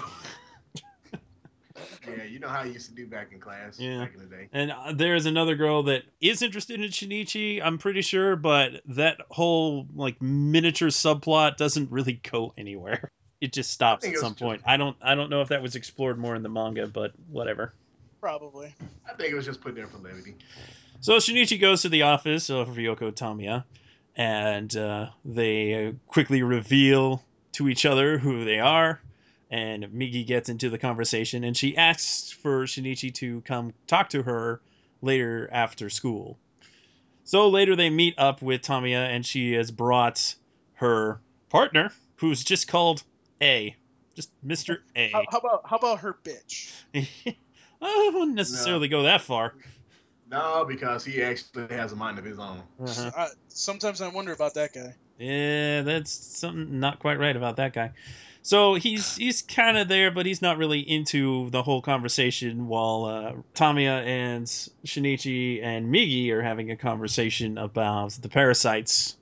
Yeah, 2.45 2.51
you 2.51 2.53
know 2.53 2.61
how 2.63 2.69
I 2.69 2.71
used 2.73 2.89
to 2.89 2.95
do 2.95 3.07
back 3.07 3.31
in 3.31 3.39
class 3.39 3.79
Yeah. 3.79 3.99
back 3.99 4.13
in 4.13 4.19
the 4.19 4.25
day. 4.35 4.49
And 4.53 4.71
uh, 4.71 4.93
there's 4.93 5.25
another 5.25 5.55
girl 5.55 5.83
that 5.83 6.03
is 6.21 6.41
interested 6.41 6.79
in 6.81 6.89
Shinichi, 6.89 7.61
I'm 7.63 7.77
pretty 7.77 8.01
sure, 8.01 8.35
but 8.35 8.81
that 8.85 9.17
whole 9.29 9.87
like 9.95 10.21
miniature 10.21 10.89
subplot 10.89 11.57
doesn't 11.57 11.91
really 11.91 12.13
go 12.31 12.53
anywhere. 12.57 13.11
It 13.41 13.51
just 13.53 13.71
stops 13.71 14.05
at 14.05 14.09
it 14.09 14.11
was 14.13 14.21
some 14.21 14.33
just- 14.33 14.41
point. 14.41 14.61
I 14.65 14.77
don't 14.77 14.95
I 15.01 15.15
don't 15.15 15.29
know 15.29 15.41
if 15.41 15.49
that 15.49 15.61
was 15.61 15.75
explored 15.75 16.17
more 16.17 16.35
in 16.35 16.43
the 16.43 16.49
manga, 16.49 16.87
but 16.87 17.11
whatever. 17.29 17.73
Probably. 18.21 18.73
I 19.07 19.13
think 19.13 19.31
it 19.31 19.35
was 19.35 19.45
just 19.45 19.61
put 19.61 19.75
there 19.75 19.87
for 19.87 19.97
levity. 19.99 20.35
So 20.99 21.17
Shinichi 21.17 21.59
goes 21.61 21.81
to 21.83 21.89
the 21.89 22.01
office 22.03 22.49
of 22.49 22.69
Ryoko 22.69 23.13
Tamiya, 23.13 23.65
and 24.15 24.75
uh, 24.75 25.09
they 25.23 25.93
quickly 26.07 26.41
reveal 26.41 27.23
to 27.51 27.69
each 27.69 27.85
other 27.85 28.17
who 28.17 28.43
they 28.43 28.59
are. 28.59 28.99
And 29.55 29.85
Migi 29.85 30.27
gets 30.27 30.49
into 30.49 30.69
the 30.69 30.77
conversation, 30.77 31.45
and 31.45 31.55
she 31.55 31.77
asks 31.77 32.29
for 32.29 32.65
Shinichi 32.65 33.13
to 33.13 33.39
come 33.41 33.71
talk 33.87 34.09
to 34.09 34.21
her 34.21 34.59
later 35.01 35.47
after 35.49 35.89
school. 35.89 36.37
So 37.23 37.47
later 37.47 37.73
they 37.73 37.89
meet 37.89 38.15
up 38.17 38.41
with 38.41 38.63
Tamiya, 38.63 39.05
and 39.05 39.25
she 39.25 39.53
has 39.53 39.71
brought 39.71 40.35
her 40.73 41.21
partner, 41.47 41.93
who's 42.17 42.43
just 42.43 42.67
called 42.67 43.03
A, 43.41 43.73
just 44.13 44.29
Mister 44.43 44.83
A. 44.97 45.11
How, 45.11 45.23
how 45.31 45.37
about 45.37 45.61
how 45.63 45.77
about 45.77 45.99
her 45.99 46.17
bitch? 46.21 46.73
I 47.81 48.11
wouldn't 48.13 48.35
necessarily 48.35 48.89
go 48.89 49.03
that 49.03 49.21
far. 49.21 49.53
No, 50.29 50.65
because 50.67 51.05
he 51.05 51.23
actually 51.23 51.67
has 51.69 51.93
a 51.93 51.95
mind 51.95 52.19
of 52.19 52.25
his 52.25 52.39
own. 52.39 52.61
Uh-huh. 52.81 53.11
I, 53.15 53.27
sometimes 53.47 54.01
I 54.01 54.09
wonder 54.09 54.33
about 54.33 54.53
that 54.55 54.73
guy. 54.73 54.93
Yeah, 55.17 55.83
that's 55.83 56.11
something 56.11 56.77
not 56.81 56.99
quite 56.99 57.19
right 57.19 57.37
about 57.37 57.55
that 57.55 57.71
guy. 57.71 57.91
So 58.45 58.75
he's 58.75 59.15
he's 59.15 59.41
kind 59.41 59.75
of 59.75 59.87
there, 59.87 60.11
but 60.11 60.27
he's 60.27 60.39
not 60.39 60.59
really 60.59 60.79
into 60.81 61.49
the 61.49 61.63
whole 61.63 61.81
conversation. 61.81 62.67
While 62.67 63.05
uh, 63.05 63.33
Tamiya 63.55 64.03
and 64.03 64.45
Shinichi 64.85 65.63
and 65.63 65.91
Migi 65.91 66.29
are 66.29 66.43
having 66.43 66.69
a 66.69 66.75
conversation 66.75 67.57
about 67.57 68.11
the 68.21 68.29
parasites, 68.29 69.17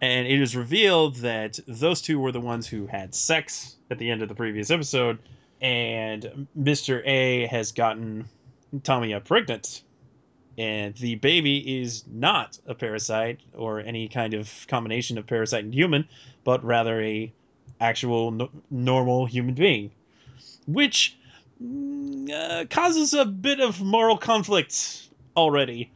and 0.00 0.28
it 0.28 0.40
is 0.40 0.54
revealed 0.54 1.16
that 1.16 1.58
those 1.66 2.00
two 2.00 2.20
were 2.20 2.30
the 2.30 2.40
ones 2.40 2.68
who 2.68 2.86
had 2.86 3.16
sex 3.16 3.78
at 3.90 3.98
the 3.98 4.08
end 4.08 4.22
of 4.22 4.28
the 4.28 4.34
previous 4.36 4.70
episode, 4.70 5.18
and 5.60 6.46
Mister 6.54 7.02
A 7.04 7.48
has 7.48 7.72
gotten 7.72 8.26
Tamiya 8.84 9.18
pregnant 9.24 9.82
and 10.56 10.94
the 10.96 11.16
baby 11.16 11.80
is 11.80 12.04
not 12.06 12.60
a 12.66 12.76
parasite 12.76 13.40
or 13.54 13.80
any 13.80 14.06
kind 14.06 14.34
of 14.34 14.66
combination 14.68 15.18
of 15.18 15.26
parasite 15.26 15.64
and 15.64 15.74
human, 15.74 16.06
but 16.44 16.62
rather 16.62 17.00
a 17.00 17.32
actual 17.82 18.30
no- 18.30 18.50
normal 18.70 19.26
human 19.26 19.54
being, 19.54 19.90
which 20.66 21.18
mm, 21.62 22.30
uh, 22.30 22.64
causes 22.70 23.12
a 23.12 23.24
bit 23.24 23.60
of 23.60 23.82
moral 23.82 24.16
conflict 24.16 25.08
already. 25.36 25.90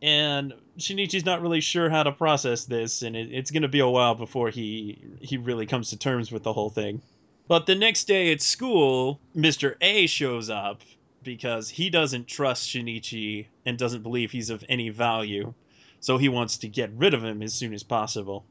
And 0.00 0.54
Shinichi's 0.78 1.24
not 1.24 1.42
really 1.42 1.60
sure 1.60 1.90
how 1.90 2.02
to 2.02 2.12
process 2.12 2.64
this, 2.64 3.02
and 3.02 3.16
it, 3.16 3.32
it's 3.32 3.50
going 3.50 3.62
to 3.62 3.68
be 3.68 3.80
a 3.80 3.88
while 3.88 4.14
before 4.14 4.50
he 4.50 4.98
he 5.20 5.36
really 5.36 5.66
comes 5.66 5.90
to 5.90 5.98
terms 5.98 6.30
with 6.30 6.42
the 6.42 6.52
whole 6.52 6.70
thing. 6.70 7.02
But 7.48 7.66
the 7.66 7.74
next 7.74 8.04
day 8.04 8.32
at 8.32 8.40
school, 8.40 9.20
Mr. 9.36 9.74
A 9.80 10.06
shows 10.06 10.48
up 10.48 10.82
because 11.22 11.70
he 11.70 11.90
doesn't 11.90 12.28
trust 12.28 12.68
Shinichi 12.68 13.46
and 13.66 13.78
doesn't 13.78 14.02
believe 14.02 14.30
he's 14.30 14.50
of 14.50 14.64
any 14.68 14.90
value. 14.90 15.54
So 16.00 16.18
he 16.18 16.28
wants 16.28 16.58
to 16.58 16.68
get 16.68 16.90
rid 16.92 17.14
of 17.14 17.24
him 17.24 17.42
as 17.42 17.54
soon 17.54 17.72
as 17.72 17.82
possible. 17.82 18.44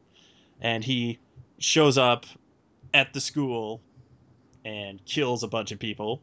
And 0.59 0.83
he 0.83 1.19
shows 1.59 1.97
up 1.97 2.25
at 2.93 3.13
the 3.13 3.21
school 3.21 3.81
and 4.65 5.03
kills 5.05 5.43
a 5.43 5.47
bunch 5.47 5.71
of 5.71 5.79
people. 5.79 6.21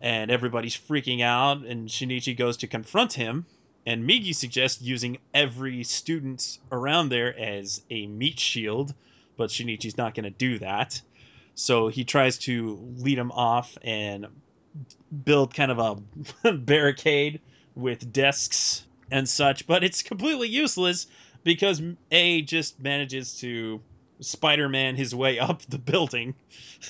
And 0.00 0.30
everybody's 0.30 0.76
freaking 0.76 1.22
out, 1.22 1.64
and 1.64 1.88
Shinichi 1.88 2.36
goes 2.36 2.56
to 2.58 2.66
confront 2.66 3.12
him. 3.12 3.46
And 3.86 4.08
Migi 4.08 4.34
suggests 4.34 4.80
using 4.80 5.18
every 5.34 5.82
student 5.84 6.58
around 6.70 7.08
there 7.08 7.38
as 7.38 7.82
a 7.90 8.06
meat 8.06 8.38
shield, 8.38 8.94
but 9.36 9.50
Shinichi's 9.50 9.96
not 9.96 10.14
going 10.14 10.24
to 10.24 10.30
do 10.30 10.58
that. 10.58 11.00
So 11.54 11.88
he 11.88 12.04
tries 12.04 12.38
to 12.38 12.78
lead 12.96 13.18
him 13.18 13.32
off 13.32 13.76
and 13.82 14.26
build 15.24 15.54
kind 15.54 15.70
of 15.70 15.78
a 16.44 16.52
barricade 16.52 17.40
with 17.74 18.12
desks 18.12 18.86
and 19.10 19.28
such, 19.28 19.66
but 19.66 19.84
it's 19.84 20.02
completely 20.02 20.48
useless 20.48 21.06
because 21.44 21.82
A 22.10 22.42
just 22.42 22.80
manages 22.80 23.38
to 23.40 23.80
Spider 24.22 24.68
Man 24.68 24.96
his 24.96 25.14
way 25.14 25.38
up 25.38 25.62
the 25.62 25.78
building, 25.78 26.34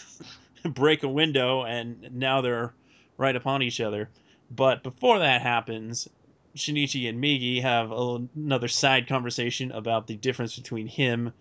break 0.64 1.03
a 1.03 1.09
window, 1.09 1.64
and 1.64 2.12
now 2.12 2.41
they're 2.41 2.74
right 3.16 3.35
upon 3.35 3.62
each 3.62 3.80
other. 3.80 4.09
But 4.51 4.83
before 4.83 5.18
that 5.18 5.43
happens, 5.43 6.09
Shinichi 6.55 7.09
and 7.09 7.22
Migi 7.22 7.62
have 7.62 7.91
a, 7.91 8.26
another 8.37 8.68
side 8.68 9.09
conversation 9.09 9.72
about 9.72 10.07
the 10.07 10.16
difference 10.16 10.57
between 10.57 10.87
him 10.87 11.33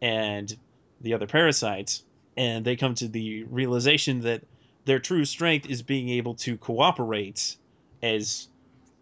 and 0.00 0.56
the 1.00 1.14
other 1.14 1.26
parasites, 1.26 2.04
and 2.36 2.64
they 2.64 2.76
come 2.76 2.94
to 2.94 3.08
the 3.08 3.44
realization 3.44 4.20
that 4.20 4.42
their 4.84 4.98
true 4.98 5.24
strength 5.24 5.68
is 5.68 5.82
being 5.82 6.08
able 6.08 6.34
to 6.34 6.56
cooperate 6.56 7.56
as 8.02 8.48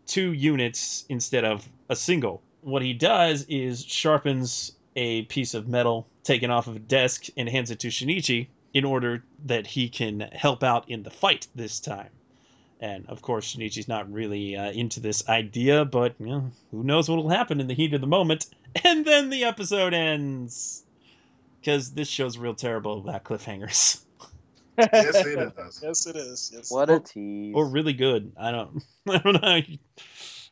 two 0.07 0.33
units 0.33 1.05
instead 1.09 1.45
of 1.45 1.69
a 1.89 1.97
single. 1.97 2.43
What 2.63 2.83
he 2.83 2.95
does 2.95 3.45
is 3.49 3.85
sharpens 3.85 4.73
a 4.99 5.23
piece 5.23 5.55
of 5.55 5.69
metal 5.69 6.09
taken 6.25 6.51
off 6.51 6.67
of 6.67 6.75
a 6.75 6.81
desk 6.81 7.27
and 7.37 7.49
hands 7.49 7.71
it 7.71 7.79
to 7.79 7.87
Shinichi 7.89 8.49
in 8.75 8.85
order 8.85 9.23
that 9.47 9.65
he 9.65 9.89
can 9.89 10.29
help 10.33 10.65
out 10.65 10.91
in 10.91 11.05
the 11.05 11.11
fight 11.11 11.47
this 11.55 11.79
time. 11.79 12.11
And 12.81 13.07
of 13.09 13.23
course, 13.23 13.55
Shinichi's 13.55 13.87
not 13.87 14.13
really 14.13 14.57
uh, 14.57 14.73
into 14.73 14.99
this 14.99 15.29
idea, 15.29 15.85
but 15.85 16.17
you 16.19 16.27
know, 16.27 16.51
who 16.73 16.83
knows 16.83 17.09
what 17.09 17.17
will 17.17 17.29
happen 17.29 17.61
in 17.61 17.69
the 17.69 17.75
heat 17.75 17.95
of 17.95 18.01
the 18.01 18.07
moment. 18.07 18.47
And 18.85 19.03
then 19.03 19.31
the 19.31 19.45
episode 19.45 19.95
ends. 19.95 20.85
Because 21.59 21.93
this 21.93 22.07
show's 22.07 22.37
real 22.37 22.55
terrible 22.55 22.99
about 22.99 23.25
cliffhangers. 23.25 24.03
yes, 24.79 25.27
it 25.27 25.57
does. 25.57 25.81
Yes, 25.83 26.07
it 26.07 26.17
is. 26.17 26.53
Yes. 26.55 26.71
What 26.71 26.91
a 26.91 27.01
tease. 27.01 27.55
or 27.57 27.67
really 27.67 27.95
good. 27.95 28.33
I 28.39 28.51
don't. 28.51 28.83
I 29.09 29.19
don't 29.19 29.43
know. 29.43 29.61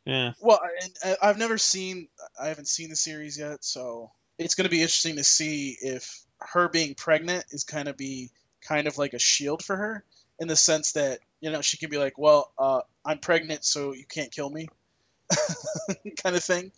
Yeah. 0.07 0.33
Well, 0.41 0.61
and 1.05 1.17
I've 1.21 1.37
never 1.37 1.59
seen. 1.59 2.09
I 2.41 2.49
haven't 2.49 2.69
seen 2.69 2.89
the 2.89 2.97
series 2.97 3.39
yet, 3.39 3.63
so 3.63 4.13
it's 4.39 4.55
going 4.55 4.65
to 4.65 4.71
be 4.71 4.83
interesting 4.83 5.17
to 5.17 5.25
see 5.25 5.77
if 5.81 6.23
her 6.41 6.69
being 6.69 6.95
pregnant 6.95 7.45
is 7.51 7.65
kind 7.65 7.89
of 7.89 7.97
be 7.97 8.31
kind 8.61 8.87
of 8.87 8.99
like 8.99 9.15
a 9.15 9.19
shield 9.19 9.65
for 9.65 9.77
her 9.77 10.05
in 10.39 10.49
the 10.49 10.57
sense 10.57 10.93
that 10.93 11.21
you 11.41 11.51
know 11.51 11.63
she 11.63 11.77
can 11.77 11.91
be 11.91 11.99
like, 11.99 12.19
well, 12.19 12.53
uh, 12.59 12.81
I'm 13.05 13.19
pregnant, 13.19 13.65
so 13.65 13.93
you 13.93 14.05
can't 14.05 14.31
kill 14.31 14.51
me, 14.51 14.69
kind 16.23 16.37
of 16.37 16.45
thing. 16.45 16.73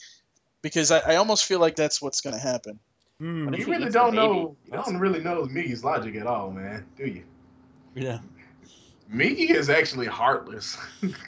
Because 0.60 0.90
I, 0.90 0.98
I 0.98 1.16
almost 1.16 1.44
feel 1.44 1.60
like 1.60 1.76
that's 1.76 2.02
what's 2.02 2.20
going 2.20 2.34
to 2.34 2.40
happen. 2.40 2.80
Hmm, 3.20 3.46
What 3.46 3.54
if 3.54 3.66
You 3.66 3.72
really 3.72 3.90
don't 3.90 4.14
know. 4.14 4.56
You 4.66 4.72
don't 4.72 4.98
really 4.98 5.20
know 5.20 5.44
Migi's 5.44 5.84
logic 5.84 6.16
at 6.16 6.26
all, 6.26 6.50
man. 6.50 6.84
Do 6.96 7.06
you? 7.06 7.24
yeah. 7.94 8.18
Migi 9.12 9.50
is 9.50 9.70
actually 9.70 10.06
heartless 10.06 10.76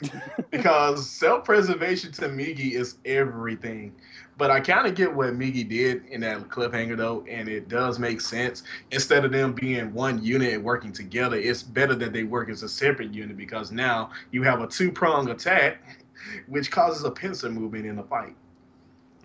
because 0.51 1.09
self-preservation 1.09 2.11
to 2.11 2.29
Migi 2.29 2.73
is 2.73 2.97
everything. 3.05 3.95
But 4.41 4.49
I 4.49 4.59
kind 4.59 4.87
of 4.87 4.95
get 4.95 5.13
what 5.13 5.35
Migi 5.35 5.69
did 5.69 6.03
in 6.07 6.21
that 6.21 6.49
cliffhanger 6.49 6.97
though, 6.97 7.23
and 7.29 7.47
it 7.47 7.69
does 7.69 7.99
make 7.99 8.19
sense. 8.19 8.63
Instead 8.89 9.23
of 9.23 9.31
them 9.31 9.53
being 9.53 9.93
one 9.93 10.19
unit 10.23 10.55
and 10.55 10.63
working 10.63 10.91
together, 10.91 11.37
it's 11.37 11.61
better 11.61 11.93
that 11.93 12.11
they 12.11 12.23
work 12.23 12.49
as 12.49 12.63
a 12.63 12.67
separate 12.67 13.13
unit 13.13 13.37
because 13.37 13.71
now 13.71 14.09
you 14.31 14.41
have 14.41 14.59
a 14.59 14.65
two-prong 14.65 15.29
attack, 15.29 15.77
which 16.47 16.71
causes 16.71 17.03
a 17.03 17.11
pincer 17.11 17.51
movement 17.51 17.85
in 17.85 17.95
the 17.95 18.01
fight. 18.01 18.35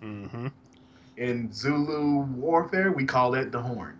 Mm-hmm. 0.02 0.48
In 1.16 1.50
Zulu 1.50 2.26
warfare, 2.34 2.92
we 2.92 3.06
call 3.06 3.30
that 3.30 3.52
the 3.52 3.62
horn, 3.62 3.96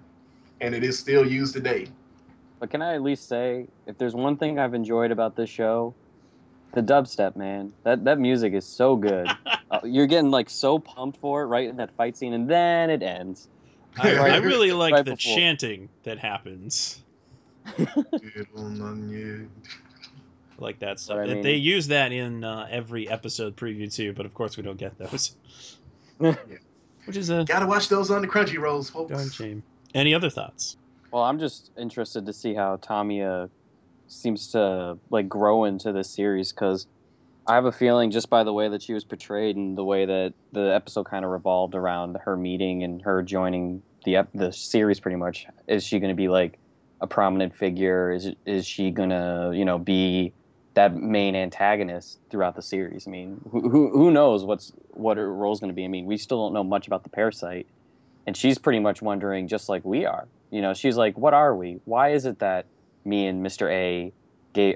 and 0.61 0.75
it 0.75 0.85
is 0.85 0.99
still 0.99 1.27
used 1.27 1.55
today. 1.55 1.89
But 2.61 2.69
can 2.69 2.83
I 2.83 2.95
at 2.95 3.01
least 3.01 3.27
say, 3.27 3.69
if 3.87 3.97
there's 3.97 4.15
one 4.15 4.37
thing 4.37 4.59
I've 4.59 4.75
enjoyed 4.75 5.11
about 5.11 5.35
this 5.35 5.49
show, 5.49 5.95
the 6.73 6.83
dubstep, 6.83 7.37
man. 7.37 7.73
That 7.85 8.05
that 8.05 8.19
music 8.19 8.53
is 8.53 8.67
so 8.67 8.97
good. 8.97 9.29
uh, 9.71 9.81
you're 9.85 10.07
getting 10.07 10.31
like 10.31 10.49
so 10.51 10.79
pumped 10.79 11.19
for 11.21 11.43
it 11.43 11.47
right 11.47 11.69
in 11.69 11.77
that 11.77 11.91
fight 11.97 12.17
scene, 12.17 12.33
and 12.33 12.49
then 12.49 12.91
it 12.91 13.03
ends. 13.03 13.49
I, 13.99 14.13
I 14.15 14.19
Right- 14.19 14.43
really 14.43 14.73
like 14.73 14.93
right 14.95 15.05
the 15.05 15.13
before. 15.17 15.37
chanting 15.37 15.89
that 16.05 16.19
happens. 16.19 17.03
like 20.59 20.79
that 20.81 20.99
stuff. 21.01 21.19
I 21.19 21.27
mean- 21.27 21.43
They 21.43 21.55
use 21.57 21.87
that 21.89 22.13
in 22.13 22.45
uh, 22.45 22.67
every 22.71 23.09
episode 23.09 23.57
preview 23.57 23.93
too, 23.93 24.13
but 24.13 24.27
of 24.27 24.35
course 24.35 24.57
we 24.57 24.63
don't 24.63 24.79
get 24.79 24.97
those. 24.99 25.37
Which 26.19 27.17
is 27.17 27.31
a 27.31 27.45
Gotta 27.45 27.67
watch 27.67 27.89
those 27.89 28.11
on 28.11 28.21
the 28.23 28.29
Crunchyrolls, 28.29 28.91
folks. 28.91 29.13
darn 29.13 29.31
shame. 29.31 29.63
Any 29.95 30.13
other 30.15 30.31
thoughts? 30.31 30.77
Well, 31.13 31.23
I'm 31.23 31.39
just 31.39 31.71
interested 31.79 32.27
to 32.27 32.33
see 32.33 32.53
how 32.55 32.77
Tamiya 32.77 33.49
seems 34.09 34.49
to 34.53 34.99
like 35.11 35.29
grow 35.29 35.65
into 35.65 35.93
this 35.93 36.11
series 36.11 36.53
because 36.53 36.87
I 37.49 37.55
have 37.55 37.65
a 37.65 37.73
feeling 37.73 38.11
just 38.11 38.29
by 38.29 38.43
the 38.45 38.53
way 38.53 38.69
that 38.69 38.83
she 38.83 38.93
was 38.93 39.05
portrayed 39.05 39.57
and 39.57 39.79
the 39.79 39.85
way 39.85 40.05
that 40.05 40.35
the 40.53 40.75
episode 40.75 41.05
kind 41.05 41.25
of 41.25 41.31
revolved 41.31 41.75
around 41.75 42.17
her 42.25 42.37
meeting 42.37 42.83
and 42.83 43.01
her 43.03 43.23
joining 43.23 43.83
the 44.05 44.17
ep- 44.17 44.33
the 44.35 44.53
series 44.53 44.99
pretty 44.99 45.17
much. 45.17 45.47
Is 45.69 45.85
she 45.85 46.01
going 46.01 46.11
to 46.11 46.17
be 46.17 46.29
like 46.29 46.59
a 47.01 47.07
prominent 47.07 47.55
figure? 47.55 48.11
Is 48.11 48.33
is 48.47 48.67
she 48.67 48.91
going 48.91 49.11
to 49.11 49.53
you 49.55 49.65
know 49.65 49.79
be 49.79 50.33
that 50.75 50.95
main 50.95 51.37
antagonist 51.37 52.19
throughout 52.31 52.57
the 52.57 52.63
series? 52.63 53.07
I 53.07 53.11
mean, 53.11 53.41
who 53.51 53.69
who, 53.69 53.91
who 53.91 54.11
knows 54.11 54.45
what's 54.45 54.73
what 54.91 55.17
her 55.17 55.33
role's 55.33 55.61
going 55.61 55.71
to 55.71 55.75
be? 55.75 55.85
I 55.85 55.89
mean, 55.89 56.07
we 56.07 56.17
still 56.17 56.45
don't 56.45 56.55
know 56.55 56.65
much 56.65 56.89
about 56.89 57.05
the 57.05 57.11
parasite, 57.11 57.67
and 58.27 58.37
she's 58.37 58.59
pretty 58.59 58.81
much 58.81 59.03
wondering 59.03 59.47
just 59.47 59.69
like 59.69 59.85
we 59.85 60.05
are. 60.05 60.27
You 60.51 60.63
know, 60.63 60.75
she's 60.75 60.97
like, 60.97 61.17
"What 61.17 61.35
are 61.35 61.55
we? 61.55 61.81
Why 61.85 62.11
is 62.11 62.27
it 62.27 62.41
that 62.41 62.67
me 63.05 63.27
and 63.27 63.43
Mister 63.43 63.71
A 63.71 64.13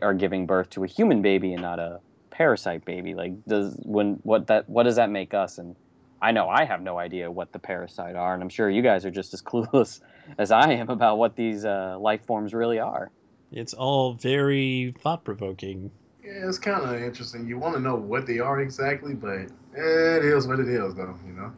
are 0.02 0.14
giving 0.14 0.46
birth 0.46 0.70
to 0.70 0.84
a 0.84 0.86
human 0.86 1.22
baby 1.22 1.52
and 1.54 1.62
not 1.62 1.78
a 1.78 2.00
parasite 2.45 2.86
baby? 2.86 3.12
Like, 3.14 3.32
does 3.47 3.76
when 3.84 4.18
what 4.22 4.47
that 4.47 4.66
what 4.68 4.84
does 4.84 4.97
that 4.97 5.11
make 5.11 5.34
us? 5.34 5.59
And 5.59 5.76
I 6.22 6.32
know 6.32 6.49
I 6.49 6.64
have 6.64 6.80
no 6.80 6.99
idea 6.99 7.30
what 7.30 7.53
the 7.53 7.59
parasite 7.59 8.16
are, 8.16 8.32
and 8.32 8.43
I'm 8.43 8.49
sure 8.49 8.70
you 8.70 8.80
guys 8.82 9.05
are 9.05 9.11
just 9.11 9.34
as 9.34 9.43
clueless 9.51 10.01
as 10.38 10.51
I 10.51 10.72
am 10.72 10.88
about 10.88 11.18
what 11.18 11.36
these 11.36 11.64
uh, 11.66 11.99
life 12.01 12.24
forms 12.24 12.55
really 12.55 12.78
are. 12.78 13.11
It's 13.53 13.74
all 13.74 14.14
very 14.14 14.95
thought 15.03 15.22
provoking. 15.24 15.91
Yeah, 16.24 16.49
it's 16.49 16.59
kind 16.59 16.82
of 16.82 17.03
interesting. 17.03 17.47
You 17.47 17.59
want 17.59 17.74
to 17.74 17.80
know 17.80 17.97
what 17.97 18.26
they 18.26 18.38
are 18.38 18.61
exactly, 18.61 19.12
but 19.14 19.30
eh, 19.76 20.16
it 20.18 20.24
is 20.24 20.47
what 20.47 20.61
it 20.61 20.68
is, 20.68 20.95
though. 20.95 21.14
You 21.26 21.32
know. 21.34 21.53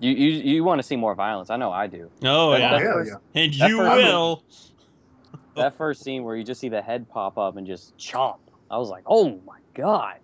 You 0.00 0.10
you 0.10 0.30
you 0.54 0.64
want 0.64 0.78
to 0.80 0.82
see 0.82 0.96
more 0.96 1.14
violence? 1.14 1.50
I 1.50 1.56
know 1.56 1.70
I 1.70 1.86
do. 1.86 2.10
Oh 2.24 2.50
That- 2.50 2.60
yeah, 2.60 2.70
that 2.78 2.82
first- 2.82 3.10
yeah. 3.34 3.42
and 3.42 3.54
you 3.54 3.76
first- 3.76 3.96
will. 3.96 4.42
That 5.54 5.76
first 5.78 6.02
scene 6.02 6.22
where 6.24 6.36
you 6.36 6.44
just 6.44 6.60
see 6.60 6.68
the 6.68 6.82
head 6.82 7.08
pop 7.08 7.38
up 7.38 7.56
and 7.56 7.66
just 7.66 7.96
chomp. 7.96 8.38
I 8.70 8.78
was 8.78 8.88
like, 8.88 9.04
oh 9.06 9.40
my 9.46 9.58
god, 9.74 10.16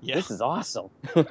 Yeah. 0.00 0.16
this 0.16 0.30
is 0.30 0.40
awesome. 0.40 0.90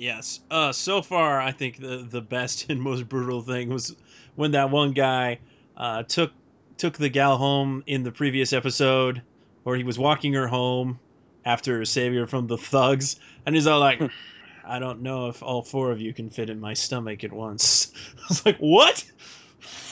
Yes. 0.00 0.38
Uh, 0.48 0.70
so 0.70 1.02
far, 1.02 1.40
I 1.40 1.50
think 1.50 1.80
the 1.80 2.06
the 2.08 2.20
best 2.20 2.66
and 2.70 2.80
most 2.80 3.08
brutal 3.08 3.42
thing 3.42 3.68
was 3.68 3.96
when 4.36 4.52
that 4.52 4.70
one 4.70 4.92
guy 4.92 5.40
uh, 5.76 6.04
took 6.04 6.30
took 6.76 6.96
the 6.96 7.08
gal 7.08 7.36
home 7.36 7.82
in 7.88 8.04
the 8.04 8.12
previous 8.12 8.52
episode, 8.52 9.22
or 9.64 9.74
he 9.74 9.82
was 9.82 9.98
walking 9.98 10.32
her 10.34 10.46
home 10.46 11.00
after 11.44 11.84
saving 11.84 12.16
her 12.16 12.28
from 12.28 12.46
the 12.46 12.56
thugs, 12.56 13.18
and 13.44 13.56
he's 13.56 13.66
all 13.66 13.80
like, 13.80 14.00
"I 14.64 14.78
don't 14.78 15.02
know 15.02 15.26
if 15.26 15.42
all 15.42 15.62
four 15.62 15.90
of 15.90 16.00
you 16.00 16.14
can 16.14 16.30
fit 16.30 16.48
in 16.48 16.60
my 16.60 16.74
stomach 16.74 17.24
at 17.24 17.32
once." 17.32 17.92
I 18.18 18.22
was 18.28 18.46
like, 18.46 18.58
"What?" 18.58 19.04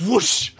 Whoosh. 0.06 0.52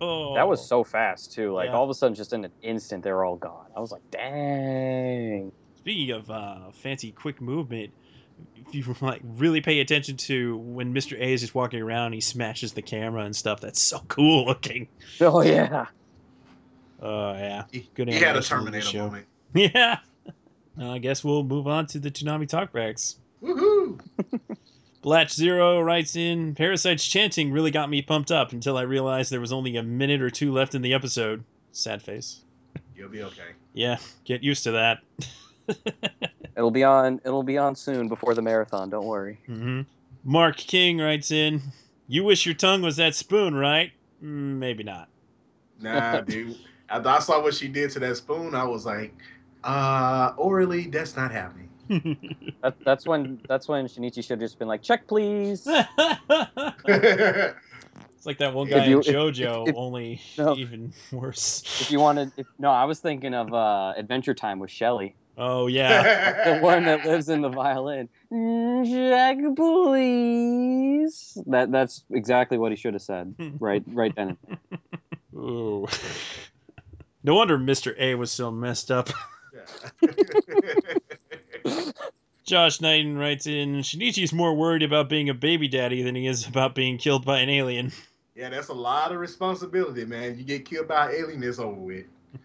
Oh, 0.00 0.34
That 0.34 0.48
was 0.48 0.66
so 0.66 0.84
fast 0.84 1.32
too. 1.32 1.52
Like 1.52 1.66
Yeah. 1.66 1.74
all 1.76 1.84
of 1.84 1.90
a 1.90 1.94
sudden, 1.94 2.14
just 2.14 2.32
in 2.32 2.44
an 2.44 2.52
instant, 2.62 3.02
they 3.04 3.12
were 3.12 3.24
all 3.24 3.36
gone. 3.36 3.66
I 3.76 3.80
was 3.80 3.90
like, 3.90 4.02
dang. 4.10 5.52
Speaking 5.76 6.10
of 6.14 6.30
uh, 6.30 6.70
fancy 6.72 7.12
quick 7.12 7.40
movement, 7.40 7.92
if 8.54 8.74
you 8.74 8.94
like 9.00 9.20
really 9.24 9.60
pay 9.60 9.80
attention 9.80 10.16
to 10.18 10.56
when 10.58 10.94
Mr. 10.94 11.18
A 11.18 11.32
is 11.32 11.40
just 11.40 11.54
walking 11.54 11.80
around, 11.82 12.12
he 12.12 12.20
smashes 12.20 12.72
the 12.72 12.82
camera 12.82 13.22
and 13.24 13.34
stuff. 13.34 13.60
That's 13.60 13.80
so 13.82 14.00
cool 14.08 14.46
looking. 14.46 14.88
Oh 15.20 15.42
yeah. 15.42 15.86
Oh 17.00 17.32
yeah, 17.32 17.64
He, 17.70 17.88
Good 17.94 18.08
he 18.08 18.14
had 18.14 18.22
a 18.22 18.28
animation 18.28 18.56
Terminator 18.58 18.86
show. 18.86 18.98
moment. 19.06 19.26
yeah. 19.54 19.98
Well, 20.76 20.90
I 20.90 20.98
guess 20.98 21.22
we'll 21.24 21.44
move 21.44 21.66
on 21.68 21.86
to 21.88 21.98
the 22.00 22.10
Toonami 22.10 22.48
talkbacks. 22.48 23.16
Woohoo! 23.42 24.00
Blatch 25.02 25.32
Zero 25.32 25.80
writes 25.80 26.16
in, 26.16 26.54
Parasite's 26.54 27.06
chanting 27.06 27.52
really 27.52 27.70
got 27.70 27.88
me 27.88 28.02
pumped 28.02 28.32
up 28.32 28.52
until 28.52 28.76
I 28.76 28.82
realized 28.82 29.30
there 29.30 29.40
was 29.40 29.52
only 29.52 29.76
a 29.76 29.82
minute 29.82 30.20
or 30.20 30.30
two 30.30 30.52
left 30.52 30.74
in 30.74 30.82
the 30.82 30.92
episode. 30.92 31.44
Sad 31.72 32.02
face. 32.02 32.42
You'll 32.96 33.08
be 33.08 33.22
okay. 33.22 33.52
Yeah, 33.74 33.98
get 34.24 34.42
used 34.42 34.64
to 34.64 34.72
that. 34.72 34.98
It'll 36.56 36.72
be 36.72 36.82
on. 36.82 37.20
It'll 37.24 37.44
be 37.44 37.58
on 37.58 37.76
soon 37.76 38.08
before 38.08 38.34
the 38.34 38.42
marathon. 38.42 38.90
Don't 38.90 39.06
worry. 39.06 39.38
hmm 39.46 39.82
Mark 40.24 40.56
King 40.56 40.98
writes 40.98 41.30
in, 41.30 41.62
"You 42.08 42.24
wish 42.24 42.44
your 42.44 42.56
tongue 42.56 42.82
was 42.82 42.96
that 42.96 43.14
spoon, 43.14 43.54
right? 43.54 43.92
Mm, 44.22 44.58
maybe 44.58 44.82
not." 44.82 45.08
Nah, 45.80 46.20
dude. 46.22 46.56
After 46.88 47.08
I 47.08 47.18
saw 47.20 47.40
what 47.42 47.54
she 47.54 47.68
did 47.68 47.90
to 47.92 48.00
that 48.00 48.16
spoon, 48.16 48.54
I 48.54 48.64
was 48.64 48.84
like, 48.86 49.14
uh, 49.62 50.32
orally, 50.36 50.88
that's 50.88 51.14
not 51.14 51.30
happening. 51.30 51.67
That, 52.62 52.74
that's 52.84 53.06
when. 53.06 53.40
That's 53.48 53.66
when 53.68 53.86
Shinichi 53.86 54.16
should 54.22 54.30
have 54.30 54.40
just 54.40 54.58
been 54.58 54.68
like, 54.68 54.82
check 54.82 55.06
please. 55.06 55.66
it's 55.66 55.86
like 58.26 58.38
that 58.38 58.52
one 58.54 58.68
guy 58.68 58.86
you- 58.86 58.98
in 58.98 59.02
JoJo, 59.04 59.68
if- 59.68 59.74
only 59.76 60.20
No. 60.36 60.56
even 60.56 60.92
worse. 61.12 61.62
if 61.80 61.90
you 61.90 62.00
wanted. 62.00 62.32
If, 62.36 62.46
no, 62.58 62.70
I 62.70 62.84
was 62.84 63.00
thinking 63.00 63.34
of 63.34 63.52
uh, 63.54 63.94
Adventure 63.96 64.34
Time 64.34 64.58
with 64.58 64.70
Shelly, 64.70 65.14
Oh 65.36 65.66
yeah, 65.68 66.44
the 66.54 66.60
one 66.60 66.84
that 66.84 67.04
lives 67.06 67.28
in 67.28 67.40
the 67.42 67.48
violin. 67.48 68.08
Mm, 68.32 68.84
Check 68.90 69.38
please. 69.56 71.38
That 71.46 71.70
that's 71.72 72.04
exactly 72.10 72.58
what 72.58 72.72
he 72.72 72.76
should 72.76 72.94
have 72.94 73.02
said. 73.02 73.34
Right, 73.60 73.82
right 73.88 74.14
then. 74.16 74.36
Ooh. 75.34 75.86
No 77.24 77.34
wonder 77.34 77.58
Mr. 77.58 77.94
A 77.98 78.14
was 78.14 78.30
so 78.32 78.50
messed 78.50 78.90
up. 78.90 79.08
Josh 82.48 82.80
Knighton 82.80 83.18
writes 83.18 83.46
in, 83.46 83.74
Shinichi's 83.82 84.32
more 84.32 84.54
worried 84.54 84.82
about 84.82 85.10
being 85.10 85.28
a 85.28 85.34
baby 85.34 85.68
daddy 85.68 86.00
than 86.00 86.14
he 86.14 86.26
is 86.26 86.46
about 86.48 86.74
being 86.74 86.96
killed 86.96 87.26
by 87.26 87.40
an 87.40 87.50
alien. 87.50 87.92
yeah, 88.34 88.48
that's 88.48 88.68
a 88.68 88.72
lot 88.72 89.12
of 89.12 89.18
responsibility, 89.18 90.06
man. 90.06 90.38
You 90.38 90.44
get 90.44 90.64
killed 90.64 90.88
by 90.88 91.10
an 91.10 91.14
alien, 91.14 91.42
it's 91.42 91.58
over 91.58 91.78
with. 91.78 92.06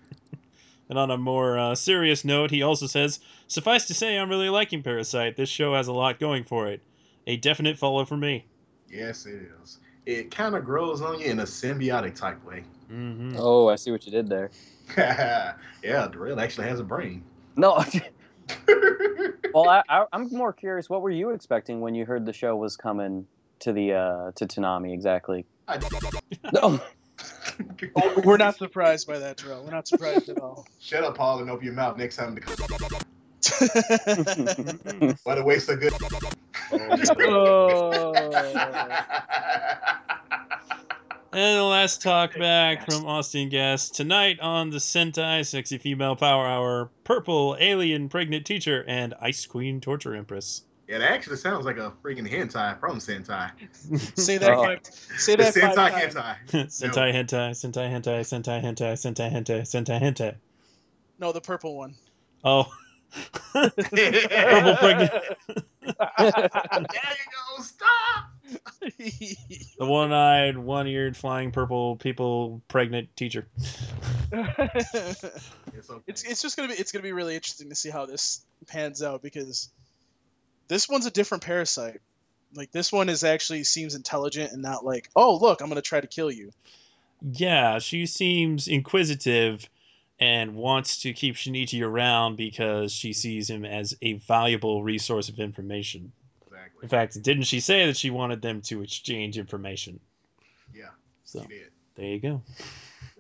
And 0.90 1.00
on 1.00 1.10
a 1.10 1.18
more 1.18 1.58
uh, 1.58 1.74
serious 1.74 2.26
note, 2.26 2.52
he 2.52 2.62
also 2.62 2.86
says, 2.86 3.22
Suffice 3.48 3.86
to 3.86 3.94
say, 3.94 4.20
I'm 4.20 4.30
really 4.30 4.50
liking 4.50 4.84
Parasite. 4.84 5.38
This 5.38 5.48
show 5.48 5.74
has 5.74 5.88
a 5.88 5.94
lot 5.94 6.20
going 6.20 6.44
for 6.44 6.68
it. 6.68 6.82
A 7.26 7.38
definite 7.38 7.80
follow 7.80 8.04
for 8.04 8.18
me. 8.18 8.46
Yes, 8.90 9.26
it 9.26 9.50
is. 9.64 9.80
It 10.06 10.30
kind 10.30 10.54
of 10.54 10.66
grows 10.66 11.02
on 11.02 11.22
you 11.22 11.28
in 11.28 11.40
a 11.40 11.46
symbiotic 11.46 12.16
type 12.16 12.44
way. 12.46 12.66
Mm-hmm. 12.92 13.38
Oh, 13.40 13.70
I 13.70 13.78
see 13.78 13.92
what 13.92 14.06
you 14.06 14.12
did 14.12 14.28
there. 14.28 14.52
yeah, 14.98 15.56
Darrell 15.82 16.42
actually 16.42 16.68
has 16.68 16.82
a 16.82 16.84
brain. 16.84 17.24
No. 17.56 17.82
well, 19.54 19.70
I, 19.70 19.84
I, 19.90 20.06
I'm 20.14 20.30
more 20.32 20.54
curious. 20.54 20.90
What 20.90 21.02
were 21.02 21.12
you 21.12 21.32
expecting 21.32 21.82
when 21.82 21.96
you 21.96 22.06
heard 22.06 22.26
the 22.26 22.34
show 22.34 22.56
was 22.56 22.78
coming 22.78 23.28
to 23.60 23.74
the 23.74 23.94
uh, 23.94 24.32
to 24.36 24.46
Toonami 24.48 24.94
exactly? 24.94 25.46
I- 25.68 25.80
No. 26.54 26.80
Oh, 27.96 28.22
we're 28.26 28.38
not 28.38 28.58
surprised 28.58 29.08
by 29.08 29.20
that, 29.20 29.38
Terrell. 29.38 29.64
We're 29.64 29.72
not 29.72 29.88
surprised 29.88 30.28
at 30.30 30.40
all. 30.40 30.66
Shut 30.80 31.04
up, 31.04 31.16
Paul, 31.16 31.40
and 31.42 31.50
open 31.50 31.66
your 31.66 31.76
mouth 31.76 31.98
next 31.98 32.16
time. 32.18 32.38
What 35.24 35.38
a 35.38 35.44
waste 35.44 35.70
of 35.70 35.80
good. 35.80 35.94
Oh. 37.30 38.14
And 41.36 41.58
the 41.58 41.64
last 41.64 42.04
talk 42.04 42.38
back 42.38 42.86
from 42.86 43.08
Austin 43.08 43.50
Guest. 43.50 43.96
Tonight 43.96 44.40
on 44.40 44.70
the 44.70 44.78
Sentai 44.78 45.44
Sexy 45.44 45.80
Female 45.80 46.16
Power 46.16 46.46
Hour, 46.46 46.92
Purple 47.06 47.58
Alien 47.60 48.08
Pregnant 48.08 48.46
Teacher 48.46 48.86
and 48.88 49.16
Ice 49.20 49.48
Queen 49.48 49.82
Torture 49.82 50.14
Empress. 50.14 50.62
Yeah, 50.88 51.00
that 51.00 51.12
actually 51.12 51.38
sounds 51.38 51.66
like 51.66 51.78
a 51.78 51.92
freaking 52.04 52.30
hentai 52.32 52.80
from 52.80 53.00
Sentai. 53.00 53.50
say 54.20 54.38
that. 54.38 54.52
Oh. 54.52 54.64
five, 54.64 54.80
say 55.18 55.36
that 55.36 55.56
Sentai 55.56 55.74
times. 55.74 56.14
hentai. 56.14 56.36
Sentai 56.52 57.12
Hentai, 57.12 57.50
Sentai 57.50 57.92
Hentai, 57.92 58.20
Sentai 58.22 58.62
Hentai, 58.62 58.94
Sentai 58.94 59.32
Hentai, 59.34 59.62
Sentai 59.62 60.00
Hentai. 60.00 60.36
No, 61.18 61.32
the 61.32 61.42
purple 61.42 61.76
one. 61.76 61.96
Oh. 62.44 62.72
Purple 63.54 64.76
pregnant. 64.76 65.12
there 65.82 65.86
you 65.86 66.50
go. 66.50 67.64
Stop. 67.64 68.33
The 68.80 69.86
one-eyed, 69.86 70.58
one-eared, 70.58 71.18
flying 71.18 71.52
purple 71.52 71.96
people 71.98 72.62
pregnant 72.68 73.16
teacher. 73.16 73.48
It's 75.76 75.90
okay. 75.90 76.04
it's 76.08 76.24
it's 76.24 76.42
just 76.42 76.56
gonna 76.56 76.70
be 76.70 76.76
it's 76.76 76.92
gonna 76.92 77.04
be 77.04 77.12
really 77.12 77.36
interesting 77.36 77.70
to 77.70 77.76
see 77.76 77.90
how 77.90 78.06
this 78.06 78.44
pans 78.68 79.04
out 79.04 79.22
because 79.22 79.70
this 80.68 80.88
one's 80.88 81.06
a 81.06 81.12
different 81.12 81.44
parasite. 81.44 82.02
Like 82.56 82.72
this 82.72 82.92
one 82.92 83.10
is 83.10 83.24
actually 83.24 83.64
seems 83.64 83.96
intelligent 83.96 84.52
and 84.54 84.62
not 84.62 84.86
like, 84.86 85.10
oh 85.16 85.36
look, 85.36 85.62
I'm 85.62 85.68
gonna 85.68 85.82
try 85.82 86.00
to 86.02 86.08
kill 86.08 86.32
you. 86.32 86.52
Yeah, 87.22 87.80
she 87.80 88.06
seems 88.06 88.68
inquisitive 88.68 89.70
and 90.20 90.56
wants 90.56 91.02
to 91.02 91.14
keep 91.14 91.36
Shinichi 91.36 91.86
around 91.86 92.36
because 92.36 92.92
she 92.92 93.14
sees 93.14 93.50
him 93.50 93.66
as 93.66 93.96
a 94.02 94.14
valuable 94.14 94.84
resource 94.84 95.30
of 95.30 95.40
information. 95.40 96.12
Exactly. 96.66 96.84
In 96.84 96.90
fact, 96.90 97.22
didn't 97.22 97.44
she 97.44 97.60
say 97.60 97.86
that 97.88 97.98
she 97.98 98.10
wanted 98.10 98.42
them 98.42 98.62
to 98.64 98.82
exchange 98.82 99.38
information? 99.38 100.00
Yeah, 100.74 100.90
So 101.24 101.42
she 101.42 101.48
did. 101.48 101.68
there 101.96 102.06
you 102.06 102.20
go. 102.20 102.42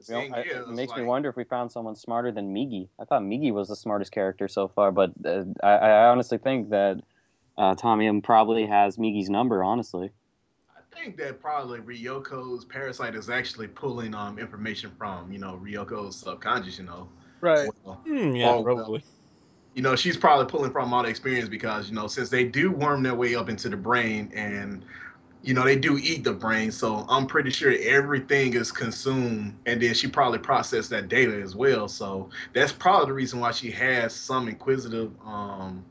The 0.07 0.13
You 0.13 0.29
know, 0.29 0.35
I- 0.35 0.41
is, 0.41 0.69
it 0.69 0.75
makes 0.75 0.95
me 0.95 1.03
wonder 1.03 1.29
if 1.29 1.35
we 1.35 1.43
found 1.43 1.71
someone 1.71 1.95
smarter 1.95 2.31
than 2.31 2.53
Migi. 2.53 2.89
I 2.99 3.05
thought 3.05 3.21
Migi 3.21 3.53
was 3.53 3.67
the 3.67 3.75
smartest 3.75 4.11
character 4.11 4.47
so 4.47 4.67
far, 4.67 4.91
but 4.91 5.11
uh, 5.25 5.43
I, 5.61 5.71
I 5.75 6.07
honestly 6.09 6.37
think 6.37 6.69
that 6.69 6.99
uh, 7.57 7.75
Tamiya 7.75 8.21
probably 8.21 8.65
has 8.65 8.97
Migi's 8.97 9.29
number. 9.29 9.63
Honestly, 9.63 10.09
I 10.75 10.95
think 10.95 11.17
that 11.17 11.39
probably 11.41 11.79
Ryoko's 11.79 12.65
parasite 12.65 13.13
is 13.15 13.29
actually 13.29 13.67
pulling 13.67 14.15
um 14.15 14.39
information 14.39 14.91
from 14.97 15.31
you 15.31 15.39
know 15.39 15.59
Ryoko's 15.63 16.15
subconscious. 16.17 16.79
You 16.79 16.85
know, 16.85 17.09
Right. 17.41 17.69
Well, 17.83 18.01
Hmm, 18.05 18.35
yeah, 18.35 18.47
well. 18.47 18.63
probably. 18.63 19.03
You 19.73 19.81
know 19.81 19.95
she's 19.95 20.17
probably 20.17 20.45
pulling 20.45 20.71
from 20.71 20.93
all 20.93 21.03
the 21.03 21.09
experience 21.09 21.49
because 21.49 21.89
you 21.89 21.95
know 21.95 22.07
since 22.07 22.29
they 22.29 22.43
do 22.43 22.71
worm 22.71 23.03
their 23.03 23.15
way 23.15 23.35
up 23.35 23.49
into 23.49 23.69
the 23.69 23.77
brain 23.77 24.31
and 24.35 24.85
you 25.41 25.53
know 25.53 25.63
they 25.63 25.75
do 25.75 25.97
eat 25.97 26.23
the 26.23 26.31
brain 26.31 26.71
so 26.71 27.05
i'm 27.09 27.25
pretty 27.25 27.49
sure 27.49 27.73
everything 27.81 28.53
is 28.53 28.71
consumed 28.71 29.57
and 29.65 29.81
then 29.81 29.93
she 29.93 30.07
probably 30.07 30.39
processed 30.39 30.89
that 30.89 31.07
data 31.07 31.41
as 31.41 31.55
well 31.55 31.87
so 31.87 32.29
that's 32.53 32.71
probably 32.71 33.07
the 33.07 33.13
reason 33.13 33.39
why 33.39 33.51
she 33.51 33.71
has 33.71 34.13
some 34.13 34.47
inquisitive 34.47 35.11
um 35.25 35.83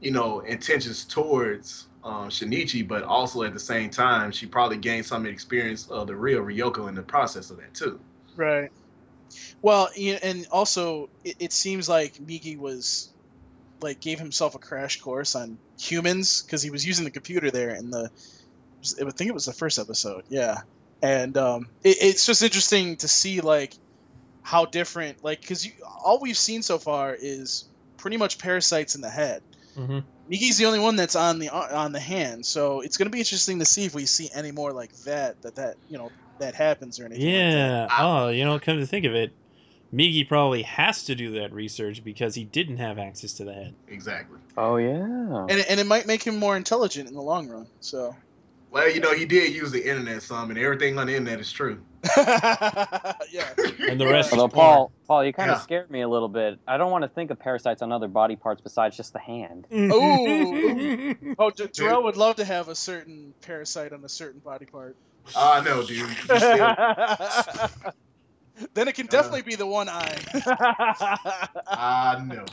you 0.00 0.10
know 0.10 0.40
intentions 0.40 1.04
towards 1.04 1.86
um, 2.04 2.28
Shinichi, 2.28 2.86
but 2.86 3.02
also 3.02 3.42
at 3.42 3.52
the 3.52 3.58
same 3.58 3.90
time, 3.90 4.30
she 4.30 4.46
probably 4.46 4.76
gained 4.76 5.04
some 5.04 5.26
experience 5.26 5.88
of 5.88 6.06
the 6.06 6.14
real 6.14 6.40
Ryoko 6.40 6.88
in 6.88 6.94
the 6.94 7.02
process 7.02 7.50
of 7.50 7.58
that 7.58 7.74
too. 7.74 8.00
Right. 8.36 8.70
Well, 9.62 9.88
and 10.22 10.46
also 10.50 11.10
it, 11.24 11.36
it 11.38 11.52
seems 11.52 11.88
like 11.88 12.14
Migi 12.14 12.56
was 12.58 13.12
like 13.80 14.00
gave 14.00 14.18
himself 14.18 14.54
a 14.54 14.58
crash 14.58 15.00
course 15.00 15.34
on 15.36 15.58
humans 15.78 16.42
because 16.42 16.62
he 16.62 16.70
was 16.70 16.86
using 16.86 17.04
the 17.04 17.10
computer 17.10 17.50
there 17.50 17.70
in 17.70 17.90
the. 17.90 18.10
I 19.00 19.10
think 19.10 19.28
it 19.28 19.34
was 19.34 19.46
the 19.46 19.52
first 19.52 19.78
episode, 19.78 20.24
yeah. 20.28 20.62
And 21.02 21.36
um, 21.36 21.68
it, 21.82 21.96
it's 22.00 22.26
just 22.26 22.42
interesting 22.42 22.96
to 22.98 23.08
see 23.08 23.40
like 23.40 23.74
how 24.42 24.64
different, 24.64 25.22
like, 25.22 25.40
because 25.40 25.68
all 26.04 26.20
we've 26.20 26.38
seen 26.38 26.62
so 26.62 26.78
far 26.78 27.14
is 27.14 27.64
pretty 27.98 28.16
much 28.16 28.38
parasites 28.38 28.94
in 28.94 29.00
the 29.00 29.10
head. 29.10 29.42
Mhm. 29.76 30.04
Migi's 30.30 30.58
the 30.58 30.66
only 30.66 30.78
one 30.78 30.96
that's 30.96 31.16
on 31.16 31.38
the 31.38 31.50
on 31.50 31.92
the 31.92 32.00
hand, 32.00 32.44
so 32.44 32.80
it's 32.80 32.96
gonna 32.96 33.10
be 33.10 33.18
interesting 33.18 33.60
to 33.60 33.64
see 33.64 33.84
if 33.84 33.94
we 33.94 34.06
see 34.06 34.28
any 34.34 34.50
more 34.50 34.72
like 34.72 34.92
that. 35.04 35.40
That 35.42 35.54
that 35.56 35.76
you 35.88 35.98
know 35.98 36.10
that 36.40 36.54
happens 36.54 36.98
or 37.00 37.06
anything. 37.06 37.24
like 37.24 37.32
that. 37.34 37.88
Yeah. 37.90 37.96
Oh, 37.98 38.28
you 38.28 38.44
know, 38.44 38.58
come 38.58 38.78
to 38.78 38.86
think 38.86 39.04
of 39.04 39.14
it, 39.14 39.32
Migi 39.92 40.26
probably 40.28 40.62
has 40.62 41.04
to 41.04 41.14
do 41.14 41.32
that 41.40 41.52
research 41.52 42.04
because 42.04 42.34
he 42.34 42.44
didn't 42.44 42.76
have 42.78 42.98
access 42.98 43.34
to 43.34 43.44
the 43.44 43.52
head. 43.54 43.74
Exactly. 43.88 44.38
Oh 44.56 44.76
yeah. 44.76 45.46
and 45.48 45.50
it, 45.52 45.66
and 45.70 45.80
it 45.80 45.86
might 45.86 46.06
make 46.06 46.22
him 46.22 46.36
more 46.38 46.56
intelligent 46.56 47.08
in 47.08 47.14
the 47.14 47.22
long 47.22 47.48
run. 47.48 47.66
So, 47.80 48.14
Well, 48.70 48.90
you 48.90 49.00
know, 49.00 49.14
he 49.14 49.24
did 49.24 49.54
use 49.54 49.70
the 49.72 49.82
internet 49.88 50.22
some, 50.22 50.50
and 50.50 50.58
everything 50.58 50.98
on 50.98 51.06
the 51.06 51.14
internet 51.16 51.40
is 51.40 51.50
true. 51.50 51.80
yeah, 52.16 53.48
And 53.88 53.98
the 54.00 54.06
rest 54.06 54.32
Although 54.32 54.46
is 54.46 54.52
Paul, 54.52 54.92
Paul, 55.06 55.24
you 55.24 55.32
kind 55.32 55.50
of 55.50 55.56
Yeah. 55.56 55.62
scared 55.62 55.90
me 55.90 56.02
a 56.02 56.08
little 56.08 56.28
bit. 56.28 56.58
I 56.66 56.76
don't 56.76 56.90
want 56.92 57.02
to 57.02 57.08
think 57.08 57.30
of 57.30 57.38
parasites 57.38 57.80
on 57.82 57.90
other 57.92 58.08
body 58.08 58.36
parts 58.36 58.60
besides 58.60 58.96
just 58.96 59.12
the 59.14 59.18
hand. 59.18 59.66
Ooh. 59.72 61.14
oh, 61.38 61.50
D- 61.50 61.66
Darrell 61.72 62.04
would 62.04 62.16
love 62.16 62.36
to 62.36 62.44
have 62.44 62.68
a 62.68 62.74
certain 62.74 63.34
parasite 63.42 63.92
on 63.92 64.04
a 64.04 64.08
certain 64.08 64.40
body 64.40 64.66
part. 64.66 64.96
I 65.36 65.60
know, 65.64 65.82
dude. 65.84 65.98
You 65.98 66.06
then 68.74 68.88
it 68.88 68.94
can 68.94 69.06
definitely 69.06 69.42
be 69.42 69.54
the 69.54 69.66
one 69.66 69.88
eye. 69.88 70.18
I 71.68 72.22
know. 72.24 72.44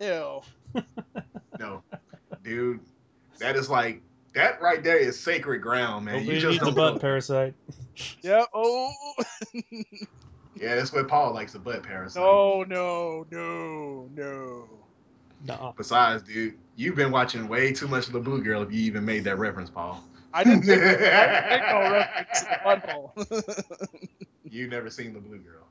Ew. 0.00 0.40
No, 1.58 1.82
dude. 2.44 2.80
That 3.38 3.56
is 3.56 3.70
like 3.70 4.02
that 4.34 4.60
right 4.60 4.84
there 4.84 4.98
is 4.98 5.18
sacred 5.18 5.62
ground, 5.62 6.04
man. 6.04 6.16
Hopefully 6.16 6.34
You 6.34 6.40
just 6.42 6.60
needs 6.60 6.68
a 6.68 6.72
butt 6.76 6.94
know. 6.94 7.00
parasite. 7.00 7.54
Yeah. 8.20 8.44
Oh. 8.52 8.92
Yeah, 10.54 10.74
that's 10.74 10.92
what 10.92 11.08
Paul 11.08 11.32
likes 11.32 11.54
a 11.54 11.58
butt 11.58 11.82
parasite. 11.82 12.22
Oh 12.22 12.66
no, 12.68 13.24
no, 13.30 14.06
no, 14.14 14.14
no. 14.14 14.68
Nuh-uh. 15.46 15.72
Besides, 15.78 16.24
dude, 16.24 16.58
you've 16.76 16.96
been 16.96 17.10
watching 17.10 17.48
way 17.48 17.72
too 17.72 17.88
much 17.88 18.06
of 18.06 18.12
the 18.12 18.20
Blue 18.20 18.42
Girl 18.42 18.60
if 18.62 18.70
you 18.70 18.80
even 18.80 19.06
made 19.06 19.24
that 19.24 19.38
reference, 19.38 19.70
Paul. 19.70 20.04
I 20.32 20.44
didn't 20.44 20.66
make, 20.66 20.78
I 20.78 20.82
didn't 20.82 21.48
make 21.50 21.62
no 21.68 21.80
reference 21.90 22.40
to 22.40 22.46
the 22.46 22.58
butthole. 22.64 24.08
You've 24.44 24.70
never 24.70 24.90
seen 24.90 25.12
the 25.14 25.20
Blue 25.20 25.38
Girl. 25.38 25.66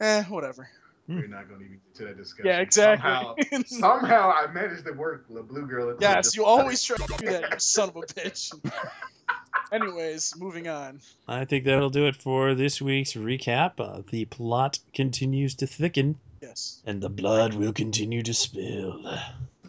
eh, 0.00 0.22
whatever. 0.24 0.68
Hmm. 1.06 1.16
We're 1.16 1.26
not 1.26 1.48
going 1.48 1.60
to 1.60 1.66
even 1.66 1.80
get 1.84 1.94
to 1.96 2.04
that 2.06 2.16
discussion. 2.16 2.46
Yeah, 2.46 2.60
exactly. 2.60 3.44
Somehow, 3.44 3.62
somehow 4.00 4.32
I 4.32 4.50
managed 4.52 4.86
to 4.86 4.92
work 4.92 5.26
the 5.28 5.42
Blue 5.42 5.66
Girl. 5.66 5.90
into 5.90 5.96
it 5.96 6.00
yes, 6.02 6.34
you 6.36 6.44
always 6.46 6.82
try 6.82 6.96
to 6.96 7.14
do 7.18 7.26
that, 7.30 7.52
you 7.52 7.58
son 7.58 7.90
of 7.90 7.96
a 7.96 8.00
bitch. 8.00 8.54
Anyways, 9.72 10.34
moving 10.38 10.68
on. 10.68 11.00
I 11.26 11.44
think 11.44 11.64
that'll 11.64 11.90
do 11.90 12.06
it 12.06 12.16
for 12.16 12.54
this 12.54 12.80
week's 12.80 13.14
recap. 13.14 13.72
Uh, 13.80 14.02
the 14.10 14.24
plot 14.26 14.78
continues 14.94 15.54
to 15.56 15.66
thicken, 15.66 16.18
Yes. 16.40 16.82
and 16.86 17.02
the 17.02 17.08
blood 17.10 17.54
will 17.54 17.72
continue 17.72 18.22
to 18.22 18.34
spill. 18.34 19.02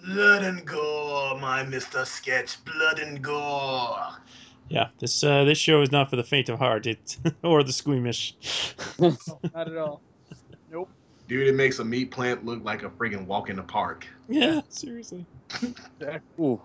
Blood 0.05 0.43
and 0.43 0.65
gore, 0.65 1.39
my 1.39 1.63
Mr. 1.63 2.05
Sketch. 2.05 2.63
Blood 2.63 2.99
and 2.99 3.23
gore. 3.23 4.17
Yeah, 4.69 4.89
this 4.99 5.23
uh, 5.23 5.43
this 5.43 5.57
show 5.57 5.81
is 5.81 5.91
not 5.91 6.09
for 6.09 6.15
the 6.15 6.23
faint 6.23 6.49
of 6.49 6.59
heart, 6.59 6.85
it 6.85 7.17
or 7.43 7.63
the 7.63 7.73
squeamish. 7.73 8.35
No, 8.99 9.17
not 9.53 9.67
at 9.67 9.77
all. 9.77 10.01
Nope. 10.71 10.89
Dude, 11.27 11.47
it 11.47 11.55
makes 11.55 11.79
a 11.79 11.85
meat 11.85 12.11
plant 12.11 12.45
look 12.45 12.63
like 12.63 12.83
a 12.83 12.89
friggin' 12.89 13.25
walk 13.25 13.49
in 13.49 13.55
the 13.55 13.63
park. 13.63 14.07
yeah, 14.29 14.61
seriously. 14.69 15.25
Ooh. 16.39 16.61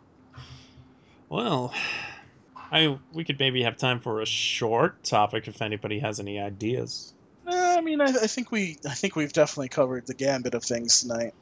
Well, 1.30 1.72
I 2.70 2.98
we 3.12 3.24
could 3.24 3.38
maybe 3.38 3.62
have 3.62 3.76
time 3.76 4.00
for 4.00 4.20
a 4.20 4.26
short 4.26 5.02
topic 5.02 5.48
if 5.48 5.62
anybody 5.62 5.98
has 5.98 6.20
any 6.20 6.38
ideas. 6.38 7.14
Uh, 7.46 7.76
I 7.78 7.80
mean, 7.80 8.00
I, 8.00 8.06
I 8.06 8.26
think 8.26 8.52
we, 8.52 8.78
I 8.86 8.94
think 8.94 9.16
we've 9.16 9.32
definitely 9.32 9.70
covered 9.70 10.06
the 10.06 10.14
gambit 10.14 10.54
of 10.54 10.62
things 10.62 11.00
tonight. 11.00 11.34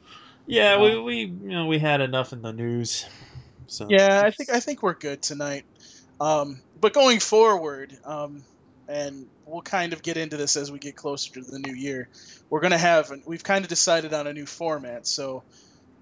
Yeah, 0.49 0.81
we, 0.81 0.99
we 0.99 1.15
you 1.25 1.49
know 1.49 1.67
we 1.67 1.77
had 1.77 2.01
enough 2.01 2.33
in 2.33 2.41
the 2.41 2.51
news. 2.51 3.05
So 3.67 3.85
Yeah, 3.87 4.23
I 4.25 4.31
think 4.31 4.49
I 4.49 4.59
think 4.59 4.81
we're 4.81 4.95
good 4.95 5.21
tonight. 5.21 5.63
Um, 6.19 6.59
but 6.81 6.91
going 6.91 7.19
forward, 7.19 7.95
um, 8.03 8.43
and 8.87 9.27
we'll 9.45 9.61
kind 9.61 9.93
of 9.93 10.01
get 10.01 10.17
into 10.17 10.37
this 10.37 10.57
as 10.57 10.71
we 10.71 10.79
get 10.79 10.95
closer 10.95 11.33
to 11.35 11.41
the 11.41 11.59
new 11.59 11.75
year. 11.75 12.09
We're 12.49 12.61
gonna 12.61 12.79
have, 12.79 13.11
we've 13.27 13.43
kind 13.43 13.63
of 13.63 13.69
decided 13.69 14.11
on 14.13 14.25
a 14.25 14.33
new 14.33 14.47
format. 14.47 15.05
So 15.05 15.43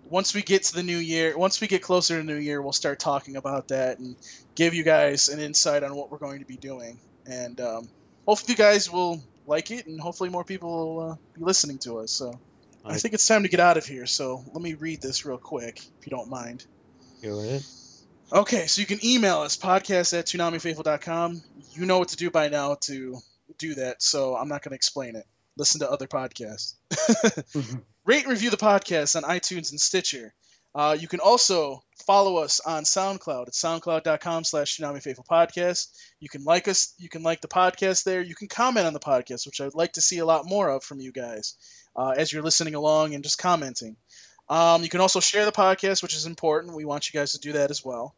once 0.10 0.34
we 0.34 0.42
get 0.42 0.64
to 0.64 0.76
the 0.76 0.84
new 0.84 0.98
year, 0.98 1.38
once 1.38 1.60
we 1.60 1.68
get 1.68 1.82
closer 1.82 2.16
to 2.16 2.26
the 2.26 2.34
new 2.34 2.40
year, 2.40 2.62
we'll 2.62 2.72
start 2.72 3.00
talking 3.00 3.36
about 3.36 3.68
that 3.68 4.00
and 4.00 4.16
give 4.56 4.74
you 4.74 4.84
guys 4.84 5.28
an 5.28 5.42
insight 5.42 5.84
on 5.84 5.94
what 5.94 6.10
we're 6.10 6.20
going 6.20 6.40
to 6.40 6.46
be 6.46 6.56
doing. 6.56 6.98
And 7.26 7.60
um, 7.60 7.90
hopefully, 8.26 8.54
you 8.54 8.58
guys 8.58 8.90
will 8.90 9.22
like 9.46 9.72
it, 9.72 9.88
and 9.88 10.00
hopefully, 10.00 10.30
more 10.30 10.46
people 10.46 10.70
will 10.70 11.12
uh, 11.12 11.16
be 11.38 11.44
listening 11.44 11.80
to 11.80 12.00
us. 12.00 12.12
So. 12.12 12.40
I 12.88 12.94
I- 12.94 12.98
think 12.98 13.14
it's 13.14 13.28
time 13.28 13.44
to 13.44 13.50
get 13.50 13.60
out 13.60 13.78
of 13.78 13.86
here, 13.86 14.06
so 14.06 14.44
let 14.54 14.62
me 14.62 14.74
read 14.74 15.02
this 15.02 15.26
real 15.26 15.38
quick, 15.38 15.78
if 16.00 16.06
you 16.06 16.10
don't 16.10 16.30
mind. 16.30 16.66
go 17.22 17.40
ahead. 17.40 17.64
Okay, 18.32 18.68
so 18.68 18.82
you 18.82 18.86
can 18.88 19.00
email 19.06 19.40
us, 19.40 19.56
podcast 19.56 20.18
at 20.18 20.26
toonamifaithful.com. 20.26 21.42
You 21.74 21.86
know 21.86 22.00
what 22.00 22.10
to 22.10 22.18
do 22.18 22.30
by 22.30 22.50
now 22.50 22.76
to 22.82 23.18
do 23.58 23.76
that, 23.76 24.02
so 24.02 24.36
I'm 24.36 24.50
not 24.50 24.62
going 24.64 24.72
to 24.72 24.76
explain 24.76 25.16
it. 25.16 25.26
Listen 25.58 25.80
to 25.80 25.90
other 25.90 26.08
podcasts. 26.08 26.76
Rate 28.06 28.24
and 28.24 28.32
review 28.32 28.50
the 28.50 28.58
podcast 28.58 29.16
on 29.16 29.24
iTunes 29.24 29.72
and 29.72 29.80
Stitcher. 29.80 30.34
Uh, 30.78 30.96
you 30.98 31.08
can 31.08 31.20
also 31.20 31.82
follow 32.06 32.38
us 32.38 32.60
on 32.60 32.84
SoundCloud 32.84 33.48
at 33.48 33.54
soundcloud.com 33.54 34.44
slash 34.44 34.78
Toonami 34.78 35.02
Faithful 35.02 35.26
Podcast. 35.28 35.88
You 36.20 36.30
can 36.30 36.44
like 36.44 36.68
us, 36.68 36.94
you 37.00 37.10
can 37.10 37.24
like 37.24 37.42
the 37.42 37.48
podcast 37.48 38.04
there. 38.04 38.22
You 38.22 38.36
can 38.36 38.48
comment 38.48 38.86
on 38.86 38.94
the 38.94 39.00
podcast, 39.00 39.48
which 39.48 39.60
I 39.60 39.66
would 39.66 39.74
like 39.74 39.94
to 39.94 40.02
see 40.02 40.20
a 40.20 40.26
lot 40.26 40.46
more 40.46 40.70
of 40.70 40.84
from 40.84 41.00
you 41.00 41.12
guys 41.12 41.56
uh, 41.96 42.14
as 42.16 42.32
you're 42.32 42.44
listening 42.44 42.76
along 42.76 43.16
and 43.16 43.24
just 43.24 43.40
commenting. 43.40 43.98
Um, 44.50 44.84
you 44.84 44.90
can 44.90 45.02
also 45.02 45.20
share 45.20 45.46
the 45.46 45.52
podcast, 45.52 46.04
which 46.04 46.16
is 46.16 46.28
important. 46.28 46.76
We 46.76 46.86
want 46.86 47.12
you 47.12 47.20
guys 47.20 47.32
to 47.32 47.40
do 47.40 47.54
that 47.54 47.72
as 47.72 47.84
well. 47.84 48.14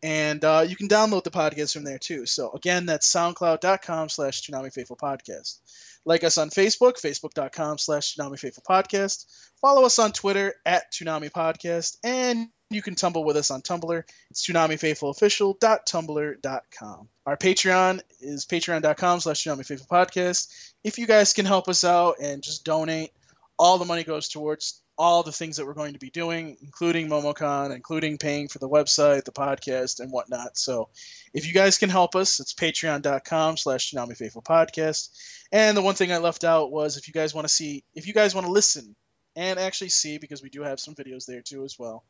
And 0.00 0.44
uh, 0.44 0.64
you 0.68 0.76
can 0.76 0.88
download 0.88 1.24
the 1.24 1.30
podcast 1.32 1.72
from 1.72 1.82
there 1.82 1.98
too. 1.98 2.24
So 2.24 2.52
again, 2.52 2.86
that's 2.86 3.12
soundcloud.com 3.12 4.10
slash 4.10 4.42
Toonami 4.42 4.72
Faithful 4.72 4.96
Podcast. 4.96 5.58
Like 6.06 6.24
us 6.24 6.38
on 6.38 6.48
Facebook, 6.50 7.02
facebook.com 7.02 7.78
slash 7.78 8.14
Toonami 8.14 8.38
Faithful 8.38 8.62
Podcast. 8.66 9.26
Follow 9.60 9.84
us 9.84 9.98
on 9.98 10.12
Twitter 10.12 10.54
at 10.64 10.90
Toonami 10.92 11.30
Podcast. 11.30 11.98
And 12.04 12.48
you 12.70 12.80
can 12.80 12.94
tumble 12.94 13.24
with 13.24 13.36
us 13.36 13.50
on 13.50 13.60
Tumblr. 13.60 14.02
It's 14.30 14.46
ToonamiFaithfulOfficial.tumblr.com. 14.46 17.08
Our 17.26 17.36
Patreon 17.36 18.00
is 18.20 18.46
patreon.com 18.46 19.20
slash 19.20 19.44
Toonami 19.44 19.66
Faithful 19.66 19.88
Podcast. 19.90 20.72
If 20.84 20.98
you 20.98 21.08
guys 21.08 21.32
can 21.32 21.44
help 21.44 21.68
us 21.68 21.82
out 21.82 22.16
and 22.22 22.40
just 22.42 22.64
donate, 22.64 23.10
all 23.58 23.78
the 23.78 23.84
money 23.84 24.04
goes 24.04 24.28
towards 24.28 24.80
all 24.98 25.22
the 25.22 25.32
things 25.32 25.56
that 25.56 25.66
we're 25.66 25.74
going 25.74 25.92
to 25.92 25.98
be 25.98 26.10
doing, 26.10 26.56
including 26.62 27.08
MomoCon, 27.08 27.74
including 27.74 28.18
paying 28.18 28.48
for 28.48 28.58
the 28.58 28.68
website, 28.68 29.24
the 29.24 29.32
podcast, 29.32 30.00
and 30.00 30.10
whatnot. 30.10 30.56
So 30.56 30.88
if 31.34 31.46
you 31.46 31.52
guys 31.52 31.78
can 31.78 31.90
help 31.90 32.16
us, 32.16 32.40
it's 32.40 32.54
patreon.com 32.54 33.56
slash 33.56 33.92
Toonami 33.92 34.16
Faithful 34.16 34.42
Podcast. 34.42 35.10
And 35.52 35.76
the 35.76 35.82
one 35.82 35.94
thing 35.94 36.12
I 36.12 36.18
left 36.18 36.44
out 36.44 36.70
was 36.70 36.96
if 36.96 37.08
you 37.08 37.14
guys 37.14 37.34
want 37.34 37.46
to 37.46 37.52
see, 37.52 37.84
if 37.94 38.06
you 38.06 38.14
guys 38.14 38.34
want 38.34 38.46
to 38.46 38.52
listen 38.52 38.96
and 39.34 39.58
actually 39.58 39.90
see, 39.90 40.18
because 40.18 40.42
we 40.42 40.48
do 40.48 40.62
have 40.62 40.80
some 40.80 40.94
videos 40.94 41.26
there 41.26 41.42
too 41.42 41.64
as 41.64 41.78
well, 41.78 42.04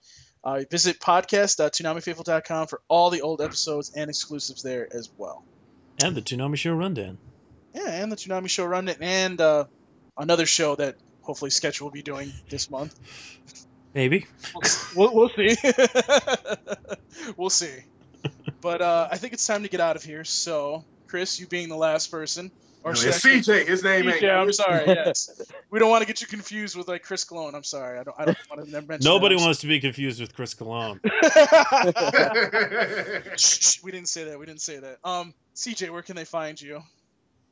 uh, 0.45 0.63
visit 0.71 1.01
podcast.toonamifaithful.com 1.01 2.69
for 2.69 2.81
all 2.89 3.11
the 3.11 3.23
old 3.23 3.41
episodes 3.41 3.93
and 3.97 4.09
exclusives 4.09 4.63
there 4.63 4.87
as 4.93 5.11
well. 5.19 5.45
And 6.03 6.15
the 6.15 6.23
Toonami 6.23 6.57
Show 6.57 6.73
rundown. 6.73 7.19
Yeah, 7.75 8.03
and 8.03 8.13
the 8.13 8.17
Toonami 8.17 8.49
Show 8.49 8.65
Run 8.65 8.89
and 8.89 9.41
uh, 9.41 9.65
another 10.17 10.47
show 10.47 10.77
that 10.77 10.97
hopefully 11.27 11.51
Sketch 11.51 11.83
will 11.83 11.91
be 11.91 12.03
doing 12.03 12.33
this 12.49 12.71
month. 12.71 12.95
Maybe. 13.95 14.27
We'll, 14.95 15.15
we'll 15.15 15.31
see. 15.31 15.57
we'll 17.37 17.51
see. 17.51 17.73
But 18.61 18.81
uh, 18.83 19.09
I 19.11 19.17
think 19.17 19.33
it's 19.33 19.47
time 19.47 19.63
to 19.65 19.69
get 19.69 19.81
out 19.81 19.97
of 19.97 20.05
here. 20.05 20.23
So, 20.25 20.85
Chris, 21.09 21.41
you 21.41 21.47
being 21.47 21.69
the 21.69 21.77
last 21.77 22.11
person, 22.11 22.51
or 22.85 22.93
No, 22.93 23.01
it's 23.01 23.07
I 23.07 23.11
say- 23.11 23.39
CJ. 23.39 23.67
His 23.67 23.83
name 23.83 24.09
ain't. 24.09 24.21
CJ, 24.21 24.31
I'm 24.35 24.53
sorry. 24.53 24.85
Yes, 24.87 25.31
we 25.71 25.79
don't 25.79 25.91
want 25.91 26.03
to 26.03 26.07
get 26.07 26.21
you 26.21 26.27
confused 26.27 26.77
with 26.77 26.89
like 26.89 27.03
Chris 27.03 27.25
Cologne. 27.25 27.55
I'm 27.55 27.65
sorry. 27.65 27.99
I 27.99 28.05
don't. 28.05 28.17
I 28.19 28.25
don't 28.27 28.39
want 28.51 28.65
to 28.65 28.71
never 28.71 28.87
mention. 28.87 29.05
Nobody 29.11 29.37
that. 29.37 29.43
wants 29.43 29.61
to 29.61 29.67
be 29.67 29.81
confused 29.81 30.21
with 30.21 30.35
Chris 30.35 30.55
Cologne. 30.55 31.01
Shh, 33.37 33.59
shh, 33.61 33.83
we 33.83 33.91
didn't 33.93 34.09
say 34.09 34.25
that. 34.25 34.39
We 34.39 34.47
didn't 34.47 34.61
say 34.63 34.79
that. 34.79 34.99
Um, 35.05 35.35
CJ, 35.55 35.91
where 35.91 36.03
can 36.03 36.17
they 36.17 36.25
find 36.25 36.61
you? 36.61 36.83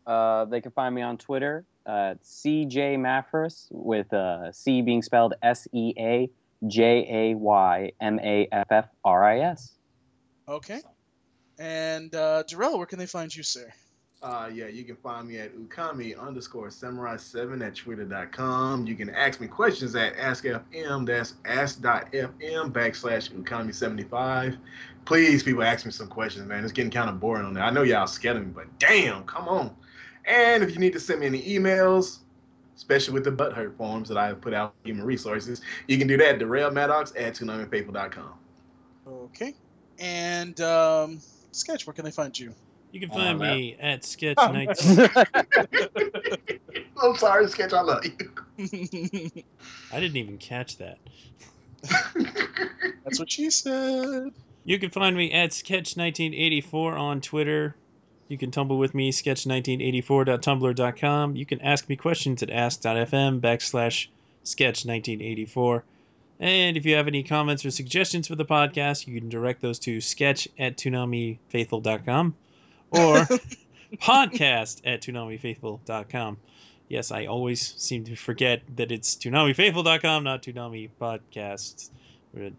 Uh, 0.06 0.44
they 0.44 0.60
can 0.60 0.72
find 0.72 0.94
me 0.94 1.02
on 1.02 1.16
Twitter, 1.16 1.64
uh, 1.86 2.14
CJ 2.22 2.98
Maffris, 2.98 3.68
with 3.70 4.12
uh, 4.12 4.52
C 4.52 4.82
being 4.82 5.02
spelled 5.02 5.34
S 5.42 5.66
E 5.72 5.94
A 5.98 6.30
J 6.66 7.06
A 7.10 7.34
Y 7.36 7.92
M 8.00 8.18
A 8.20 8.48
F 8.52 8.66
F 8.70 8.88
R 9.04 9.24
I 9.24 9.40
S. 9.40 9.72
Okay. 10.48 10.80
And 11.58 12.14
uh, 12.14 12.42
Darrell, 12.42 12.78
where 12.78 12.86
can 12.86 12.98
they 12.98 13.06
find 13.06 13.34
you, 13.34 13.42
sir? 13.42 13.72
Uh, 14.24 14.48
yeah, 14.50 14.68
you 14.68 14.84
can 14.84 14.96
find 14.96 15.28
me 15.28 15.36
at 15.36 15.54
ukami 15.54 16.18
underscore 16.18 16.68
samurai7 16.68 17.62
at 17.66 17.74
twitter.com. 17.74 18.86
You 18.86 18.94
can 18.94 19.10
ask 19.10 19.38
me 19.38 19.46
questions 19.46 19.94
at 19.94 20.16
askfm, 20.16 21.04
that's 21.04 21.34
ask.fm 21.44 22.72
backslash 22.72 23.30
ukami75. 23.30 24.56
Please, 25.04 25.42
people, 25.42 25.62
ask 25.62 25.84
me 25.84 25.92
some 25.92 26.08
questions, 26.08 26.48
man. 26.48 26.64
It's 26.64 26.72
getting 26.72 26.90
kind 26.90 27.10
of 27.10 27.20
boring 27.20 27.44
on 27.44 27.52
there. 27.52 27.64
I 27.64 27.70
know 27.70 27.82
y'all 27.82 28.06
scared 28.06 28.38
of 28.38 28.46
me, 28.46 28.52
but 28.54 28.78
damn, 28.78 29.24
come 29.24 29.46
on. 29.46 29.76
And 30.26 30.62
if 30.62 30.72
you 30.72 30.78
need 30.78 30.92
to 30.94 31.00
send 31.00 31.20
me 31.20 31.26
any 31.26 31.42
emails, 31.42 32.18
especially 32.76 33.14
with 33.14 33.24
the 33.24 33.32
butthurt 33.32 33.76
forms 33.76 34.08
that 34.08 34.18
I 34.18 34.26
have 34.26 34.40
put 34.40 34.54
out 34.54 34.74
human 34.84 35.04
resources, 35.04 35.60
you 35.86 35.98
can 35.98 36.06
do 36.06 36.16
that 36.16 36.40
at 36.40 36.72
Maddox 36.72 37.12
at 37.16 37.34
toonamifaithful.com. 37.34 38.32
Okay. 39.06 39.54
And 39.98 40.60
um, 40.60 41.20
Sketch, 41.52 41.86
where 41.86 41.94
can 41.94 42.04
they 42.04 42.10
find 42.10 42.36
you? 42.38 42.54
You 42.90 43.00
can 43.00 43.10
find 43.10 43.38
man. 43.40 43.56
me 43.56 43.76
at 43.80 44.04
sketch 44.04 44.36
Oh, 44.38 44.52
19. 44.52 45.08
I'm 47.02 47.16
sorry, 47.16 47.48
Sketch, 47.48 47.72
I 47.72 47.80
love 47.80 48.04
you. 48.04 48.12
I 49.92 49.98
didn't 50.00 50.16
even 50.16 50.38
catch 50.38 50.78
that. 50.78 50.98
That's 53.02 53.18
what 53.18 53.30
she 53.30 53.50
said. 53.50 54.30
You 54.64 54.78
can 54.78 54.90
find 54.90 55.16
me 55.16 55.32
at 55.32 55.50
sketch1984 55.50 56.98
on 56.98 57.20
Twitter. 57.20 57.74
You 58.28 58.38
can 58.38 58.50
tumble 58.50 58.78
with 58.78 58.94
me, 58.94 59.12
sketch1984.tumblr.com. 59.12 61.36
You 61.36 61.46
can 61.46 61.60
ask 61.60 61.88
me 61.88 61.94
questions 61.96 62.42
at 62.42 62.50
ask.fm 62.50 63.40
backslash 63.40 64.08
sketch1984. 64.44 65.82
And 66.40 66.76
if 66.76 66.84
you 66.84 66.96
have 66.96 67.06
any 67.06 67.22
comments 67.22 67.64
or 67.64 67.70
suggestions 67.70 68.28
for 68.28 68.34
the 68.34 68.44
podcast, 68.44 69.06
you 69.06 69.20
can 69.20 69.28
direct 69.28 69.60
those 69.60 69.78
to 69.80 70.00
sketch 70.00 70.48
at 70.58 70.76
toonamifaithful.com 70.76 72.34
or 72.90 73.16
podcast 73.96 74.80
at 74.84 75.02
toonamifaithful.com. 75.02 76.38
Yes, 76.88 77.10
I 77.10 77.26
always 77.26 77.74
seem 77.76 78.04
to 78.04 78.16
forget 78.16 78.62
that 78.76 78.92
it's 78.92 79.16
toonamifaithful.com, 79.16 80.24
not 80.24 80.42
toonami 80.42 80.90
podcast. 81.00 81.90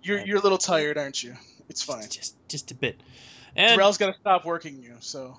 You're 0.02 0.20
you're 0.20 0.38
a 0.38 0.42
little 0.42 0.58
tired, 0.58 0.98
aren't 0.98 1.22
you? 1.22 1.36
It's 1.70 1.84
fine. 1.84 2.10
Just 2.10 2.36
just 2.48 2.72
a 2.72 2.76
bit. 2.76 3.00
And 3.56 3.78
Darrell's 3.78 3.98
got 3.98 4.14
to 4.14 4.20
stop 4.20 4.46
working 4.46 4.82
you, 4.82 4.96
so. 5.00 5.38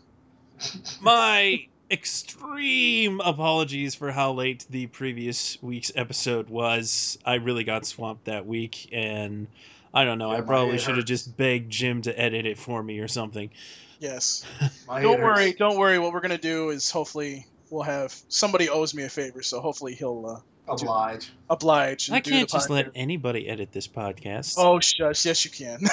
My 1.00 1.66
extreme 1.90 3.20
apologies 3.20 3.94
for 3.94 4.10
how 4.10 4.32
late 4.32 4.66
the 4.70 4.86
previous 4.88 5.60
week's 5.62 5.92
episode 5.94 6.48
was. 6.48 7.18
I 7.24 7.34
really 7.34 7.64
got 7.64 7.86
swamped 7.86 8.24
that 8.26 8.46
week, 8.46 8.88
and 8.92 9.46
I 9.94 10.04
don't 10.04 10.18
know. 10.18 10.32
Yeah, 10.32 10.38
I 10.38 10.40
probably 10.42 10.78
should 10.78 10.96
have 10.96 11.06
just 11.06 11.36
begged 11.36 11.70
Jim 11.70 12.02
to 12.02 12.18
edit 12.18 12.46
it 12.46 12.58
for 12.58 12.82
me 12.82 12.98
or 12.98 13.08
something. 13.08 13.50
Yes. 13.98 14.44
My 14.88 15.00
Don't 15.00 15.18
head 15.18 15.24
worry, 15.24 15.52
don't 15.52 15.78
worry. 15.78 15.98
What 15.98 16.12
we're 16.12 16.20
gonna 16.20 16.38
do 16.38 16.70
is 16.70 16.90
hopefully 16.90 17.46
we'll 17.70 17.82
have 17.82 18.14
somebody 18.28 18.68
owes 18.68 18.94
me 18.94 19.04
a 19.04 19.08
favor, 19.08 19.42
so 19.42 19.60
hopefully 19.60 19.94
he'll 19.94 20.26
uh, 20.26 20.40
Oblige. 20.68 21.30
oblige. 21.48 22.10
I 22.10 22.20
can't 22.20 22.48
just 22.48 22.70
let 22.70 22.90
anybody 22.94 23.48
edit 23.48 23.72
this 23.72 23.86
podcast. 23.88 24.54
Oh 24.58 24.80
shush! 24.80 25.24
Yes, 25.24 25.44
you 25.44 25.50
can. 25.50 25.80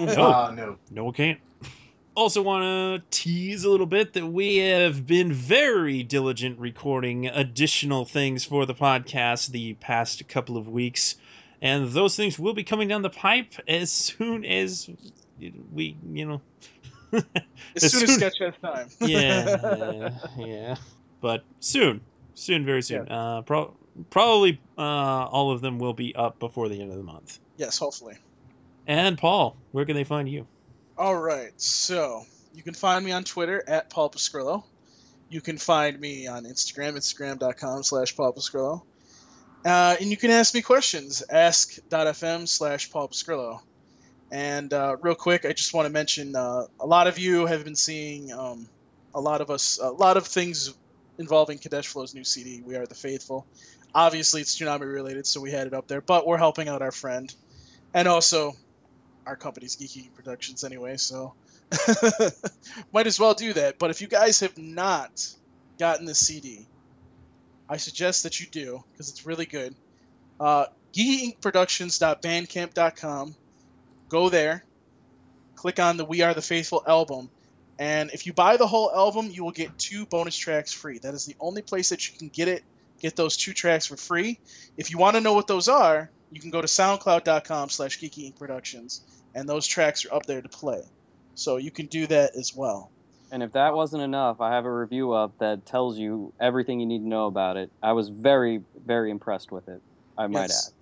No. 0.00 0.32
Uh, 0.32 0.52
no. 0.54 0.76
No, 0.90 1.08
it 1.10 1.16
can't. 1.16 1.40
Also, 2.16 2.42
want 2.42 2.62
to 2.62 3.02
tease 3.10 3.64
a 3.64 3.70
little 3.70 3.86
bit 3.86 4.12
that 4.12 4.26
we 4.26 4.58
have 4.58 5.04
been 5.04 5.32
very 5.32 6.04
diligent 6.04 6.58
recording 6.60 7.26
additional 7.26 8.04
things 8.04 8.44
for 8.44 8.66
the 8.66 8.74
podcast 8.74 9.48
the 9.48 9.74
past 9.74 10.26
couple 10.28 10.56
of 10.56 10.68
weeks, 10.68 11.16
and 11.60 11.88
those 11.88 12.14
things 12.14 12.38
will 12.38 12.54
be 12.54 12.62
coming 12.62 12.86
down 12.86 13.02
the 13.02 13.10
pipe 13.10 13.54
as 13.66 13.90
soon 13.90 14.44
as 14.44 14.88
we, 15.72 15.96
you 16.12 16.26
know. 16.26 16.42
as 17.12 17.24
As 17.82 17.90
soon 17.92 18.04
as 18.04 18.14
Sketch 18.14 18.38
has 18.38 18.54
time. 18.62 18.88
yeah, 19.00 20.10
yeah, 20.38 20.76
but 21.20 21.44
soon, 21.58 22.00
soon, 22.34 22.64
very 22.64 22.82
soon. 22.82 23.08
Uh, 23.08 23.42
pro- 23.42 23.76
probably 24.10 24.60
uh, 24.78 24.80
all 24.80 25.50
of 25.50 25.60
them 25.60 25.80
will 25.80 25.94
be 25.94 26.14
up 26.14 26.38
before 26.38 26.68
the 26.68 26.80
end 26.80 26.92
of 26.92 26.96
the 26.96 27.02
month. 27.02 27.40
yes, 27.56 27.76
hopefully. 27.76 28.16
And 28.86 29.18
Paul, 29.18 29.56
where 29.72 29.84
can 29.84 29.96
they 29.96 30.04
find 30.04 30.28
you? 30.28 30.46
All 30.96 31.16
right, 31.16 31.50
so 31.60 32.22
you 32.54 32.62
can 32.62 32.72
find 32.72 33.04
me 33.04 33.10
on 33.10 33.24
Twitter 33.24 33.60
at 33.66 33.90
Paul 33.90 34.10
Pescrillo. 34.10 34.62
You 35.28 35.40
can 35.40 35.58
find 35.58 35.98
me 35.98 36.28
on 36.28 36.44
Instagram, 36.44 36.92
instagram.com 36.92 37.82
slash 37.82 38.16
Paul 38.16 38.32
Pescrillo. 38.32 38.82
Uh, 39.64 39.96
and 40.00 40.08
you 40.12 40.16
can 40.16 40.30
ask 40.30 40.54
me 40.54 40.62
questions, 40.62 41.24
ask.fm 41.28 42.46
slash 42.46 42.92
Paul 42.92 43.08
Pescrillo. 43.08 43.60
And 44.30 44.72
uh, 44.72 44.96
real 45.00 45.16
quick, 45.16 45.44
I 45.44 45.52
just 45.52 45.74
want 45.74 45.86
to 45.86 45.92
mention 45.92 46.36
uh, 46.36 46.66
a 46.78 46.86
lot 46.86 47.08
of 47.08 47.18
you 47.18 47.46
have 47.46 47.64
been 47.64 47.74
seeing 47.74 48.32
um, 48.32 48.68
a 49.12 49.20
lot 49.20 49.40
of 49.40 49.50
us, 49.50 49.80
a 49.82 49.90
lot 49.90 50.16
of 50.16 50.28
things 50.28 50.74
involving 51.18 51.58
Kadesh 51.58 51.88
Flow's 51.88 52.14
new 52.14 52.22
CD, 52.24 52.62
We 52.64 52.76
Are 52.76 52.86
the 52.86 52.94
Faithful. 52.94 53.48
Obviously, 53.92 54.42
it's 54.42 54.56
Toonami 54.56 54.92
related, 54.92 55.26
so 55.26 55.40
we 55.40 55.50
had 55.50 55.66
it 55.66 55.74
up 55.74 55.88
there, 55.88 56.00
but 56.00 56.24
we're 56.24 56.38
helping 56.38 56.68
out 56.68 56.82
our 56.82 56.92
friend. 56.92 57.34
And 57.92 58.06
also, 58.06 58.54
our 59.26 59.36
company's 59.36 59.76
Geeky 59.76 60.12
Productions 60.14 60.64
anyway, 60.64 60.96
so 60.96 61.34
might 62.92 63.06
as 63.06 63.18
well 63.18 63.32
do 63.34 63.52
that. 63.54 63.78
But 63.78 63.90
if 63.90 64.00
you 64.00 64.08
guys 64.08 64.40
have 64.40 64.56
not 64.58 65.34
gotten 65.78 66.06
the 66.06 66.14
CD, 66.14 66.66
I 67.68 67.76
suggest 67.78 68.22
that 68.24 68.40
you 68.40 68.46
do 68.46 68.82
because 68.92 69.10
it's 69.10 69.26
really 69.26 69.46
good. 69.46 69.74
Uh, 70.38 70.66
GeekyInkProductions.bandcamp.com. 70.92 73.34
Go 74.08 74.28
there, 74.28 74.64
click 75.56 75.80
on 75.80 75.96
the 75.96 76.04
We 76.04 76.20
Are 76.22 76.34
the 76.34 76.42
Faithful 76.42 76.82
album, 76.86 77.30
and 77.78 78.10
if 78.12 78.26
you 78.26 78.32
buy 78.32 78.56
the 78.56 78.66
whole 78.66 78.90
album, 78.92 79.30
you 79.30 79.44
will 79.44 79.50
get 79.50 79.78
two 79.78 80.06
bonus 80.06 80.36
tracks 80.36 80.72
free. 80.72 80.98
That 80.98 81.14
is 81.14 81.24
the 81.24 81.34
only 81.40 81.62
place 81.62 81.88
that 81.88 82.08
you 82.08 82.16
can 82.16 82.28
get 82.28 82.46
it. 82.48 82.62
Get 83.00 83.16
those 83.16 83.36
two 83.36 83.52
tracks 83.52 83.86
for 83.86 83.96
free. 83.96 84.38
If 84.76 84.92
you 84.92 84.98
want 84.98 85.16
to 85.16 85.20
know 85.20 85.32
what 85.32 85.48
those 85.48 85.66
are, 85.68 86.10
you 86.30 86.40
can 86.40 86.50
go 86.50 86.60
to 86.60 86.68
soundcloud.com 86.68 87.70
slash 87.70 87.98
geeky 87.98 88.26
Ink 88.26 88.38
productions 88.38 89.02
and 89.34 89.48
those 89.48 89.66
tracks 89.66 90.04
are 90.04 90.14
up 90.14 90.26
there 90.26 90.42
to 90.42 90.48
play 90.48 90.80
so 91.34 91.56
you 91.56 91.70
can 91.70 91.86
do 91.86 92.06
that 92.06 92.30
as 92.36 92.52
well 92.54 92.90
And 93.32 93.42
if 93.42 93.52
that 93.52 93.74
wasn't 93.74 94.02
enough, 94.02 94.40
I 94.40 94.54
have 94.54 94.64
a 94.64 94.72
review 94.72 95.12
up 95.12 95.34
that 95.40 95.66
tells 95.66 95.98
you 95.98 96.32
everything 96.40 96.78
you 96.80 96.86
need 96.86 97.00
to 97.00 97.08
know 97.08 97.26
about 97.26 97.56
it. 97.56 97.70
I 97.82 97.92
was 97.92 98.08
very, 98.08 98.60
very 98.76 99.10
impressed 99.10 99.50
with 99.50 99.66
it. 99.68 99.80
I 100.16 100.28
might 100.28 100.50
Yes. 100.50 100.68
add. 100.68 100.72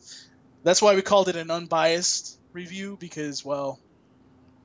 that's 0.64 0.82
why 0.82 0.94
we 0.94 1.02
called 1.02 1.28
it 1.28 1.36
an 1.36 1.50
unbiased 1.50 2.38
review 2.52 2.96
because 3.00 3.42
well 3.44 3.80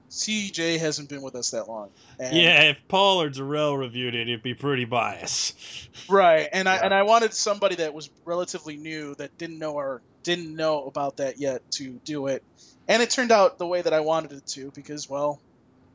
cj 0.10 0.78
hasn't 0.80 1.10
been 1.10 1.22
with 1.22 1.36
us 1.36 1.52
that 1.52 1.68
long 1.68 1.92
and, 2.20 2.34
Yeah, 2.36 2.64
if 2.64 2.78
Paul 2.90 3.22
or 3.22 3.30
Darrell 3.30 3.78
reviewed 3.78 4.16
it, 4.16 4.28
it'd 4.28 4.44
be 4.44 4.54
pretty 4.54 4.86
biased. 4.86 5.54
right 6.10 6.48
and 6.54 6.68
i 6.70 6.76
and 6.78 6.94
i 6.94 7.04
wanted 7.04 7.34
somebody 7.34 7.76
that 7.76 7.94
was 7.94 8.10
relatively 8.26 8.78
new 8.78 9.14
that 9.16 9.32
didn't 9.38 9.60
know 9.60 9.74
or 9.74 10.02
didn't 10.24 10.56
know 10.56 10.84
about 10.86 11.18
that 11.18 11.36
yet 11.40 11.62
to 11.72 12.00
do 12.06 12.28
it 12.28 12.42
and 12.88 13.02
it 13.02 13.10
turned 13.10 13.32
out 13.32 13.58
the 13.58 13.68
way 13.68 13.82
that 13.82 13.94
i 13.94 14.00
wanted 14.00 14.32
it 14.32 14.46
to 14.46 14.72
because 14.72 15.10
well 15.10 15.40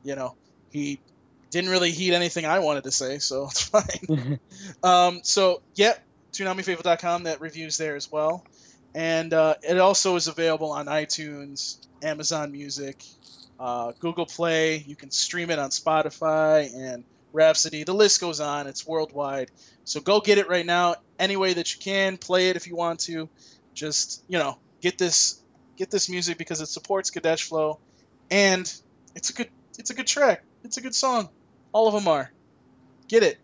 you 0.03 0.15
know 0.15 0.35
he 0.71 0.99
didn't 1.51 1.69
really 1.69 1.91
heed 1.91 2.13
anything 2.13 2.45
i 2.45 2.59
wanted 2.59 2.83
to 2.83 2.91
say 2.91 3.19
so 3.19 3.45
it's 3.51 3.63
fine 3.63 4.39
Um, 4.83 5.21
so, 5.23 5.61
yeah, 5.75 5.93
ToonamiFaithful.com, 6.33 7.23
that 7.23 7.41
review's 7.41 7.77
there 7.77 7.95
as 7.95 8.11
well. 8.11 8.45
And 8.95 9.33
uh, 9.33 9.55
it 9.63 9.79
also 9.79 10.15
is 10.15 10.27
available 10.27 10.71
on 10.71 10.85
iTunes, 10.85 11.77
Amazon 12.03 12.51
Music, 12.51 13.03
uh, 13.59 13.93
Google 13.99 14.25
Play. 14.25 14.77
You 14.77 14.95
can 14.95 15.09
stream 15.09 15.49
it 15.49 15.57
on 15.57 15.69
Spotify 15.69 16.73
and 16.75 17.03
Rhapsody. 17.31 17.83
The 17.83 17.93
list 17.93 18.21
goes 18.21 18.39
on. 18.39 18.67
It's 18.67 18.85
worldwide. 18.85 19.49
So 19.85 19.99
go 19.99 20.19
get 20.19 20.37
it 20.37 20.47
right 20.47 20.65
now, 20.65 20.95
any 21.17 21.37
way 21.37 21.53
that 21.53 21.73
you 21.73 21.79
can. 21.81 22.17
Play 22.17 22.49
it 22.49 22.55
if 22.55 22.67
you 22.67 22.75
want 22.75 22.99
to. 23.01 23.29
Just 23.73 24.23
you 24.27 24.37
know, 24.37 24.59
get 24.81 24.99
this 24.99 25.41
get 25.77 25.91
this 25.91 26.09
music 26.09 26.37
because 26.37 26.61
it 26.61 26.67
supports 26.67 27.09
Kadesh 27.09 27.43
Flow, 27.43 27.79
and 28.29 28.71
it's 29.15 29.29
a 29.29 29.33
good 29.33 29.49
it's 29.77 29.89
a 29.89 29.93
good 29.93 30.07
track. 30.07 30.43
It's 30.63 30.77
a 30.77 30.81
good 30.81 30.95
song. 30.95 31.29
All 31.71 31.87
of 31.87 31.93
them 31.93 32.07
are. 32.07 32.31
Get 33.07 33.23
it. 33.23 33.37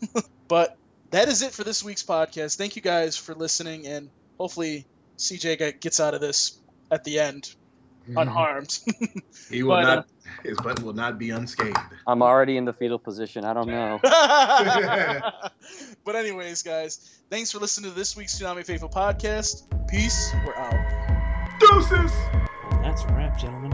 but 0.48 0.76
that 1.10 1.28
is 1.28 1.42
it 1.42 1.52
for 1.52 1.64
this 1.64 1.84
week's 1.84 2.02
podcast. 2.02 2.56
Thank 2.56 2.76
you 2.76 2.82
guys 2.82 3.16
for 3.16 3.34
listening, 3.34 3.86
and 3.86 4.10
hopefully 4.38 4.86
CJ 5.18 5.80
gets 5.80 6.00
out 6.00 6.14
of 6.14 6.20
this 6.20 6.58
at 6.90 7.04
the 7.04 7.20
end 7.20 7.54
unharmed. 8.14 8.78
He 9.48 9.62
will 9.62 9.76
But, 9.76 9.84
uh, 9.84 9.94
not. 9.94 10.06
His 10.42 10.58
butt 10.58 10.82
will 10.82 10.92
not 10.92 11.18
be 11.18 11.30
unscathed. 11.30 11.76
I'm 12.06 12.20
already 12.20 12.56
in 12.56 12.64
the 12.64 12.72
fetal 12.72 12.98
position. 12.98 13.44
I 13.44 13.54
don't 13.54 13.68
know. 13.68 14.00
but 16.04 16.16
anyways, 16.16 16.62
guys, 16.62 17.20
thanks 17.30 17.52
for 17.52 17.58
listening 17.58 17.90
to 17.90 17.96
this 17.96 18.16
week's 18.16 18.38
Toonami 18.38 18.64
Faithful 18.64 18.88
podcast. 18.88 19.62
Peace. 19.88 20.32
We're 20.44 20.56
out. 20.56 21.05
Deuces. 21.58 22.12
That's 22.82 23.04
a 23.04 23.08
wrap, 23.08 23.38
gentlemen. 23.38 23.72